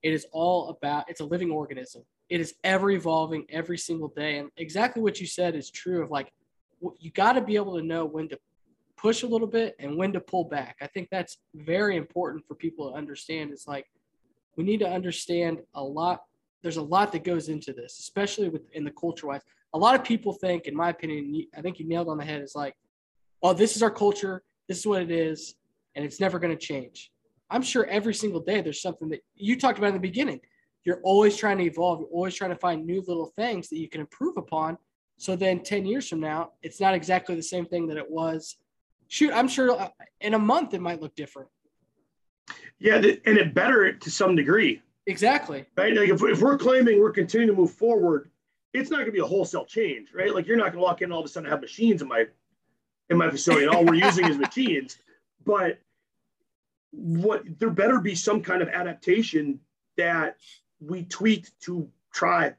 it 0.02 0.12
is 0.12 0.26
all 0.32 0.68
about 0.70 1.08
it's 1.08 1.20
a 1.20 1.24
living 1.24 1.50
organism. 1.50 2.02
It 2.28 2.40
is 2.40 2.54
ever 2.64 2.90
evolving 2.90 3.46
every 3.48 3.78
single 3.78 4.08
day. 4.08 4.38
And 4.38 4.50
exactly 4.56 5.02
what 5.02 5.20
you 5.20 5.26
said 5.26 5.54
is 5.54 5.70
true 5.70 6.02
of 6.02 6.10
like 6.10 6.32
you 6.98 7.10
got 7.12 7.32
to 7.32 7.40
be 7.40 7.56
able 7.56 7.76
to 7.76 7.84
know 7.84 8.04
when 8.04 8.28
to 8.28 8.38
push 8.96 9.22
a 9.22 9.26
little 9.26 9.46
bit 9.46 9.74
and 9.78 9.96
when 9.96 10.12
to 10.12 10.20
pull 10.20 10.44
back. 10.44 10.76
I 10.80 10.86
think 10.88 11.08
that's 11.10 11.38
very 11.54 11.96
important 11.96 12.44
for 12.46 12.54
people 12.54 12.90
to 12.90 12.96
understand. 12.96 13.50
It's 13.50 13.66
like 13.66 13.86
we 14.58 14.64
need 14.64 14.80
to 14.80 14.88
understand 14.88 15.60
a 15.74 15.82
lot. 15.82 16.20
There's 16.62 16.76
a 16.76 16.82
lot 16.82 17.12
that 17.12 17.24
goes 17.24 17.48
into 17.48 17.72
this, 17.72 17.98
especially 18.00 18.50
with 18.50 18.62
in 18.72 18.84
the 18.84 18.90
culture 18.90 19.28
wise. 19.28 19.40
A 19.72 19.78
lot 19.78 19.94
of 19.94 20.04
people 20.04 20.34
think, 20.34 20.66
in 20.66 20.74
my 20.76 20.90
opinion, 20.90 21.46
I 21.56 21.62
think 21.62 21.78
you 21.78 21.88
nailed 21.88 22.08
on 22.08 22.18
the 22.18 22.24
head. 22.24 22.42
Is 22.42 22.54
like 22.54 22.74
oh, 23.42 23.52
this 23.52 23.76
is 23.76 23.82
our 23.82 23.90
culture, 23.90 24.42
this 24.66 24.78
is 24.78 24.86
what 24.86 25.02
it 25.02 25.10
is, 25.10 25.54
and 25.94 26.04
it's 26.04 26.20
never 26.20 26.38
going 26.38 26.56
to 26.56 26.66
change. 26.66 27.10
I'm 27.50 27.62
sure 27.62 27.86
every 27.86 28.14
single 28.14 28.40
day 28.40 28.60
there's 28.60 28.82
something 28.82 29.08
that 29.10 29.20
you 29.34 29.58
talked 29.58 29.78
about 29.78 29.88
in 29.88 29.94
the 29.94 30.00
beginning. 30.00 30.40
You're 30.84 31.00
always 31.02 31.36
trying 31.36 31.58
to 31.58 31.64
evolve, 31.64 32.00
you're 32.00 32.08
always 32.08 32.34
trying 32.34 32.50
to 32.50 32.56
find 32.56 32.84
new 32.84 33.02
little 33.06 33.32
things 33.36 33.68
that 33.68 33.78
you 33.78 33.88
can 33.88 34.00
improve 34.00 34.36
upon. 34.36 34.76
So 35.16 35.34
then 35.34 35.62
10 35.62 35.86
years 35.86 36.08
from 36.08 36.20
now, 36.20 36.50
it's 36.62 36.80
not 36.80 36.94
exactly 36.94 37.34
the 37.34 37.42
same 37.42 37.66
thing 37.66 37.88
that 37.88 37.96
it 37.96 38.08
was. 38.08 38.56
Shoot, 39.08 39.32
I'm 39.32 39.48
sure 39.48 39.70
uh, 39.72 39.88
in 40.20 40.34
a 40.34 40.38
month 40.38 40.74
it 40.74 40.80
might 40.80 41.00
look 41.00 41.14
different. 41.14 41.48
Yeah, 42.78 42.96
and 42.96 43.38
it 43.38 43.54
better 43.54 43.92
to 43.92 44.10
some 44.10 44.36
degree. 44.36 44.82
Exactly. 45.06 45.64
Right. 45.76 45.96
Like 45.96 46.10
if, 46.10 46.22
if 46.22 46.40
we're 46.40 46.58
claiming 46.58 47.00
we're 47.00 47.10
continuing 47.10 47.48
to 47.48 47.60
move 47.60 47.72
forward, 47.72 48.30
it's 48.74 48.90
not 48.90 48.98
going 48.98 49.06
to 49.06 49.12
be 49.12 49.20
a 49.20 49.26
wholesale 49.26 49.64
change, 49.64 50.10
right? 50.14 50.32
Like 50.34 50.46
you're 50.46 50.56
not 50.56 50.64
going 50.64 50.74
to 50.74 50.80
walk 50.80 51.00
in 51.00 51.06
and 51.06 51.12
all 51.12 51.20
of 51.20 51.26
a 51.26 51.28
sudden 51.28 51.48
have 51.48 51.60
machines 51.60 52.02
in 52.02 52.08
my 52.08 52.26
in 53.10 53.16
my 53.16 53.30
facility, 53.30 53.64
and 53.64 53.74
all 53.74 53.84
we're 53.84 53.94
using 53.94 54.28
is 54.28 54.36
machines. 54.36 54.98
But 55.44 55.78
what 56.90 57.42
there 57.58 57.70
better 57.70 58.00
be 58.00 58.14
some 58.14 58.42
kind 58.42 58.60
of 58.60 58.68
adaptation 58.68 59.60
that 59.96 60.36
we 60.80 61.04
tweak 61.04 61.48
to 61.60 61.88
try. 62.12 62.54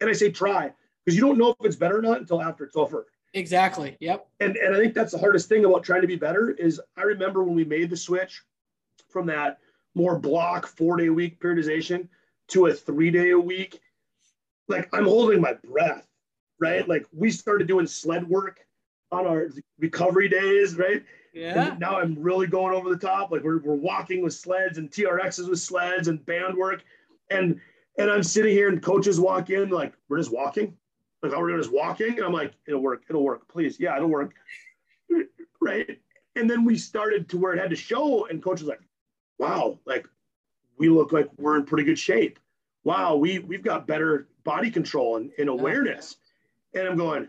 And 0.00 0.10
I 0.10 0.12
say 0.12 0.30
try 0.30 0.72
because 1.04 1.16
you 1.16 1.26
don't 1.26 1.38
know 1.38 1.50
if 1.50 1.66
it's 1.66 1.76
better 1.76 1.98
or 1.98 2.02
not 2.02 2.18
until 2.18 2.42
after 2.42 2.64
it's 2.64 2.76
over. 2.76 3.06
Exactly. 3.34 3.96
Yep. 4.00 4.26
And 4.40 4.56
and 4.56 4.74
I 4.74 4.78
think 4.78 4.94
that's 4.94 5.12
the 5.12 5.18
hardest 5.18 5.48
thing 5.48 5.64
about 5.64 5.84
trying 5.84 6.02
to 6.02 6.08
be 6.08 6.16
better 6.16 6.50
is 6.50 6.80
I 6.96 7.02
remember 7.02 7.42
when 7.44 7.54
we 7.54 7.64
made 7.64 7.90
the 7.90 7.96
switch 7.96 8.42
from 9.08 9.26
that 9.26 9.58
more 9.94 10.18
block 10.18 10.66
four 10.66 10.96
day 10.96 11.10
week 11.10 11.40
periodization 11.40 12.08
to 12.48 12.66
a 12.66 12.74
three 12.74 13.10
day 13.10 13.30
a 13.30 13.38
week. 13.38 13.80
Like 14.68 14.88
I'm 14.92 15.04
holding 15.04 15.40
my 15.40 15.54
breath, 15.54 16.06
right? 16.60 16.88
Like 16.88 17.06
we 17.12 17.30
started 17.30 17.66
doing 17.66 17.86
sled 17.86 18.28
work 18.28 18.60
on 19.10 19.26
our 19.26 19.48
recovery 19.78 20.28
days, 20.28 20.76
right? 20.76 21.02
Yeah. 21.34 21.70
And 21.70 21.80
now 21.80 21.98
I'm 21.98 22.14
really 22.18 22.46
going 22.46 22.74
over 22.74 22.88
the 22.90 22.96
top. 22.96 23.30
Like 23.30 23.42
we're, 23.42 23.58
we're 23.58 23.74
walking 23.74 24.22
with 24.22 24.34
sleds 24.34 24.78
and 24.78 24.90
TRXs 24.90 25.48
with 25.48 25.60
sleds 25.60 26.08
and 26.08 26.24
band 26.24 26.56
work. 26.56 26.82
And 27.30 27.60
and 27.98 28.10
I'm 28.10 28.22
sitting 28.22 28.52
here 28.52 28.68
and 28.68 28.82
coaches 28.82 29.20
walk 29.20 29.50
in 29.50 29.68
like, 29.68 29.92
we're 30.08 30.18
just 30.18 30.32
walking. 30.32 30.76
Like, 31.22 31.32
are 31.32 31.42
we're 31.42 31.56
just 31.58 31.72
walking? 31.72 32.16
And 32.16 32.24
I'm 32.24 32.32
like, 32.32 32.54
it'll 32.66 32.80
work, 32.80 33.04
it'll 33.08 33.22
work. 33.22 33.46
Please. 33.48 33.78
Yeah, 33.78 33.96
it'll 33.96 34.08
work. 34.08 34.34
Right. 35.60 36.00
And 36.34 36.50
then 36.50 36.64
we 36.64 36.76
started 36.76 37.28
to 37.28 37.38
where 37.38 37.52
it 37.52 37.60
had 37.60 37.70
to 37.70 37.76
show, 37.76 38.26
and 38.26 38.42
coach 38.42 38.62
was 38.62 38.68
like, 38.68 38.80
wow, 39.38 39.78
like 39.86 40.06
we 40.78 40.88
look 40.88 41.12
like 41.12 41.28
we're 41.38 41.56
in 41.56 41.64
pretty 41.64 41.84
good 41.84 41.98
shape. 41.98 42.38
Wow, 42.84 43.16
we 43.16 43.38
we've 43.38 43.62
got 43.62 43.86
better 43.86 44.28
body 44.44 44.70
control 44.70 45.16
and, 45.16 45.30
and 45.38 45.48
awareness. 45.48 46.16
And 46.74 46.88
I'm 46.88 46.96
going, 46.96 47.28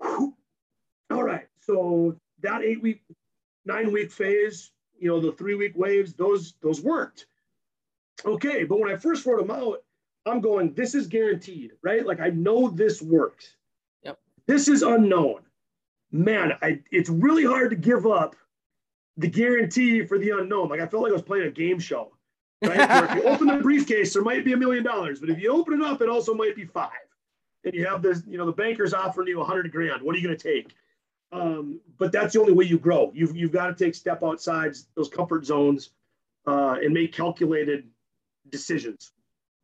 all 0.00 1.22
right. 1.22 1.46
So 1.60 2.16
that 2.42 2.62
eight 2.62 2.82
week, 2.82 3.02
nine 3.64 3.92
week 3.92 4.10
phase, 4.10 4.72
you 4.98 5.08
know, 5.08 5.20
the 5.20 5.32
three 5.32 5.54
week 5.54 5.76
waves, 5.76 6.14
those 6.14 6.54
those 6.62 6.80
worked. 6.80 7.26
Okay, 8.24 8.64
but 8.64 8.80
when 8.80 8.90
I 8.90 8.96
first 8.96 9.24
wrote 9.26 9.38
them 9.38 9.50
out, 9.50 9.84
I'm 10.26 10.40
going, 10.40 10.74
this 10.74 10.94
is 10.94 11.06
guaranteed, 11.06 11.72
right? 11.82 12.04
Like 12.04 12.20
I 12.20 12.30
know 12.30 12.68
this 12.68 13.00
works. 13.00 13.54
Yep. 14.02 14.18
This 14.46 14.68
is 14.68 14.82
unknown. 14.82 15.42
Man, 16.10 16.52
I 16.62 16.80
it's 16.90 17.10
really 17.10 17.44
hard 17.44 17.70
to 17.70 17.76
give 17.76 18.06
up 18.06 18.34
the 19.18 19.28
guarantee 19.28 20.04
for 20.06 20.18
the 20.18 20.30
unknown. 20.30 20.68
Like 20.68 20.80
I 20.80 20.86
felt 20.86 21.02
like 21.02 21.10
I 21.10 21.14
was 21.14 21.22
playing 21.22 21.46
a 21.46 21.50
game 21.50 21.78
show. 21.78 22.12
Right? 22.64 22.78
if 22.80 23.14
you 23.16 23.22
open 23.24 23.46
the 23.46 23.58
briefcase, 23.58 24.12
there 24.14 24.22
might 24.22 24.44
be 24.44 24.52
a 24.52 24.56
million 24.56 24.82
dollars, 24.82 25.20
but 25.20 25.28
if 25.28 25.38
you 25.38 25.52
open 25.52 25.74
it 25.74 25.82
up, 25.82 26.00
it 26.00 26.08
also 26.08 26.34
might 26.34 26.56
be 26.56 26.64
five 26.64 26.90
and 27.64 27.74
you 27.74 27.86
have 27.86 28.02
this, 28.02 28.22
you 28.26 28.38
know, 28.38 28.46
the 28.46 28.52
banker's 28.52 28.94
offering 28.94 29.28
you 29.28 29.40
a 29.40 29.44
hundred 29.44 29.70
grand. 29.70 30.02
What 30.02 30.14
are 30.14 30.18
you 30.18 30.26
going 30.26 30.36
to 30.36 30.42
take? 30.54 30.74
Um, 31.30 31.80
but 31.98 32.12
that's 32.12 32.32
the 32.32 32.40
only 32.40 32.52
way 32.52 32.64
you 32.64 32.78
grow. 32.78 33.12
You've, 33.14 33.36
you've 33.36 33.52
got 33.52 33.66
to 33.66 33.84
take 33.84 33.94
step 33.94 34.22
outside 34.22 34.74
those 34.96 35.08
comfort 35.08 35.44
zones 35.44 35.90
uh, 36.46 36.76
and 36.82 36.94
make 36.94 37.12
calculated 37.12 37.84
decisions. 38.48 39.12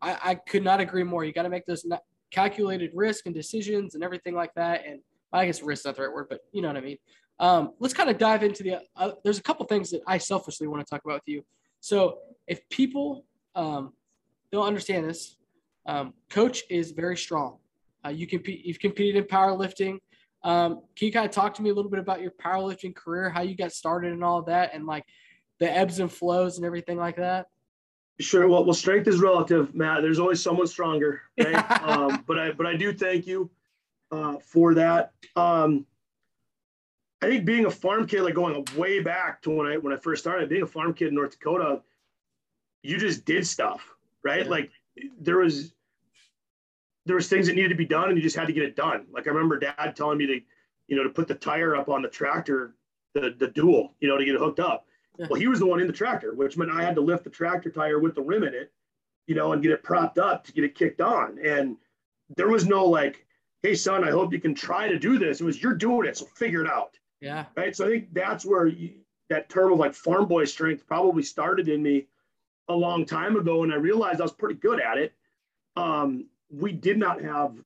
I, 0.03 0.19
I 0.23 0.35
could 0.35 0.63
not 0.63 0.81
agree 0.81 1.05
more. 1.05 1.25
You 1.25 1.33
got 1.33 1.45
to 1.45 1.49
make 1.49 1.65
those 1.65 1.87
calculated 2.31 2.91
risk 2.95 3.27
and 3.27 3.35
decisions 3.35 3.95
and 3.95 4.05
everything 4.05 4.35
like 4.35 4.53
that. 4.55 4.85
And 4.87 5.01
I 5.33 5.47
guess 5.47 5.63
risk 5.63 5.87
not 5.87 5.97
the 5.97 6.03
right 6.03 6.13
word, 6.13 6.27
but 6.29 6.41
you 6.53 6.61
know 6.61 6.69
what 6.69 6.77
I 6.77 6.81
mean. 6.81 6.99
Um, 7.41 7.73
let's 7.81 7.95
kind 7.95 8.11
of 8.11 8.19
dive 8.19 8.43
into 8.43 8.63
the. 8.63 8.81
Uh, 8.97 9.13
there's 9.25 9.39
a 9.39 9.43
couple 9.43 9.67
things 9.67 9.91
that 9.91 10.03
I 10.07 10.19
selfishly 10.19 10.67
want 10.67 10.87
to 10.87 10.91
talk 10.91 11.05
about 11.05 11.15
with 11.15 11.23
you. 11.27 11.43
So 11.81 12.19
if 12.47 12.69
people 12.71 13.25
um, 13.55 13.93
don't 14.53 14.67
understand 14.67 15.09
this, 15.09 15.37
um, 15.87 16.15
coach 16.31 16.63
is 16.71 16.93
very 16.93 17.17
strong. 17.17 17.59
Uh, 18.05 18.11
you 18.11 18.27
compete. 18.27 18.65
You've 18.65 18.79
competed 18.79 19.17
in 19.17 19.25
powerlifting. 19.25 19.99
Um, 20.43 20.83
can 20.97 21.07
you 21.07 21.13
kind 21.13 21.27
of 21.27 21.33
talk 21.33 21.55
to 21.55 21.63
me 21.63 21.71
a 21.71 21.75
little 21.75 21.91
bit 21.91 22.01
about 22.01 22.21
your 22.21 22.33
powerlifting 22.33 22.95
career, 22.95 23.31
how 23.31 23.43
you 23.43 23.57
got 23.57 23.73
started, 23.73 24.13
and 24.13 24.23
all 24.23 24.39
of 24.39 24.47
that, 24.47 24.75
and 24.75 24.87
like 24.87 25.05
the 25.59 25.71
ebbs 25.71 26.01
and 26.01 26.13
flows 26.13 26.57
and 26.57 26.67
everything 26.67 26.99
like 26.99 27.17
that? 27.17 27.47
Sure. 28.21 28.47
Well, 28.47 28.65
well, 28.65 28.75
strength 28.75 29.09
is 29.09 29.21
relative, 29.21 29.75
Matt. 29.75 30.03
There's 30.03 30.21
always 30.21 30.41
someone 30.41 30.67
stronger, 30.67 31.23
right? 31.43 31.83
um, 31.83 32.25
but 32.29 32.39
I, 32.39 32.53
but 32.53 32.67
I 32.67 32.77
do 32.77 32.93
thank 32.93 33.27
you 33.27 33.51
uh, 34.13 34.37
for 34.39 34.75
that. 34.75 35.13
Um, 35.35 35.87
I 37.23 37.29
think 37.29 37.45
being 37.45 37.65
a 37.65 37.71
farm 37.71 38.07
kid, 38.07 38.23
like 38.23 38.35
going 38.35 38.67
way 38.77 39.01
back 39.01 39.43
to 39.43 39.51
when 39.51 39.67
I 39.67 39.77
when 39.79 39.93
I 39.93 39.97
first 39.97 40.23
started, 40.23 40.49
being 40.49 40.63
a 40.63 40.67
farm 40.67 40.95
kid 40.95 41.09
in 41.09 41.15
North 41.15 41.33
Dakota, 41.33 41.83
you 42.83 42.99
just 42.99 43.25
did 43.25 43.47
stuff, 43.47 43.89
right? 44.23 44.45
Yeah. 44.45 44.51
Like 44.51 44.71
there 45.19 45.39
was 45.39 45.73
there 47.07 47.17
was 47.17 47.29
things 47.29 47.47
that 47.47 47.55
needed 47.55 47.69
to 47.69 47.75
be 47.75 47.87
done 47.87 48.09
and 48.09 48.17
you 48.17 48.23
just 48.23 48.37
had 48.37 48.47
to 48.47 48.53
get 48.53 48.63
it 48.63 48.77
done. 48.77 49.07
Like 49.13 49.27
I 49.27 49.31
remember 49.31 49.59
dad 49.59 49.95
telling 49.97 50.19
me 50.19 50.27
to 50.27 50.41
you 50.89 50.97
know, 50.97 51.03
to 51.03 51.11
put 51.11 51.29
the 51.29 51.35
tire 51.35 51.77
up 51.77 51.89
on 51.89 52.03
the 52.03 52.09
tractor, 52.09 52.75
the, 53.15 53.35
the 53.39 53.49
dual, 53.49 53.95
you 54.01 54.09
know, 54.09 54.19
to 54.19 54.25
get 54.25 54.35
it 54.35 54.41
hooked 54.41 54.61
up. 54.61 54.87
Yeah. 55.19 55.27
Well, 55.31 55.41
he 55.41 55.47
was 55.47 55.61
the 55.61 55.67
one 55.67 55.81
in 55.81 55.87
the 55.87 55.93
tractor, 55.93 56.35
which 56.35 56.57
meant 56.57 56.71
I 56.71 56.83
had 56.83 56.95
to 56.97 57.01
lift 57.01 57.25
the 57.25 57.31
tractor 57.31 57.71
tire 57.71 57.99
with 57.99 58.15
the 58.15 58.23
rim 58.23 58.43
in 58.43 58.55
it, 58.55 58.73
you 59.27 59.35
know, 59.35 59.53
and 59.53 59.63
get 59.63 59.73
it 59.73 59.83
propped 59.83 60.19
up 60.19 60.45
to 60.45 60.53
get 60.53 60.65
it 60.65 60.75
kicked 60.75 61.01
on. 61.01 61.39
And 61.45 61.77
there 62.37 62.49
was 62.49 62.67
no 62.67 62.85
like, 62.85 63.25
hey, 63.63 63.75
son, 63.75 64.05
I 64.05 64.11
hope 64.11 64.33
you 64.33 64.41
can 64.41 64.55
try 64.55 64.89
to 64.89 64.99
do 64.99 65.19
this. 65.19 65.41
It 65.41 65.45
was, 65.45 65.63
you're 65.63 65.75
doing 65.75 66.07
it, 66.09 66.17
so 66.17 66.27
figure 66.27 66.63
it 66.65 66.71
out. 66.71 66.99
Yeah. 67.25 67.47
Right. 67.57 67.75
So 67.75 67.87
I 67.87 67.89
think 67.89 68.13
that's 68.13 68.45
where 68.45 68.67
you, 68.67 68.91
that 69.31 69.49
term 69.49 69.73
of 69.73 69.79
like 69.79 69.95
farm 69.95 70.29
boy 70.29 70.45
strength 70.45 70.87
probably 70.87 71.23
started 71.23 71.71
in 71.71 71.83
me 71.83 72.07
a 72.69 72.75
long 72.75 73.07
time 73.07 73.37
ago. 73.37 73.63
And 73.63 73.73
I 73.73 73.77
realized 73.77 74.21
I 74.21 74.25
was 74.25 74.33
pretty 74.33 74.57
good 74.57 74.79
at 74.79 74.99
it. 74.99 75.15
Um, 75.75 76.27
we 76.51 76.73
did 76.73 76.99
not 76.99 77.23
have 77.23 77.57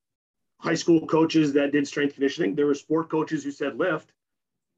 high 0.61 0.77
school 0.77 1.05
coaches 1.09 1.53
that 1.55 1.73
did 1.73 1.89
strength 1.89 2.15
conditioning. 2.15 2.55
There 2.55 2.67
were 2.67 2.75
sport 2.75 3.11
coaches 3.11 3.43
who 3.43 3.51
said 3.51 3.77
lift. 3.77 4.13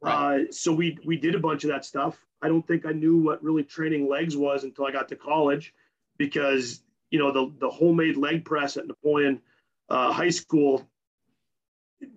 Right. 0.00 0.48
Uh, 0.48 0.50
so 0.50 0.72
we 0.72 0.96
we 1.04 1.18
did 1.18 1.34
a 1.34 1.38
bunch 1.38 1.64
of 1.64 1.68
that 1.68 1.84
stuff. 1.84 2.16
I 2.40 2.48
don't 2.48 2.66
think 2.66 2.86
I 2.86 2.92
knew 2.92 3.18
what 3.18 3.44
really 3.44 3.64
training 3.64 4.08
legs 4.08 4.34
was 4.34 4.64
until 4.64 4.86
I 4.86 4.92
got 4.92 5.10
to 5.10 5.16
college, 5.16 5.74
because 6.16 6.82
you 7.10 7.18
know 7.18 7.30
the 7.30 7.52
the 7.58 7.68
homemade 7.68 8.16
leg 8.16 8.46
press 8.46 8.78
at 8.78 8.86
Napoleon 8.86 9.42
uh, 9.90 10.10
High 10.10 10.30
School 10.30 10.88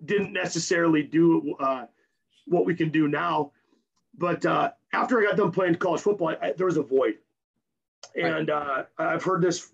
didn't 0.06 0.32
necessarily 0.32 1.02
do 1.02 1.54
uh, 1.60 1.84
what 2.46 2.66
we 2.66 2.74
can 2.74 2.90
do 2.90 3.08
now. 3.08 3.52
But 4.16 4.46
uh, 4.46 4.72
after 4.92 5.20
I 5.20 5.24
got 5.24 5.36
done 5.36 5.50
playing 5.50 5.76
college 5.76 6.00
football, 6.00 6.28
I, 6.28 6.48
I, 6.48 6.52
there 6.52 6.66
was 6.66 6.76
a 6.76 6.82
void, 6.82 7.18
and 8.14 8.50
uh, 8.50 8.84
I've 8.98 9.24
heard 9.24 9.42
this 9.42 9.70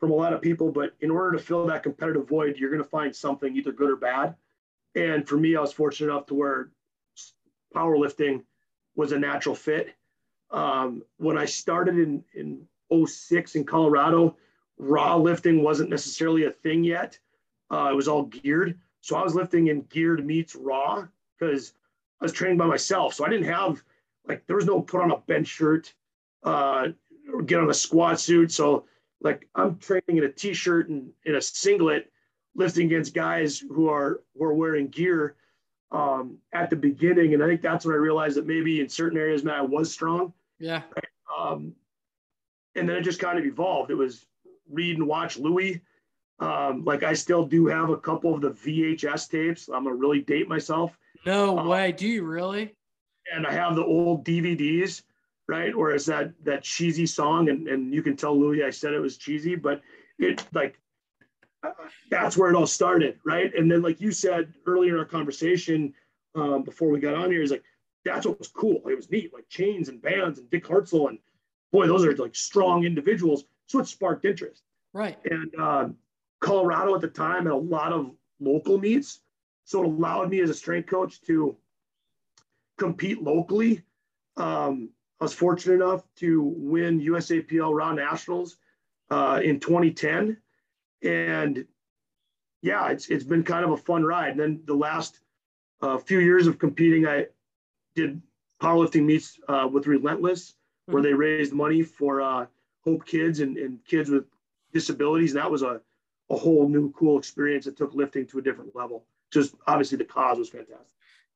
from 0.00 0.10
a 0.10 0.14
lot 0.14 0.32
of 0.32 0.42
people. 0.42 0.72
But 0.72 0.94
in 1.00 1.10
order 1.10 1.36
to 1.36 1.42
fill 1.42 1.66
that 1.66 1.82
competitive 1.82 2.28
void, 2.28 2.56
you're 2.58 2.70
going 2.70 2.82
to 2.82 2.88
find 2.88 3.14
something 3.14 3.56
either 3.56 3.72
good 3.72 3.90
or 3.90 3.96
bad. 3.96 4.34
And 4.96 5.28
for 5.28 5.36
me, 5.36 5.56
I 5.56 5.60
was 5.60 5.72
fortunate 5.72 6.12
enough 6.12 6.26
to 6.26 6.34
where 6.34 6.70
powerlifting 7.74 8.42
was 8.94 9.12
a 9.12 9.18
natural 9.18 9.54
fit. 9.54 9.94
Um, 10.50 11.02
when 11.16 11.36
I 11.36 11.46
started 11.46 11.98
in, 11.98 12.24
in 12.34 12.66
06 13.06 13.56
in 13.56 13.64
Colorado, 13.64 14.36
raw 14.78 15.16
lifting 15.16 15.62
wasn't 15.62 15.90
necessarily 15.90 16.44
a 16.44 16.50
thing 16.50 16.84
yet. 16.84 17.18
Uh, 17.70 17.88
it 17.90 17.96
was 17.96 18.08
all 18.08 18.24
geared. 18.24 18.78
So 19.00 19.16
I 19.16 19.22
was 19.22 19.34
lifting 19.34 19.66
in 19.66 19.82
geared 19.82 20.24
meets 20.24 20.54
raw 20.54 21.06
because 21.38 21.72
I 22.20 22.24
was 22.24 22.32
training 22.32 22.58
by 22.58 22.66
myself. 22.66 23.14
So 23.14 23.24
I 23.24 23.28
didn't 23.28 23.46
have, 23.46 23.82
like, 24.26 24.46
there 24.46 24.56
was 24.56 24.66
no 24.66 24.80
put 24.80 25.02
on 25.02 25.10
a 25.10 25.18
bench 25.18 25.48
shirt, 25.48 25.92
uh, 26.42 26.88
or 27.32 27.42
get 27.42 27.60
on 27.60 27.70
a 27.70 27.74
squat 27.74 28.20
suit. 28.20 28.52
So 28.52 28.84
like 29.24 29.48
I'm 29.54 29.78
training 29.78 30.18
in 30.18 30.24
a 30.24 30.28
t-shirt 30.28 30.90
and 30.90 31.10
in 31.24 31.34
a 31.34 31.40
singlet, 31.40 32.12
lifting 32.54 32.86
against 32.86 33.14
guys 33.14 33.58
who 33.58 33.88
are 33.88 34.20
who 34.36 34.44
are 34.44 34.54
wearing 34.54 34.88
gear 34.88 35.34
um, 35.90 36.38
at 36.52 36.70
the 36.70 36.76
beginning, 36.76 37.34
and 37.34 37.42
I 37.42 37.46
think 37.46 37.62
that's 37.62 37.84
when 37.84 37.94
I 37.94 37.98
realized 37.98 38.36
that 38.36 38.46
maybe 38.46 38.80
in 38.80 38.88
certain 38.88 39.18
areas, 39.18 39.42
man, 39.42 39.54
I 39.54 39.62
was 39.62 39.92
strong. 39.92 40.32
Yeah. 40.58 40.82
Right? 40.94 41.04
Um, 41.36 41.74
and 42.76 42.88
then 42.88 42.96
it 42.96 43.02
just 43.02 43.20
kind 43.20 43.38
of 43.38 43.44
evolved. 43.44 43.90
It 43.90 43.94
was 43.94 44.26
read 44.70 44.98
and 44.98 45.06
watch 45.06 45.38
Louie. 45.38 45.80
Um, 46.40 46.84
like 46.84 47.02
I 47.02 47.14
still 47.14 47.46
do 47.46 47.66
have 47.66 47.90
a 47.90 47.96
couple 47.96 48.34
of 48.34 48.40
the 48.40 48.50
VHS 48.50 49.30
tapes. 49.30 49.68
I'm 49.68 49.84
gonna 49.84 49.96
really 49.96 50.20
date 50.20 50.48
myself. 50.48 50.98
No 51.26 51.58
um, 51.58 51.68
way. 51.68 51.92
Do 51.92 52.06
you 52.06 52.24
really? 52.24 52.74
And 53.32 53.46
I 53.46 53.52
have 53.52 53.74
the 53.74 53.84
old 53.84 54.24
DVDs 54.24 55.02
right? 55.48 55.74
Or 55.74 55.94
is 55.94 56.06
that 56.06 56.32
that 56.44 56.62
cheesy 56.62 57.06
song, 57.06 57.48
and 57.48 57.68
and 57.68 57.92
you 57.92 58.02
can 58.02 58.16
tell 58.16 58.38
Louie 58.38 58.64
I 58.64 58.70
said 58.70 58.92
it 58.92 59.00
was 59.00 59.16
cheesy, 59.16 59.54
but 59.54 59.82
it 60.18 60.44
like 60.52 60.78
that's 62.10 62.36
where 62.36 62.50
it 62.50 62.56
all 62.56 62.66
started, 62.66 63.18
right? 63.24 63.54
And 63.54 63.70
then 63.70 63.82
like 63.82 64.00
you 64.00 64.12
said 64.12 64.52
earlier 64.66 64.94
in 64.94 65.00
our 65.00 65.06
conversation 65.06 65.94
um, 66.34 66.62
before 66.62 66.88
we 66.88 67.00
got 67.00 67.14
on 67.14 67.30
here 67.30 67.42
is 67.42 67.50
like 67.50 67.64
that's 68.04 68.26
what 68.26 68.38
was 68.38 68.48
cool. 68.48 68.82
It 68.88 68.96
was 68.96 69.10
neat, 69.10 69.32
like 69.32 69.48
chains 69.48 69.88
and 69.88 70.00
bands 70.00 70.38
and 70.38 70.48
Dick 70.50 70.66
Hartzell 70.66 71.08
and 71.08 71.18
boy, 71.72 71.86
those 71.86 72.04
are 72.04 72.14
like 72.16 72.34
strong 72.34 72.84
individuals. 72.84 73.44
So 73.66 73.78
it 73.80 73.86
sparked 73.86 74.24
interest. 74.24 74.62
Right. 74.92 75.18
And 75.24 75.54
um, 75.56 75.96
Colorado 76.40 76.94
at 76.94 77.00
the 77.00 77.08
time 77.08 77.44
had 77.44 77.52
a 77.52 77.56
lot 77.56 77.92
of 77.92 78.10
local 78.40 78.78
meets. 78.78 79.20
So 79.64 79.82
it 79.82 79.86
allowed 79.86 80.30
me 80.30 80.40
as 80.40 80.50
a 80.50 80.54
strength 80.54 80.88
coach 80.88 81.20
to 81.22 81.56
compete 82.78 83.22
locally. 83.22 83.82
Um, 84.36 84.90
I 85.20 85.24
was 85.24 85.34
fortunate 85.34 85.74
enough 85.74 86.02
to 86.16 86.42
win 86.42 87.00
USAPL 87.00 87.74
Raw 87.74 87.92
Nationals 87.92 88.56
uh, 89.10 89.40
in 89.42 89.60
2010, 89.60 90.36
and 91.02 91.64
yeah, 92.62 92.88
it's 92.88 93.08
it's 93.08 93.24
been 93.24 93.44
kind 93.44 93.64
of 93.64 93.70
a 93.70 93.76
fun 93.76 94.04
ride. 94.04 94.32
And 94.32 94.40
then 94.40 94.60
the 94.64 94.74
last 94.74 95.20
uh, 95.80 95.98
few 95.98 96.18
years 96.18 96.46
of 96.46 96.58
competing, 96.58 97.06
I 97.06 97.26
did 97.94 98.20
powerlifting 98.60 99.04
meets 99.04 99.38
uh, 99.48 99.68
with 99.70 99.86
Relentless, 99.86 100.54
where 100.86 100.96
mm-hmm. 100.96 101.10
they 101.10 101.14
raised 101.14 101.52
money 101.52 101.82
for 101.82 102.20
uh, 102.20 102.46
Hope 102.84 103.06
Kids 103.06 103.40
and, 103.40 103.56
and 103.56 103.84
kids 103.84 104.10
with 104.10 104.24
disabilities. 104.72 105.32
And 105.32 105.40
that 105.40 105.50
was 105.50 105.62
a, 105.62 105.80
a 106.30 106.36
whole 106.36 106.68
new 106.68 106.90
cool 106.92 107.18
experience 107.18 107.66
that 107.66 107.76
took 107.76 107.94
lifting 107.94 108.26
to 108.26 108.38
a 108.38 108.42
different 108.42 108.74
level. 108.74 109.04
Just 109.34 109.54
obviously 109.66 109.98
the 109.98 110.04
cause 110.04 110.38
was 110.38 110.48
fantastic. 110.48 110.86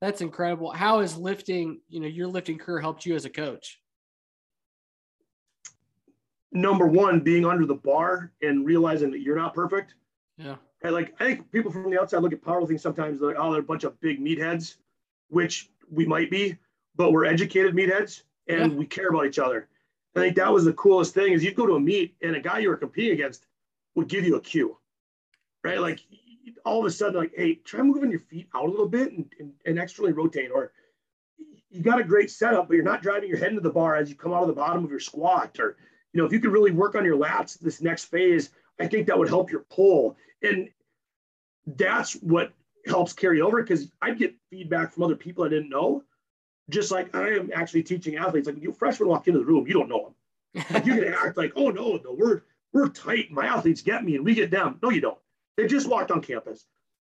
That's 0.01 0.21
incredible. 0.21 0.71
How 0.71 1.01
has 1.01 1.17
lifting, 1.17 1.81
you 1.89 2.01
know, 2.01 2.07
your 2.07 2.29
lifting 2.29 2.57
career 2.57 2.81
helped 2.81 3.05
you 3.05 3.15
as 3.15 3.25
a 3.25 3.31
coach? 3.31 3.81
Number 6.53 6.87
one, 6.87 7.21
being 7.21 7.45
under 7.45 7.67
the 7.67 7.75
bar 7.75 8.33
and 8.41 8.65
realizing 8.65 9.11
that 9.11 9.21
you're 9.21 9.37
not 9.37 9.55
perfect. 9.55 9.95
Yeah. 10.37 10.55
And 10.83 10.95
like 10.95 11.15
I 11.21 11.25
think 11.25 11.51
people 11.51 11.73
from 11.73 11.91
the 11.91 12.01
outside 12.01 12.23
look 12.23 12.33
at 12.33 12.43
powerlifting 12.43 12.81
sometimes 12.81 13.19
they're 13.19 13.31
like, 13.31 13.39
oh, 13.39 13.53
they're 13.53 13.61
a 13.61 13.65
bunch 13.65 13.85
of 13.85 14.01
big 14.01 14.25
meatheads, 14.25 14.77
which 15.29 15.71
we 15.91 16.07
might 16.07 16.31
be, 16.31 16.57
but 16.97 17.13
we're 17.13 17.25
educated 17.25 17.75
meatheads 17.75 18.23
and 18.47 18.73
yeah. 18.73 18.79
we 18.79 18.87
care 18.87 19.09
about 19.09 19.27
each 19.27 19.39
other. 19.39 19.69
I 20.17 20.21
think 20.21 20.37
that 20.37 20.53
was 20.53 20.65
the 20.65 20.73
coolest 20.73 21.15
thing 21.15 21.33
is 21.33 21.45
you'd 21.45 21.57
go 21.57 21.67
to 21.67 21.75
a 21.75 21.81
meet 21.81 22.15
and 22.23 22.37
a 22.37 22.41
guy 22.41 22.61
you 22.61 22.69
were 22.69 22.77
competing 22.77 23.13
against 23.13 23.47
would 23.95 24.09
give 24.09 24.25
you 24.25 24.37
a 24.37 24.41
cue. 24.41 24.77
Right? 25.65 25.81
Like 25.81 26.01
all 26.65 26.81
of 26.81 26.87
a 26.87 26.91
sudden 26.91 27.21
like, 27.21 27.33
hey, 27.37 27.57
try 27.57 27.83
moving 27.83 28.11
your 28.11 28.21
feet 28.21 28.49
out 28.55 28.67
a 28.67 28.71
little 28.71 28.89
bit 28.89 29.13
and, 29.13 29.33
and, 29.39 29.53
and 29.67 29.79
externally 29.79 30.13
rotate. 30.13 30.51
Or 30.53 30.73
you 31.71 31.83
got 31.83 32.01
a 32.01 32.05
great 32.05 32.31
setup, 32.31 32.69
but 32.69 32.75
you're 32.75 32.85
not 32.85 33.03
driving 33.03 33.29
your 33.29 33.39
head 33.39 33.51
into 33.51 33.61
the 33.61 33.71
bar 33.71 33.97
as 33.97 34.09
you 34.09 34.17
come 34.17 34.33
out 34.33 34.43
of 34.43 34.49
the 34.49 34.55
bottom 34.55 34.85
of 34.85 34.91
your 34.91 35.01
squat. 35.01 35.59
Or, 35.59 35.77
you 36.13 36.21
know, 36.21 36.27
if 36.27 36.33
you 36.33 36.41
could 36.41 36.53
really 36.53 36.71
work 36.71 36.95
on 36.95 37.05
your 37.05 37.19
lats 37.19 37.59
this 37.59 37.81
next 37.81 38.05
phase, 38.05 38.51
I 38.81 38.87
think 38.87 39.07
that 39.07 39.19
would 39.19 39.29
help 39.29 39.51
your 39.51 39.65
pull. 39.71 40.17
And 40.43 40.69
that's 41.67 42.15
what 42.15 42.53
helps 42.87 43.13
carry 43.13 43.41
over 43.41 43.63
because 43.63 43.91
I 44.01 44.13
get 44.13 44.35
feedback 44.51 44.93
from 44.93 45.03
other 45.03 45.17
people 45.17 45.45
I 45.45 45.49
didn't 45.49 45.69
know. 45.69 46.05
Just 46.71 46.91
like 46.91 47.15
I 47.17 47.31
am 47.31 47.51
actually 47.55 47.83
teaching 47.83 48.17
athletes, 48.17 48.47
like 48.47 48.61
you 48.63 48.73
freshmen 48.73 49.09
walk 49.09 49.27
into 49.27 49.41
the 49.41 49.47
room, 49.47 49.67
you 49.67 49.73
don't 49.73 49.89
know 49.89 50.15
them. 50.55 50.65
Like 50.71 50.87
you 50.87 50.95
can 50.95 51.15
act 51.25 51.37
like, 51.37 51.53
oh 51.57 51.71
no, 51.71 51.99
no, 52.05 52.15
we're 52.17 52.43
we're 52.73 52.89
tight. 52.89 53.31
My 53.31 53.47
athletes 53.47 53.81
get 53.81 54.05
me 54.05 54.17
and 54.17 54.25
we 54.25 54.35
get 54.35 54.51
them. 54.51 54.79
No, 54.83 54.91
you 54.91 55.01
don't. 55.01 55.19
They 55.59 55.67
just 55.67 55.89
walked 55.89 56.13
on 56.13 56.23
campus. 56.23 56.65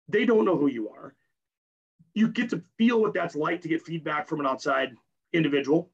They 0.09 0.27
don't 0.27 0.45
know 0.45 0.59
who 0.59 0.67
you 0.67 0.91
are. 0.91 1.15
You 2.13 2.29
get 2.29 2.51
to 2.51 2.63
feel 2.77 3.01
what 3.01 3.15
that's 3.15 3.35
like 3.35 3.63
to 3.63 3.69
get 3.69 3.81
feedback 3.81 4.29
from 4.29 4.41
an 4.41 4.47
outside 4.47 4.95
individual. 5.33 5.91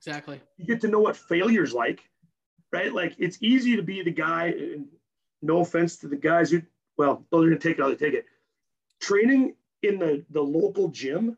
Exactly. 0.00 0.40
You 0.56 0.64
get 0.64 0.80
to 0.80 0.88
know 0.88 1.00
what 1.00 1.18
failure's 1.18 1.74
like, 1.74 2.00
right? 2.72 2.90
Like 2.90 3.14
it's 3.18 3.36
easy 3.42 3.76
to 3.76 3.82
be 3.82 4.02
the 4.02 4.10
guy, 4.10 4.46
and 4.46 4.86
no 5.42 5.60
offense 5.60 5.98
to 5.98 6.08
the 6.08 6.16
guys 6.16 6.50
who, 6.50 6.62
well, 6.96 7.26
those 7.30 7.44
are 7.44 7.48
going 7.50 7.60
to 7.60 7.68
take 7.68 7.78
it 7.78 7.82
how 7.82 7.90
they 7.90 7.94
take 7.94 8.14
it. 8.14 8.24
Training 9.00 9.54
in 9.82 9.98
the, 9.98 10.24
the 10.30 10.42
local 10.42 10.88
gym 10.88 11.36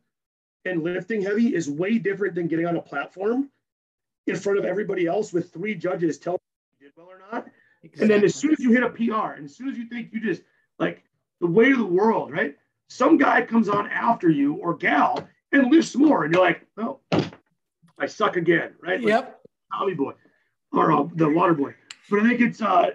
and 0.64 0.84
lifting 0.84 1.20
heavy 1.20 1.52
is 1.52 1.68
way 1.68 1.98
different 1.98 2.36
than 2.36 2.46
getting 2.46 2.66
on 2.66 2.76
a 2.76 2.82
platform 2.82 3.50
in 4.28 4.36
front 4.36 4.60
of 4.60 4.64
everybody 4.64 5.08
else 5.08 5.32
with 5.32 5.52
three 5.52 5.74
judges 5.74 6.16
telling 6.16 6.38
you 6.78 6.86
did 6.86 6.92
well 6.96 7.08
or 7.10 7.18
not. 7.18 7.48
Exactly. 7.82 8.02
And 8.02 8.10
then 8.10 8.24
as 8.24 8.36
soon 8.36 8.52
as 8.52 8.60
you 8.60 8.70
hit 8.70 8.84
a 8.84 8.90
PR, 8.90 9.32
and 9.32 9.46
as 9.46 9.56
soon 9.56 9.68
as 9.68 9.76
you 9.76 9.86
think 9.86 10.12
you 10.12 10.20
just 10.20 10.42
like 10.80 11.04
the 11.40 11.46
way 11.46 11.70
of 11.70 11.78
the 11.78 11.86
world, 11.86 12.32
right? 12.32 12.56
Some 12.88 13.18
guy 13.18 13.42
comes 13.42 13.68
on 13.68 13.88
after 13.88 14.28
you 14.28 14.54
or 14.54 14.74
gal 14.74 15.28
and 15.52 15.70
lifts 15.70 15.94
more, 15.94 16.24
and 16.24 16.34
you're 16.34 16.42
like, 16.42 16.66
oh, 16.78 16.98
I 17.98 18.06
suck 18.06 18.36
again, 18.36 18.72
right? 18.80 19.00
Like, 19.00 19.08
yep. 19.08 19.40
Tommy 19.72 19.94
boy 19.94 20.14
or 20.72 20.92
uh, 20.92 21.04
the 21.14 21.28
water 21.28 21.54
boy. 21.54 21.74
But 22.08 22.20
I 22.20 22.28
think 22.28 22.40
it's 22.40 22.60
uh, 22.60 22.90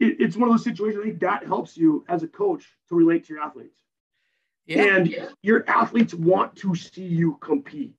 it, 0.00 0.16
it's 0.20 0.36
one 0.36 0.48
of 0.48 0.54
those 0.54 0.64
situations. 0.64 1.02
I 1.02 1.08
think 1.08 1.20
that 1.20 1.46
helps 1.46 1.76
you 1.76 2.04
as 2.08 2.22
a 2.22 2.28
coach 2.28 2.66
to 2.88 2.94
relate 2.94 3.26
to 3.26 3.34
your 3.34 3.42
athletes. 3.42 3.78
Yeah. 4.66 4.96
And 4.96 5.30
your 5.42 5.68
athletes 5.68 6.14
want 6.14 6.54
to 6.56 6.74
see 6.74 7.04
you 7.04 7.38
compete, 7.40 7.96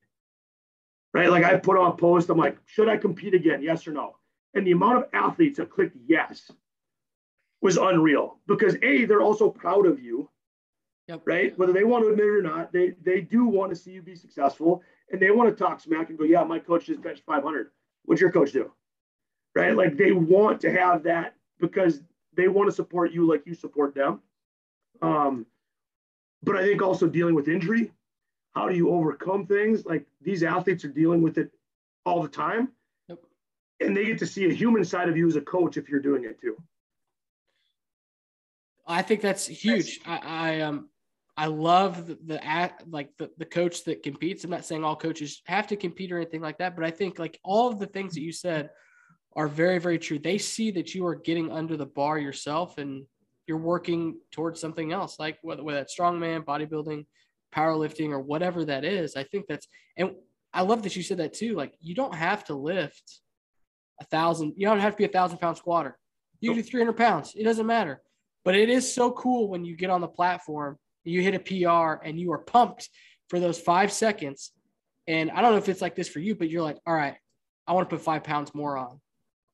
right? 1.14 1.30
Like 1.30 1.44
I 1.44 1.58
put 1.58 1.78
on 1.78 1.92
a 1.92 1.96
post, 1.96 2.30
I'm 2.30 2.38
like, 2.38 2.58
should 2.66 2.88
I 2.88 2.98
compete 2.98 3.34
again? 3.34 3.62
Yes 3.62 3.86
or 3.88 3.92
no? 3.92 4.16
And 4.54 4.66
the 4.66 4.72
amount 4.72 4.98
of 4.98 5.06
athletes 5.14 5.58
that 5.58 5.70
clicked 5.70 5.98
yes 6.08 6.52
was 7.64 7.78
unreal 7.78 8.38
because 8.48 8.76
a 8.84 9.06
they're 9.06 9.22
also 9.22 9.50
proud 9.50 9.86
of 9.86 10.00
you 10.02 10.30
yep. 11.08 11.22
right 11.26 11.58
whether 11.58 11.74
they 11.74 11.84
want 11.84 12.04
to 12.04 12.10
admit 12.10 12.26
it 12.26 12.30
or 12.30 12.42
not 12.42 12.72
they 12.72 12.94
they 13.04 13.22
do 13.22 13.46
want 13.46 13.72
to 13.72 13.76
see 13.76 13.92
you 13.92 14.02
be 14.02 14.16
successful 14.16 14.84
and 15.12 15.22
they 15.22 15.32
want 15.32 15.50
to 15.50 15.64
talk 15.64 15.80
smack 15.80 16.10
and 16.10 16.18
go 16.18 16.24
yeah 16.24 16.44
my 16.44 16.60
coach 16.60 16.86
just 16.86 17.02
benched 17.02 17.24
500 17.26 17.72
what's 18.06 18.22
your 18.22 18.32
coach 18.32 18.52
do 18.52 18.72
right 19.56 19.76
like 19.76 19.98
they 19.98 20.12
want 20.12 20.62
to 20.62 20.72
have 20.72 21.04
that 21.04 21.36
because 21.60 22.02
they 22.36 22.48
want 22.48 22.70
to 22.70 22.76
support 22.76 23.12
you 23.12 23.28
like 23.28 23.46
you 23.46 23.56
support 23.56 23.96
them 23.96 24.22
um 25.02 25.46
but 26.44 26.56
i 26.56 26.64
think 26.64 26.82
also 26.82 27.08
dealing 27.08 27.34
with 27.34 27.48
injury 27.48 27.92
how 28.54 28.70
do 28.70 28.76
you 28.76 28.92
overcome 28.92 29.46
things? 29.46 29.86
Like 29.86 30.06
these 30.22 30.44
athletes 30.44 30.86
are 30.86 30.90
dealing 30.90 31.22
with 31.22 31.38
it 31.38 31.52
all 32.06 32.22
the 32.22 32.30
time. 32.30 32.70
Yep. 33.10 33.20
And 33.82 33.98
they 33.98 34.06
get 34.06 34.20
to 34.20 34.28
see 34.28 34.46
a 34.46 34.54
human 34.54 34.86
side 34.86 35.10
of 35.10 35.18
you 35.18 35.28
as 35.28 35.36
a 35.36 35.42
coach 35.42 35.78
if 35.78 35.90
you're 35.90 36.00
doing 36.00 36.26
it 36.26 36.40
too. 36.40 36.56
I 38.86 39.02
think 39.02 39.22
that's 39.22 39.48
huge. 39.48 40.02
I, 40.06 40.18
I 40.18 40.62
um 40.62 40.90
I 41.36 41.48
love 41.48 42.08
the, 42.08 42.18
the 42.26 42.72
like 42.88 43.10
the, 43.18 43.32
the 43.38 43.46
coach 43.46 43.84
that 43.86 44.04
competes. 44.04 44.44
I'm 44.44 44.52
not 44.52 44.66
saying 44.66 44.84
all 44.84 44.96
coaches 44.96 45.42
have 45.46 45.68
to 45.68 45.76
compete 45.76 46.12
or 46.12 46.18
anything 46.18 46.42
like 46.42 46.60
that, 46.60 46.76
but 46.76 46.86
I 46.86 46.92
think 46.92 47.18
like 47.18 47.40
all 47.44 47.70
of 47.70 47.80
the 47.80 47.88
things 47.88 48.14
that 48.14 48.22
you 48.22 48.32
said 48.32 48.70
are 49.36 49.48
very, 49.48 49.80
very 49.80 49.98
true. 49.98 50.20
They 50.20 50.38
see 50.38 50.70
that 50.72 50.94
you 50.94 51.08
are 51.08 51.16
getting 51.16 51.52
under 51.52 51.76
the 51.76 51.88
bar 51.88 52.20
yourself 52.20 52.78
and 52.78 53.06
you're 53.48 53.58
working 53.58 54.20
towards 54.32 54.62
something 54.62 54.92
else, 54.92 55.18
like 55.20 55.40
whether, 55.42 55.64
whether 55.64 55.80
that's 55.80 55.98
strongman, 55.98 56.46
bodybuilding, 56.46 57.06
powerlifting, 57.54 58.10
or 58.10 58.20
whatever 58.20 58.64
that 58.66 58.86
is. 58.86 59.16
I 59.16 59.24
think 59.24 59.48
that's, 59.48 59.68
and 59.98 60.12
I 60.54 60.62
love 60.62 60.84
that 60.84 60.96
you 60.96 61.02
said 61.02 61.18
that 61.18 61.34
too. 61.34 61.56
Like 61.56 61.74
you 61.82 61.96
don't 61.96 62.14
have 62.14 62.44
to 62.46 62.54
lift 62.54 63.22
a 64.00 64.06
thousand, 64.06 64.54
you 64.56 64.68
don't 64.68 64.80
have 64.80 64.94
to 64.94 64.98
be 64.98 65.06
a 65.06 65.10
thousand 65.10 65.40
pound 65.40 65.58
squatter. 65.58 65.98
You 66.42 66.54
do 66.54 66.62
300 66.62 66.94
pounds. 66.94 67.34
It 67.36 67.44
doesn't 67.44 67.66
matter. 67.66 68.02
But 68.46 68.56
it 68.56 68.70
is 68.70 68.94
so 68.94 69.12
cool 69.12 69.48
when 69.48 69.64
you 69.64 69.76
get 69.76 69.90
on 69.90 70.02
the 70.02 70.08
platform, 70.08 70.78
you 71.04 71.22
hit 71.22 71.36
a 71.36 71.40
PR 71.40 72.04
and 72.06 72.20
you 72.20 72.32
are 72.34 72.40
pumped 72.40 72.90
for 73.30 73.40
those 73.40 73.60
five 73.60 73.92
seconds. 73.92 74.52
And 75.08 75.32
I 75.32 75.42
don't 75.42 75.52
know 75.52 75.58
if 75.58 75.70
it's 75.70 75.82
like 75.82 75.96
this 75.96 76.10
for 76.10 76.20
you, 76.20 76.36
but 76.36 76.50
you're 76.50 76.64
like, 76.64 76.78
all 76.86 76.94
right, 76.94 77.16
I 77.68 77.74
want 77.74 77.90
to 77.90 77.96
put 77.96 78.04
five 78.04 78.24
pounds 78.24 78.54
more 78.54 78.78
on. 78.78 79.00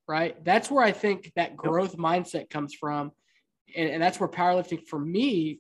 Right. 0.08 0.44
That's 0.44 0.72
where 0.72 0.84
I 0.84 0.92
think 0.92 1.32
that 1.36 1.56
growth 1.56 1.92
yep. 1.92 2.00
mindset 2.00 2.50
comes 2.50 2.74
from. 2.74 3.12
And, 3.76 3.90
and 3.90 4.02
that's 4.02 4.20
where 4.20 4.30
powerlifting 4.30 4.88
for 4.88 4.98
me, 4.98 5.60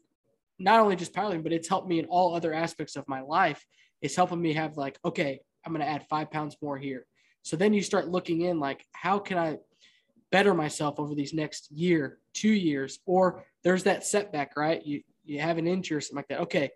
not 0.57 0.79
only 0.79 0.95
just 0.95 1.13
powerlifting, 1.13 1.43
but 1.43 1.53
it's 1.53 1.69
helped 1.69 1.87
me 1.87 1.99
in 1.99 2.05
all 2.05 2.35
other 2.35 2.51
aspects 2.51 2.95
of 2.95 3.07
my 3.07 3.21
life. 3.21 3.63
It's 4.01 4.15
helping 4.15 4.41
me 4.41 4.53
have 4.53 4.75
like, 4.75 4.97
okay, 5.05 5.39
I'm 5.65 5.71
going 5.71 5.85
to 5.85 5.91
add 5.91 6.07
five 6.09 6.31
pounds 6.31 6.57
more 6.61 6.77
here. 6.77 7.05
So 7.43 7.57
then 7.57 7.73
you 7.73 7.81
start 7.83 8.09
looking 8.09 8.41
in 8.41 8.59
like, 8.59 8.83
how 8.91 9.19
can 9.19 9.37
I 9.37 9.57
better 10.31 10.53
myself 10.53 10.99
over 10.99 11.15
these 11.15 11.33
next 11.33 11.71
year, 11.71 12.19
two 12.33 12.51
years, 12.51 12.99
or 13.05 13.45
there's 13.63 13.83
that 13.83 14.05
setback, 14.05 14.55
right? 14.55 14.85
You 14.85 15.01
you 15.25 15.39
have 15.39 15.57
an 15.57 15.67
injury 15.67 15.97
or 15.97 16.01
something 16.01 16.17
like 16.17 16.27
that. 16.29 16.41
Okay, 16.41 16.71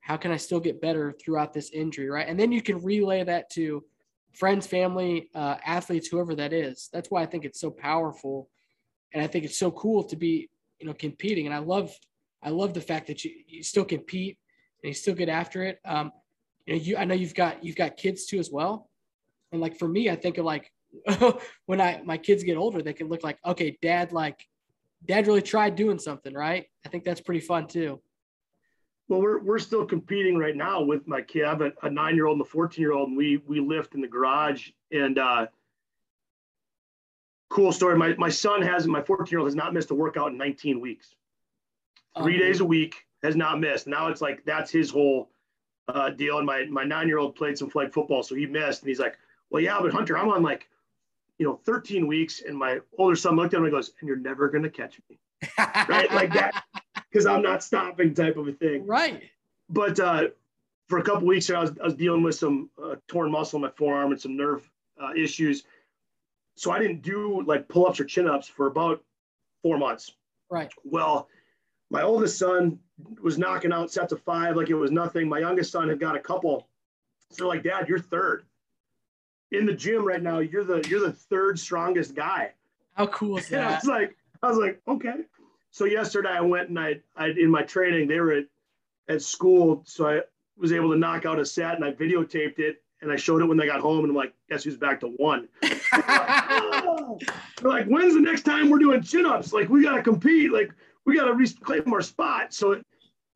how 0.00 0.16
can 0.16 0.32
I 0.32 0.36
still 0.36 0.60
get 0.60 0.80
better 0.80 1.12
throughout 1.12 1.52
this 1.52 1.70
injury, 1.70 2.08
right? 2.08 2.26
And 2.26 2.38
then 2.38 2.52
you 2.52 2.62
can 2.62 2.82
relay 2.82 3.22
that 3.24 3.50
to 3.50 3.84
friends, 4.32 4.66
family, 4.66 5.28
uh, 5.34 5.56
athletes, 5.64 6.08
whoever 6.08 6.34
that 6.34 6.52
is. 6.52 6.88
That's 6.92 7.10
why 7.10 7.22
I 7.22 7.26
think 7.26 7.44
it's 7.44 7.60
so 7.60 7.70
powerful, 7.70 8.48
and 9.12 9.22
I 9.22 9.26
think 9.26 9.44
it's 9.44 9.58
so 9.58 9.70
cool 9.70 10.04
to 10.04 10.16
be, 10.16 10.48
you 10.80 10.86
know, 10.86 10.94
competing. 10.94 11.46
And 11.46 11.54
I 11.54 11.58
love, 11.58 11.94
I 12.42 12.50
love 12.50 12.74
the 12.74 12.80
fact 12.80 13.06
that 13.08 13.24
you, 13.24 13.32
you 13.46 13.62
still 13.62 13.84
compete 13.84 14.38
and 14.82 14.88
you 14.88 14.94
still 14.94 15.14
get 15.14 15.28
after 15.28 15.62
it. 15.62 15.78
Um, 15.84 16.12
you 16.66 16.74
know, 16.74 16.80
you 16.80 16.96
I 16.96 17.04
know 17.04 17.14
you've 17.14 17.34
got 17.34 17.64
you've 17.64 17.76
got 17.76 17.96
kids 17.96 18.26
too 18.26 18.38
as 18.38 18.50
well, 18.50 18.88
and 19.52 19.60
like 19.60 19.78
for 19.78 19.88
me, 19.88 20.10
I 20.10 20.16
think 20.16 20.38
of 20.38 20.44
like 20.44 20.71
when 21.66 21.80
I 21.80 22.02
my 22.04 22.18
kids 22.18 22.42
get 22.42 22.56
older, 22.56 22.82
they 22.82 22.92
can 22.92 23.08
look 23.08 23.24
like 23.24 23.38
okay, 23.44 23.78
dad 23.82 24.12
like 24.12 24.46
dad 25.04 25.26
really 25.26 25.42
tried 25.42 25.76
doing 25.76 25.98
something, 25.98 26.34
right? 26.34 26.66
I 26.84 26.88
think 26.88 27.04
that's 27.04 27.20
pretty 27.20 27.40
fun 27.40 27.66
too. 27.66 28.00
Well, 29.08 29.20
we're, 29.20 29.42
we're 29.42 29.58
still 29.58 29.84
competing 29.84 30.38
right 30.38 30.56
now 30.56 30.80
with 30.82 31.06
my 31.06 31.20
kid. 31.20 31.44
I 31.44 31.50
have 31.50 31.60
a, 31.60 31.72
a 31.82 31.90
nine 31.90 32.14
year 32.14 32.26
old 32.26 32.38
and 32.38 32.46
a 32.46 32.48
14 32.48 32.80
year 32.80 32.92
old, 32.92 33.08
and 33.08 33.16
we 33.16 33.42
we 33.46 33.60
lift 33.60 33.94
in 33.94 34.00
the 34.00 34.08
garage. 34.08 34.70
And 34.90 35.18
uh, 35.18 35.46
cool 37.50 37.72
story. 37.72 37.96
My 37.96 38.14
my 38.16 38.28
son 38.28 38.62
has 38.62 38.86
my 38.86 39.02
14 39.02 39.30
year 39.30 39.40
old 39.40 39.48
has 39.48 39.54
not 39.54 39.74
missed 39.74 39.90
a 39.90 39.94
workout 39.94 40.32
in 40.32 40.38
19 40.38 40.80
weeks. 40.80 41.14
Three 42.22 42.38
days 42.38 42.60
a 42.60 42.64
week 42.64 43.06
has 43.22 43.36
not 43.36 43.58
missed. 43.58 43.86
Now 43.86 44.08
it's 44.08 44.20
like 44.20 44.44
that's 44.44 44.70
his 44.70 44.90
whole 44.90 45.30
uh, 45.88 46.10
deal. 46.10 46.38
And 46.38 46.46
my 46.46 46.64
my 46.70 46.84
nine 46.84 47.08
year 47.08 47.18
old 47.18 47.34
played 47.34 47.58
some 47.58 47.70
flag 47.70 47.92
football, 47.92 48.22
so 48.22 48.34
he 48.34 48.46
missed. 48.46 48.82
And 48.82 48.88
he's 48.88 48.98
like, 48.98 49.18
"Well, 49.50 49.62
yeah, 49.62 49.78
but 49.80 49.92
Hunter, 49.92 50.16
I'm 50.16 50.28
on 50.28 50.42
like 50.42 50.68
you 51.38 51.46
know, 51.46 51.60
13 51.64 52.06
weeks. 52.06 52.42
And 52.46 52.56
my 52.56 52.80
older 52.98 53.16
son 53.16 53.36
looked 53.36 53.54
at 53.54 53.58
him 53.58 53.64
and 53.64 53.72
goes, 53.72 53.92
and 54.00 54.08
you're 54.08 54.16
never 54.16 54.48
going 54.48 54.62
to 54.62 54.70
catch 54.70 55.00
me. 55.08 55.18
right. 55.58 56.12
Like 56.12 56.32
that. 56.34 56.64
Cause 57.12 57.26
I'm 57.26 57.42
not 57.42 57.62
stopping 57.62 58.14
type 58.14 58.36
of 58.36 58.48
a 58.48 58.52
thing. 58.52 58.86
Right. 58.86 59.22
But, 59.68 60.00
uh, 60.00 60.28
for 60.88 60.98
a 60.98 61.02
couple 61.02 61.26
weeks 61.26 61.48
I 61.50 61.60
was, 61.60 61.72
I 61.80 61.84
was 61.84 61.94
dealing 61.94 62.22
with 62.22 62.34
some 62.34 62.70
uh, 62.82 62.96
torn 63.08 63.30
muscle 63.30 63.56
in 63.56 63.62
my 63.62 63.70
forearm 63.70 64.12
and 64.12 64.20
some 64.20 64.36
nerve 64.36 64.68
uh, 65.02 65.12
issues. 65.16 65.64
So 66.56 66.70
I 66.70 66.78
didn't 66.78 67.02
do 67.02 67.42
like 67.46 67.68
pull 67.68 67.86
ups 67.86 68.00
or 68.00 68.04
chin 68.04 68.28
ups 68.28 68.46
for 68.46 68.66
about 68.66 69.02
four 69.62 69.78
months. 69.78 70.12
Right. 70.50 70.70
Well, 70.84 71.28
my 71.90 72.02
oldest 72.02 72.38
son 72.38 72.78
was 73.22 73.38
knocking 73.38 73.72
out 73.72 73.90
sets 73.90 74.12
of 74.12 74.20
five 74.22 74.56
like 74.56 74.70
it 74.70 74.74
was 74.74 74.90
nothing. 74.90 75.28
My 75.28 75.38
youngest 75.38 75.72
son 75.72 75.88
had 75.88 75.98
got 75.98 76.16
a 76.16 76.20
couple. 76.20 76.68
So 77.30 77.48
like, 77.48 77.62
Dad, 77.62 77.88
you're 77.88 77.98
third 77.98 78.44
in 79.52 79.66
the 79.66 79.74
gym 79.74 80.04
right 80.04 80.22
now, 80.22 80.38
you're 80.38 80.64
the 80.64 80.84
you're 80.88 81.00
the 81.00 81.12
third 81.12 81.58
strongest 81.58 82.14
guy. 82.14 82.52
How 82.94 83.06
cool 83.06 83.38
is 83.38 83.48
that? 83.48 83.58
And 83.62 83.68
I 83.68 83.76
was 83.76 83.86
like, 83.86 84.16
I 84.42 84.48
was 84.48 84.58
like, 84.58 84.80
okay. 84.88 85.24
So 85.70 85.84
yesterday 85.84 86.30
I 86.30 86.40
went 86.40 86.68
and 86.68 86.78
I, 86.78 87.00
I 87.16 87.28
in 87.28 87.50
my 87.50 87.62
training, 87.62 88.08
they 88.08 88.20
were 88.20 88.32
at, 88.32 88.44
at 89.08 89.22
school, 89.22 89.82
so 89.86 90.06
I 90.06 90.20
was 90.58 90.72
able 90.72 90.90
to 90.90 90.98
knock 90.98 91.24
out 91.24 91.38
a 91.38 91.46
set 91.46 91.76
and 91.76 91.84
I 91.84 91.92
videotaped 91.92 92.58
it 92.58 92.82
and 93.00 93.10
I 93.10 93.16
showed 93.16 93.42
it 93.42 93.46
when 93.46 93.56
they 93.56 93.66
got 93.66 93.80
home 93.80 94.00
and 94.00 94.10
I'm 94.10 94.16
like, 94.16 94.34
guess 94.48 94.64
who's 94.64 94.76
back 94.76 95.00
to 95.00 95.08
one? 95.08 95.48
like, 95.62 95.74
oh. 95.92 97.18
like, 97.62 97.86
when's 97.86 98.14
the 98.14 98.20
next 98.20 98.42
time 98.42 98.70
we're 98.70 98.78
doing 98.78 99.02
chin-ups? 99.02 99.52
Like 99.52 99.68
we 99.68 99.82
gotta 99.82 100.02
compete, 100.02 100.52
like 100.52 100.72
we 101.04 101.16
gotta 101.16 101.32
reclaim 101.32 101.92
our 101.92 102.02
spot. 102.02 102.52
So 102.52 102.80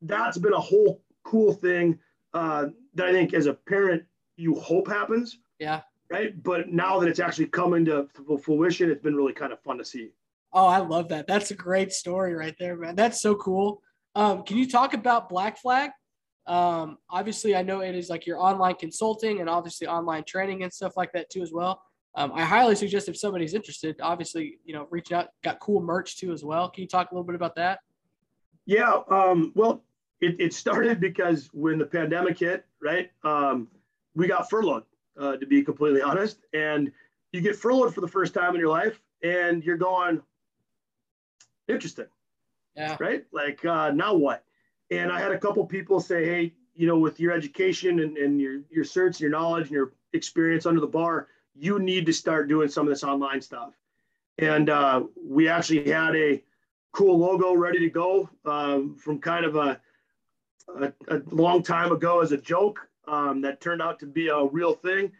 that's 0.01 0.37
been 0.37 0.53
a 0.53 0.59
whole 0.59 1.01
cool 1.23 1.53
thing 1.53 1.99
uh, 2.33 2.67
that 2.93 3.07
I 3.07 3.11
think 3.11 3.33
as 3.33 3.47
a 3.47 3.53
parent 3.53 4.03
you 4.35 4.55
hope 4.55 4.87
happens. 4.87 5.39
Yeah 5.59 5.81
right? 6.09 6.41
But 6.43 6.69
now 6.69 6.99
that 6.99 7.09
it's 7.09 7.19
actually 7.19 7.47
coming 7.47 7.85
to 7.85 8.07
fruition, 8.41 8.89
it's 8.89 9.01
been 9.01 9.15
really 9.15 9.33
kind 9.33 9.53
of 9.53 9.59
fun 9.61 9.77
to 9.77 9.85
see. 9.85 10.09
Oh, 10.53 10.65
I 10.65 10.79
love 10.79 11.09
that. 11.09 11.27
That's 11.27 11.51
a 11.51 11.55
great 11.55 11.91
story 11.91 12.33
right 12.33 12.55
there, 12.59 12.77
man. 12.77 12.95
That's 12.95 13.21
so 13.21 13.35
cool. 13.35 13.81
Um, 14.15 14.43
can 14.43 14.57
you 14.57 14.69
talk 14.69 14.93
about 14.93 15.29
Black 15.29 15.57
Flag? 15.57 15.91
Um, 16.47 16.97
obviously, 17.09 17.55
I 17.55 17.61
know 17.61 17.81
it 17.81 17.93
is 17.93 18.09
like 18.09 18.25
your 18.25 18.39
online 18.39 18.75
consulting 18.75 19.41
and 19.41 19.49
obviously 19.49 19.85
online 19.87 20.23
training 20.23 20.63
and 20.63 20.71
stuff 20.71 20.95
like 20.95 21.11
that 21.11 21.29
too 21.29 21.41
as 21.41 21.51
well. 21.51 21.81
Um, 22.15 22.31
I 22.33 22.43
highly 22.43 22.75
suggest 22.75 23.09
if 23.09 23.17
somebody's 23.17 23.53
interested, 23.53 23.97
obviously, 24.01 24.57
you 24.63 24.73
know, 24.73 24.87
reach 24.89 25.11
out. 25.11 25.27
Got 25.43 25.59
cool 25.59 25.81
merch 25.81 26.17
too 26.17 26.31
as 26.31 26.43
well. 26.43 26.69
Can 26.69 26.81
you 26.81 26.87
talk 26.87 27.11
a 27.11 27.13
little 27.13 27.25
bit 27.25 27.35
about 27.35 27.55
that? 27.55 27.79
Yeah. 28.65 29.01
Um, 29.09 29.51
well, 29.55 29.83
it, 30.19 30.37
it 30.39 30.53
started 30.53 30.99
because 30.99 31.49
when 31.53 31.77
the 31.77 31.85
pandemic 31.85 32.39
hit, 32.39 32.65
right, 32.81 33.11
um, 33.23 33.67
we 34.15 34.27
got 34.27 34.49
furloughed 34.49 34.83
uh, 35.19 35.37
to 35.37 35.45
be 35.45 35.63
completely 35.63 36.01
honest. 36.01 36.39
And 36.53 36.91
you 37.31 37.41
get 37.41 37.55
furloughed 37.55 37.93
for 37.93 38.01
the 38.01 38.07
first 38.07 38.33
time 38.33 38.53
in 38.55 38.59
your 38.59 38.69
life, 38.69 39.01
and 39.23 39.63
you're 39.63 39.77
going, 39.77 40.21
interesting. 41.67 42.05
Yeah. 42.75 42.95
Right. 42.99 43.25
Like, 43.31 43.65
uh, 43.65 43.91
now 43.91 44.13
what? 44.13 44.43
And 44.91 45.11
I 45.11 45.19
had 45.19 45.31
a 45.31 45.39
couple 45.39 45.65
people 45.65 45.99
say, 45.99 46.25
hey, 46.25 46.53
you 46.75 46.85
know, 46.85 46.97
with 46.97 47.19
your 47.19 47.33
education 47.33 47.99
and, 47.99 48.17
and 48.17 48.39
your 48.39 48.61
your 48.69 48.85
certs, 48.85 49.19
your 49.19 49.31
knowledge, 49.31 49.63
and 49.63 49.71
your 49.71 49.93
experience 50.13 50.65
under 50.67 50.79
the 50.79 50.87
bar, 50.87 51.27
you 51.55 51.79
need 51.79 52.05
to 52.05 52.13
start 52.13 52.47
doing 52.47 52.69
some 52.69 52.87
of 52.87 52.93
this 52.93 53.03
online 53.03 53.41
stuff. 53.41 53.73
And 54.37 54.69
uh, 54.69 55.03
we 55.21 55.49
actually 55.49 55.89
had 55.89 56.15
a 56.15 56.43
cool 56.91 57.17
logo 57.17 57.53
ready 57.53 57.79
to 57.79 57.89
go 57.89 58.29
um, 58.45 58.95
from 58.95 59.19
kind 59.19 59.43
of 59.43 59.55
a, 59.55 59.81
a, 60.79 60.93
a 61.07 61.21
long 61.31 61.63
time 61.63 61.91
ago 61.91 62.21
as 62.21 62.31
a 62.31 62.37
joke 62.37 62.87
um, 63.07 63.41
that 63.41 63.61
turned 63.61 63.81
out 63.81 63.99
to 63.99 64.05
be 64.05 64.27
a 64.27 64.45
real 64.45 64.73
thing. 64.73 65.11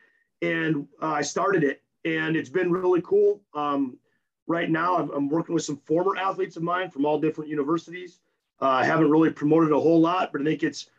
And 0.42 0.88
uh, 1.02 1.08
I 1.08 1.22
started 1.22 1.64
it, 1.64 1.82
and 2.06 2.36
it's 2.36 2.50
been 2.50 2.72
really 2.72 3.02
cool. 3.02 3.42
Um, 3.54 3.98
right 4.46 4.70
now, 4.70 4.98
I'm, 4.98 5.10
I'm, 5.12 5.30
working 5.30 5.56
with 5.56 5.64
some 5.64 5.78
former 5.78 6.16
athletes 6.18 6.58
of 6.58 6.64
mine 6.64 6.90
from 6.90 7.06
all 7.06 7.20
different 7.20 7.50
universities. 7.50 8.20
Uh, 8.62 8.70
I 8.70 8.86
haven't 8.86 9.10
really 9.10 9.32
promoted 9.32 9.72
a 9.72 9.80
whole 9.80 10.00
lot, 10.00 10.32
but 10.32 10.42
I 10.42 10.44
think 10.44 10.64
it's 10.64 10.90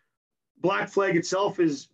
Black 0.61 0.89
Flag 0.89 1.17
itself 1.17 1.61
is 1.61 1.89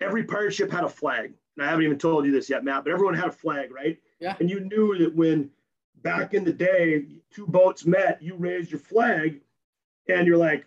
every 0.00 0.24
pirate 0.24 0.52
ship 0.52 0.70
had 0.70 0.84
a 0.84 0.88
flag. 0.88 1.32
And 1.56 1.66
I 1.66 1.70
haven't 1.70 1.84
even 1.84 1.98
told 1.98 2.26
you 2.26 2.32
this 2.32 2.50
yet, 2.50 2.64
Matt, 2.64 2.84
but 2.84 2.92
everyone 2.92 3.14
had 3.14 3.28
a 3.28 3.32
flag, 3.32 3.72
right? 3.72 3.98
Yeah. 4.20 4.36
And 4.40 4.50
you 4.50 4.60
knew 4.60 4.96
that 4.98 5.14
when 5.14 5.50
back 6.02 6.34
in 6.34 6.44
the 6.44 6.52
day, 6.52 7.06
two 7.30 7.46
boats 7.46 7.86
met, 7.86 8.22
you 8.22 8.34
raised 8.34 8.70
your 8.70 8.80
flag, 8.80 9.40
and 10.08 10.26
you're 10.26 10.36
like, 10.36 10.66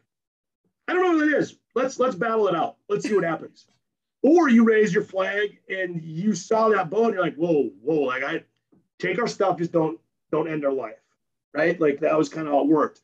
I 0.88 0.94
don't 0.94 1.04
know 1.04 1.18
what 1.18 1.28
it 1.28 1.38
is. 1.38 1.58
Let's 1.80 1.98
let's 1.98 2.16
battle 2.16 2.48
it 2.50 2.56
out. 2.56 2.76
Let's 2.90 3.08
see 3.08 3.16
what 3.16 3.24
happens. 3.24 3.66
Or 4.22 4.50
you 4.50 4.66
raise 4.66 4.94
your 4.94 5.04
flag 5.04 5.60
and 5.70 6.04
you 6.04 6.36
saw 6.36 6.68
that 6.70 6.90
boat 6.90 7.06
and 7.06 7.14
you're 7.14 7.24
like, 7.24 7.36
whoa, 7.36 7.70
whoa, 7.82 8.02
like 8.02 8.24
I 8.24 8.44
take 9.00 9.18
our 9.18 9.28
stuff, 9.28 9.58
just 9.58 9.72
don't 9.72 9.98
don't 10.30 10.50
end 10.50 10.66
our 10.66 10.74
life. 10.74 11.00
Right? 11.54 11.80
Like 11.80 12.02
that 12.02 12.18
was 12.18 12.28
kind 12.28 12.48
of 12.48 12.54
how 12.54 12.62
it 12.62 12.68
worked. 12.68 13.02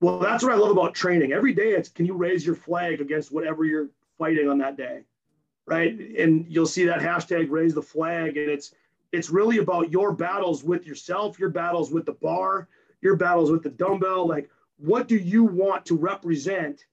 Well, 0.00 0.20
that's 0.20 0.44
what 0.44 0.52
I 0.52 0.56
love 0.56 0.70
about 0.70 0.94
training. 0.94 1.32
Every 1.32 1.52
day 1.52 1.70
it's 1.70 1.88
can 1.88 2.06
you 2.06 2.14
raise 2.14 2.46
your 2.46 2.54
flag 2.54 3.00
against 3.00 3.32
whatever 3.32 3.64
you're 3.64 3.88
fighting 4.18 4.48
on 4.48 4.58
that 4.58 4.76
day. 4.76 5.02
Right. 5.66 5.98
And 6.16 6.46
you'll 6.48 6.66
see 6.66 6.84
that 6.84 7.00
hashtag 7.00 7.50
raise 7.50 7.74
the 7.74 7.82
flag. 7.82 8.36
And 8.36 8.48
it's 8.48 8.72
it's 9.10 9.30
really 9.30 9.58
about 9.58 9.90
your 9.90 10.12
battles 10.12 10.62
with 10.62 10.86
yourself, 10.86 11.40
your 11.40 11.50
battles 11.50 11.90
with 11.90 12.06
the 12.06 12.12
bar, 12.12 12.68
your 13.00 13.16
battles 13.16 13.50
with 13.50 13.64
the 13.64 13.70
dumbbell. 13.70 14.28
Like, 14.28 14.48
what 14.78 15.08
do 15.08 15.16
you 15.16 15.42
want 15.42 15.84
to 15.86 15.96
represent 15.96 16.84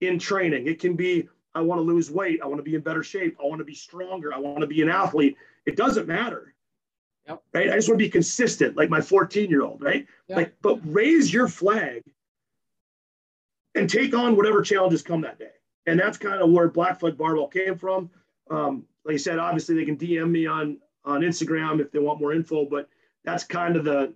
in 0.00 0.18
training. 0.18 0.66
It 0.66 0.80
can 0.80 0.94
be 0.94 1.28
I 1.54 1.60
want 1.62 1.78
to 1.78 1.82
lose 1.82 2.10
weight. 2.10 2.40
I 2.42 2.46
want 2.46 2.58
to 2.58 2.62
be 2.62 2.74
in 2.74 2.82
better 2.82 3.02
shape. 3.02 3.38
I 3.42 3.46
want 3.46 3.60
to 3.60 3.64
be 3.64 3.74
stronger. 3.74 4.34
I 4.34 4.38
want 4.38 4.60
to 4.60 4.66
be 4.66 4.82
an 4.82 4.90
athlete. 4.90 5.36
It 5.64 5.74
doesn't 5.74 6.06
matter. 6.06 6.54
Yep. 7.26 7.42
Right. 7.54 7.70
I 7.70 7.76
just 7.76 7.88
want 7.88 7.98
to 7.98 8.04
be 8.04 8.10
consistent, 8.10 8.76
like 8.76 8.90
my 8.90 9.00
14 9.00 9.48
year 9.48 9.62
old. 9.62 9.82
Right. 9.82 10.06
Yep. 10.28 10.36
Like, 10.36 10.54
but 10.60 10.80
raise 10.84 11.32
your 11.32 11.48
flag 11.48 12.02
and 13.74 13.88
take 13.88 14.14
on 14.14 14.36
whatever 14.36 14.62
challenges 14.62 15.02
come 15.02 15.22
that 15.22 15.38
day. 15.38 15.50
And 15.86 15.98
that's 15.98 16.18
kind 16.18 16.42
of 16.42 16.50
where 16.50 16.68
Black 16.68 17.00
Flag 17.00 17.16
Barbell 17.16 17.48
came 17.48 17.76
from. 17.76 18.10
Um, 18.50 18.84
like 19.04 19.14
I 19.14 19.18
said, 19.18 19.38
obviously 19.38 19.76
they 19.76 19.84
can 19.84 19.96
DM 19.96 20.30
me 20.30 20.46
on 20.46 20.78
on 21.04 21.20
Instagram 21.20 21.80
if 21.80 21.92
they 21.92 22.00
want 22.00 22.20
more 22.20 22.32
info, 22.32 22.66
but 22.66 22.88
that's 23.24 23.44
kind 23.44 23.76
of 23.76 23.84
the 23.84 24.12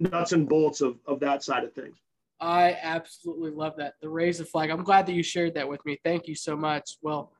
nuts 0.00 0.32
and 0.32 0.48
bolts 0.48 0.80
of, 0.80 0.98
of 1.06 1.20
that 1.20 1.42
side 1.42 1.62
of 1.62 1.74
things. 1.74 1.98
I 2.40 2.76
absolutely 2.82 3.50
love 3.50 3.74
that. 3.78 3.94
The 4.00 4.08
raise 4.08 4.38
the 4.38 4.44
flag. 4.44 4.70
I'm 4.70 4.84
glad 4.84 5.06
that 5.06 5.14
you 5.14 5.22
shared 5.22 5.54
that 5.54 5.68
with 5.68 5.84
me. 5.86 5.98
Thank 6.04 6.26
you 6.26 6.34
so 6.34 6.56
much. 6.56 6.96
Well, 7.02 7.32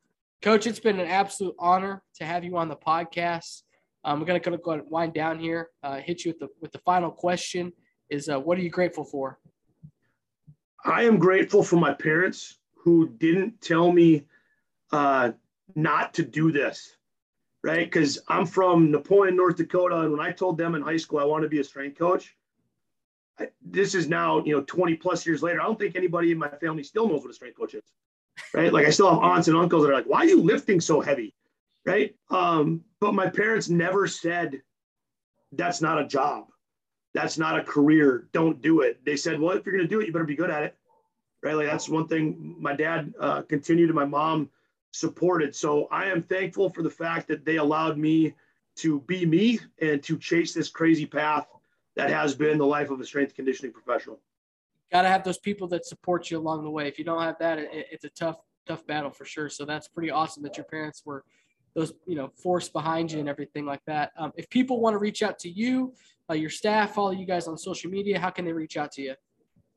Coach, 0.42 0.66
it's 0.66 0.80
been 0.80 1.01
an 1.01 1.07
absolute 1.07 1.55
honor 1.59 2.03
to 2.16 2.24
have 2.24 2.45
you 2.45 2.57
on 2.57 2.68
the 2.68 2.76
podcast. 2.76 3.62
Um, 4.05 4.20
we're 4.20 4.26
gonna 4.26 4.40
kind 4.40 4.55
of 4.55 4.62
go 4.62 4.72
and 4.72 4.82
wind 4.90 5.14
down 5.14 5.38
here. 5.38 5.70
Uh, 5.82 5.97
hit 5.97 6.24
you 6.24 6.30
with 6.30 6.38
the 6.38 6.49
with 6.61 6.72
the 6.72 6.78
final 6.80 7.11
question: 7.11 7.72
Is 8.11 8.28
uh, 8.28 8.38
what 8.38 8.59
are 8.59 8.62
you 8.62 8.70
grateful 8.70 9.05
for? 9.05 9.38
I 10.84 11.05
am 11.05 11.18
grateful 11.18 11.62
for 11.62 11.76
my 11.76 11.95
parents 11.95 12.59
who 12.76 13.09
didn't 13.09 13.61
tell 13.62 13.90
me 13.90 14.26
uh, 14.92 15.32
not 15.74 16.12
to 16.14 16.22
do 16.22 16.53
this, 16.53 16.97
right? 17.62 17.86
Because 17.86 18.18
I'm 18.28 18.45
from 18.45 18.90
Napoleon, 18.90 19.36
North 19.36 19.57
Dakota, 19.57 20.01
and 20.01 20.12
when 20.12 20.20
I 20.20 20.30
told 20.30 20.59
them 20.59 20.74
in 20.74 20.82
high 20.82 20.99
school 20.99 21.18
I 21.20 21.24
want 21.24 21.42
to 21.42 21.49
be 21.49 21.61
a 21.61 21.64
strength 21.64 21.99
coach, 21.99 22.36
This 23.62 23.95
is 23.95 24.09
now 24.09 24.45
you 24.45 24.57
know 24.57 24.62
20 24.62 24.95
plus 24.97 25.26
years 25.26 25.43
later. 25.43 25.61
I 25.61 25.64
don't 25.64 25.78
think 25.78 25.97
anybody 25.97 26.30
in 26.30 26.39
my 26.39 26.49
family 26.49 26.82
still 26.82 27.09
knows 27.09 27.22
what 27.22 27.30
a 27.30 27.35
strength 27.35 27.57
coach 27.57 27.74
is, 27.74 27.85
right? 28.53 28.72
Like 28.72 28.87
I 28.87 28.91
still 28.91 29.11
have 29.11 29.22
aunts 29.22 29.49
and 29.49 29.57
uncles 29.57 29.82
that 29.82 29.91
are 29.91 29.95
like, 29.95 30.07
"Why 30.07 30.20
are 30.20 30.26
you 30.26 30.41
lifting 30.41 30.80
so 30.80 31.01
heavy?" 31.01 31.35
Right? 31.85 32.14
Um, 32.30 32.82
but 33.01 33.14
my 33.14 33.28
parents 33.28 33.68
never 33.68 34.07
said 34.07 34.62
that's 35.53 35.82
not 35.82 36.01
a 36.01 36.07
job 36.07 36.47
that's 37.14 37.39
not 37.39 37.59
a 37.59 37.62
career. 37.62 38.28
Don't 38.32 38.61
do 38.61 38.80
it. 38.80 39.03
They 39.07 39.16
said, 39.16 39.41
well, 39.41 39.57
if 39.57 39.64
you're 39.64 39.76
going 39.76 39.89
to 39.89 39.95
do 39.95 40.01
it, 40.01 40.07
you 40.07 40.12
better 40.12 40.24
be 40.24 40.35
good 40.35 40.51
at 40.51 40.64
it. 40.64 40.76
Right. 41.43 41.55
Like 41.55 41.68
that's 41.68 41.89
one 41.89 42.09
thing 42.09 42.57
my 42.59 42.74
dad 42.74 43.14
uh, 43.20 43.43
continued 43.43 43.91
and 43.91 43.95
my 43.95 44.05
mom 44.05 44.51
supported. 44.93 45.55
So 45.55 45.87
I 45.91 46.07
am 46.07 46.22
thankful 46.22 46.70
for 46.70 46.82
the 46.82 46.91
fact 46.91 47.28
that 47.28 47.45
they 47.45 47.57
allowed 47.57 47.99
me 47.99 48.35
to 48.76 49.01
be 49.01 49.24
me 49.24 49.61
and 49.80 50.03
to 50.03 50.18
chase 50.18 50.53
this 50.53 50.68
crazy 50.68 51.07
path 51.07 51.47
that 51.97 52.11
has 52.11 52.34
been 52.34 52.59
the 52.59 52.66
life 52.66 52.90
of 52.90 53.01
a 53.01 53.05
strength 53.05 53.34
conditioning 53.34 53.72
professional. 53.72 54.20
Got 54.92 55.03
to 55.03 55.09
have 55.09 55.24
those 55.24 55.38
people 55.38 55.66
that 55.68 55.86
support 55.86 56.30
you 56.30 56.38
along 56.38 56.64
the 56.64 56.70
way. 56.70 56.88
If 56.88 56.99
you 56.99 57.05
don't 57.05 57.22
have 57.22 57.38
that, 57.38 57.59
it, 57.59 57.68
it's 57.72 58.05
a 58.05 58.11
tough, 58.11 58.36
tough 58.66 58.86
battle 58.86 59.11
for 59.11 59.24
sure. 59.24 59.49
So 59.49 59.64
that's 59.64 59.88
pretty 59.88 60.11
awesome 60.11 60.42
that 60.42 60.57
your 60.57 60.64
parents 60.64 61.03
were 61.05 61.24
those, 61.74 61.92
you 62.07 62.14
know, 62.14 62.30
force 62.40 62.68
behind 62.68 63.11
you 63.11 63.18
and 63.18 63.28
everything 63.28 63.66
like 63.66 63.84
that. 63.86 64.12
Um, 64.16 64.32
if 64.36 64.49
people 64.51 64.80
want 64.80 64.95
to 64.95 64.99
reach 64.99 65.22
out 65.22 65.38
to 65.40 65.51
you, 65.51 65.92
uh, 66.30 66.34
your 66.34 66.51
staff, 66.51 66.95
follow 66.95 67.11
you 67.11 67.26
guys 67.26 67.49
on 67.49 67.59
social 67.59 67.90
media, 67.90 68.18
how 68.18 68.30
can 68.30 68.45
they 68.45 68.53
reach 68.53 68.76
out 68.76 68.92
to 68.92 69.03
you? 69.03 69.14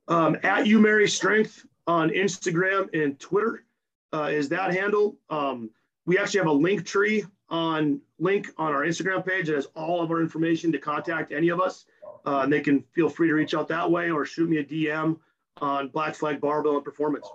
Um, 0.08 0.36
at 0.44 0.66
UMary 0.66 1.10
Strength 1.10 1.66
on 1.88 2.10
Instagram 2.10 2.88
and 2.94 3.20
Twitter 3.20 3.66
uh, 4.14 4.30
is 4.32 4.50
that 4.50 4.74
handle. 4.74 5.18
Um, 5.30 5.72
we 6.06 6.18
actually 6.18 6.40
have 6.40 6.48
a 6.48 6.52
Linktree 6.52 7.26
on 7.50 8.02
link 8.20 8.50
on 8.58 8.74
our 8.74 8.82
Instagram 8.82 9.26
page 9.26 9.48
that 9.48 9.56
has 9.56 9.68
all 9.76 10.02
of 10.02 10.12
our 10.12 10.22
information 10.22 10.72
to 10.72 10.78
contact 10.78 11.32
any 11.32 11.50
of 11.50 11.62
us. 11.62 11.86
Uh, 12.26 12.42
and 12.42 12.52
they 12.52 12.60
can 12.60 12.84
feel 12.94 13.10
free 13.10 13.28
to 13.30 13.34
reach 13.34 13.54
out 13.54 13.68
that 13.70 13.90
way 13.90 14.10
or 14.10 14.26
shoot 14.26 14.50
me 14.50 14.58
a 14.58 14.64
DM 14.64 15.18
on 15.62 15.88
Black 15.90 16.14
Flag 16.16 16.42
Barbell 16.42 16.76
and 16.76 16.84
Performance. 16.84 17.28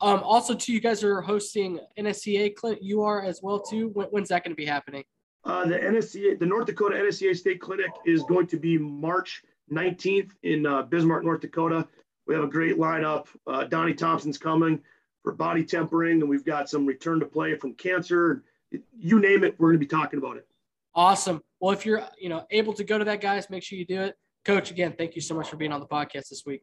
Um, 0.00 0.20
also, 0.22 0.54
too, 0.54 0.72
you 0.72 0.80
guys 0.80 1.02
are 1.02 1.20
hosting 1.20 1.78
NSCA 1.98 2.54
clinic. 2.54 2.78
You 2.82 3.02
are 3.02 3.22
as 3.22 3.42
well 3.42 3.60
too. 3.60 3.88
When, 3.88 4.06
when's 4.08 4.28
that 4.28 4.44
going 4.44 4.52
to 4.52 4.56
be 4.56 4.66
happening? 4.66 5.04
Uh, 5.44 5.64
the 5.64 5.78
NSCA, 5.78 6.38
the 6.38 6.46
North 6.46 6.66
Dakota 6.66 6.96
NSCA 6.96 7.36
State 7.36 7.60
Clinic 7.60 7.90
is 8.04 8.24
going 8.24 8.48
to 8.48 8.58
be 8.58 8.78
March 8.78 9.44
19th 9.72 10.32
in 10.42 10.66
uh, 10.66 10.82
Bismarck, 10.82 11.24
North 11.24 11.40
Dakota. 11.40 11.86
We 12.26 12.34
have 12.34 12.42
a 12.42 12.48
great 12.48 12.78
lineup. 12.78 13.28
Uh, 13.46 13.64
Donnie 13.64 13.94
Thompson's 13.94 14.38
coming 14.38 14.82
for 15.22 15.32
body 15.32 15.64
tempering, 15.64 16.20
and 16.20 16.28
we've 16.28 16.44
got 16.44 16.68
some 16.68 16.84
return 16.84 17.20
to 17.20 17.26
play 17.26 17.54
from 17.54 17.74
cancer. 17.74 18.42
You 18.70 19.20
name 19.20 19.44
it, 19.44 19.54
we're 19.58 19.68
going 19.68 19.80
to 19.80 19.86
be 19.86 19.86
talking 19.86 20.18
about 20.18 20.36
it. 20.36 20.46
Awesome. 20.94 21.42
Well, 21.60 21.72
if 21.72 21.84
you're 21.84 22.02
you 22.18 22.28
know 22.28 22.46
able 22.50 22.72
to 22.74 22.84
go 22.84 22.98
to 22.98 23.04
that, 23.04 23.20
guys, 23.20 23.50
make 23.50 23.62
sure 23.62 23.78
you 23.78 23.86
do 23.86 24.00
it. 24.02 24.16
Coach, 24.44 24.70
again, 24.70 24.94
thank 24.96 25.14
you 25.14 25.20
so 25.20 25.34
much 25.34 25.48
for 25.48 25.56
being 25.56 25.72
on 25.72 25.80
the 25.80 25.86
podcast 25.86 26.28
this 26.28 26.44
week. 26.46 26.62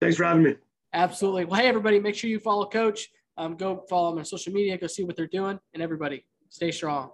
Thanks 0.00 0.16
for 0.16 0.24
having 0.24 0.42
me. 0.42 0.54
Absolutely. 0.92 1.44
Well, 1.44 1.60
hey, 1.60 1.66
everybody, 1.66 2.00
make 2.00 2.14
sure 2.14 2.30
you 2.30 2.38
follow 2.38 2.66
Coach. 2.66 3.08
Um, 3.36 3.56
go 3.56 3.84
follow 3.88 4.10
them 4.10 4.18
on 4.20 4.24
social 4.24 4.52
media. 4.52 4.78
Go 4.78 4.86
see 4.86 5.04
what 5.04 5.16
they're 5.16 5.26
doing. 5.26 5.58
And 5.74 5.82
everybody, 5.82 6.24
stay 6.48 6.70
strong. 6.70 7.10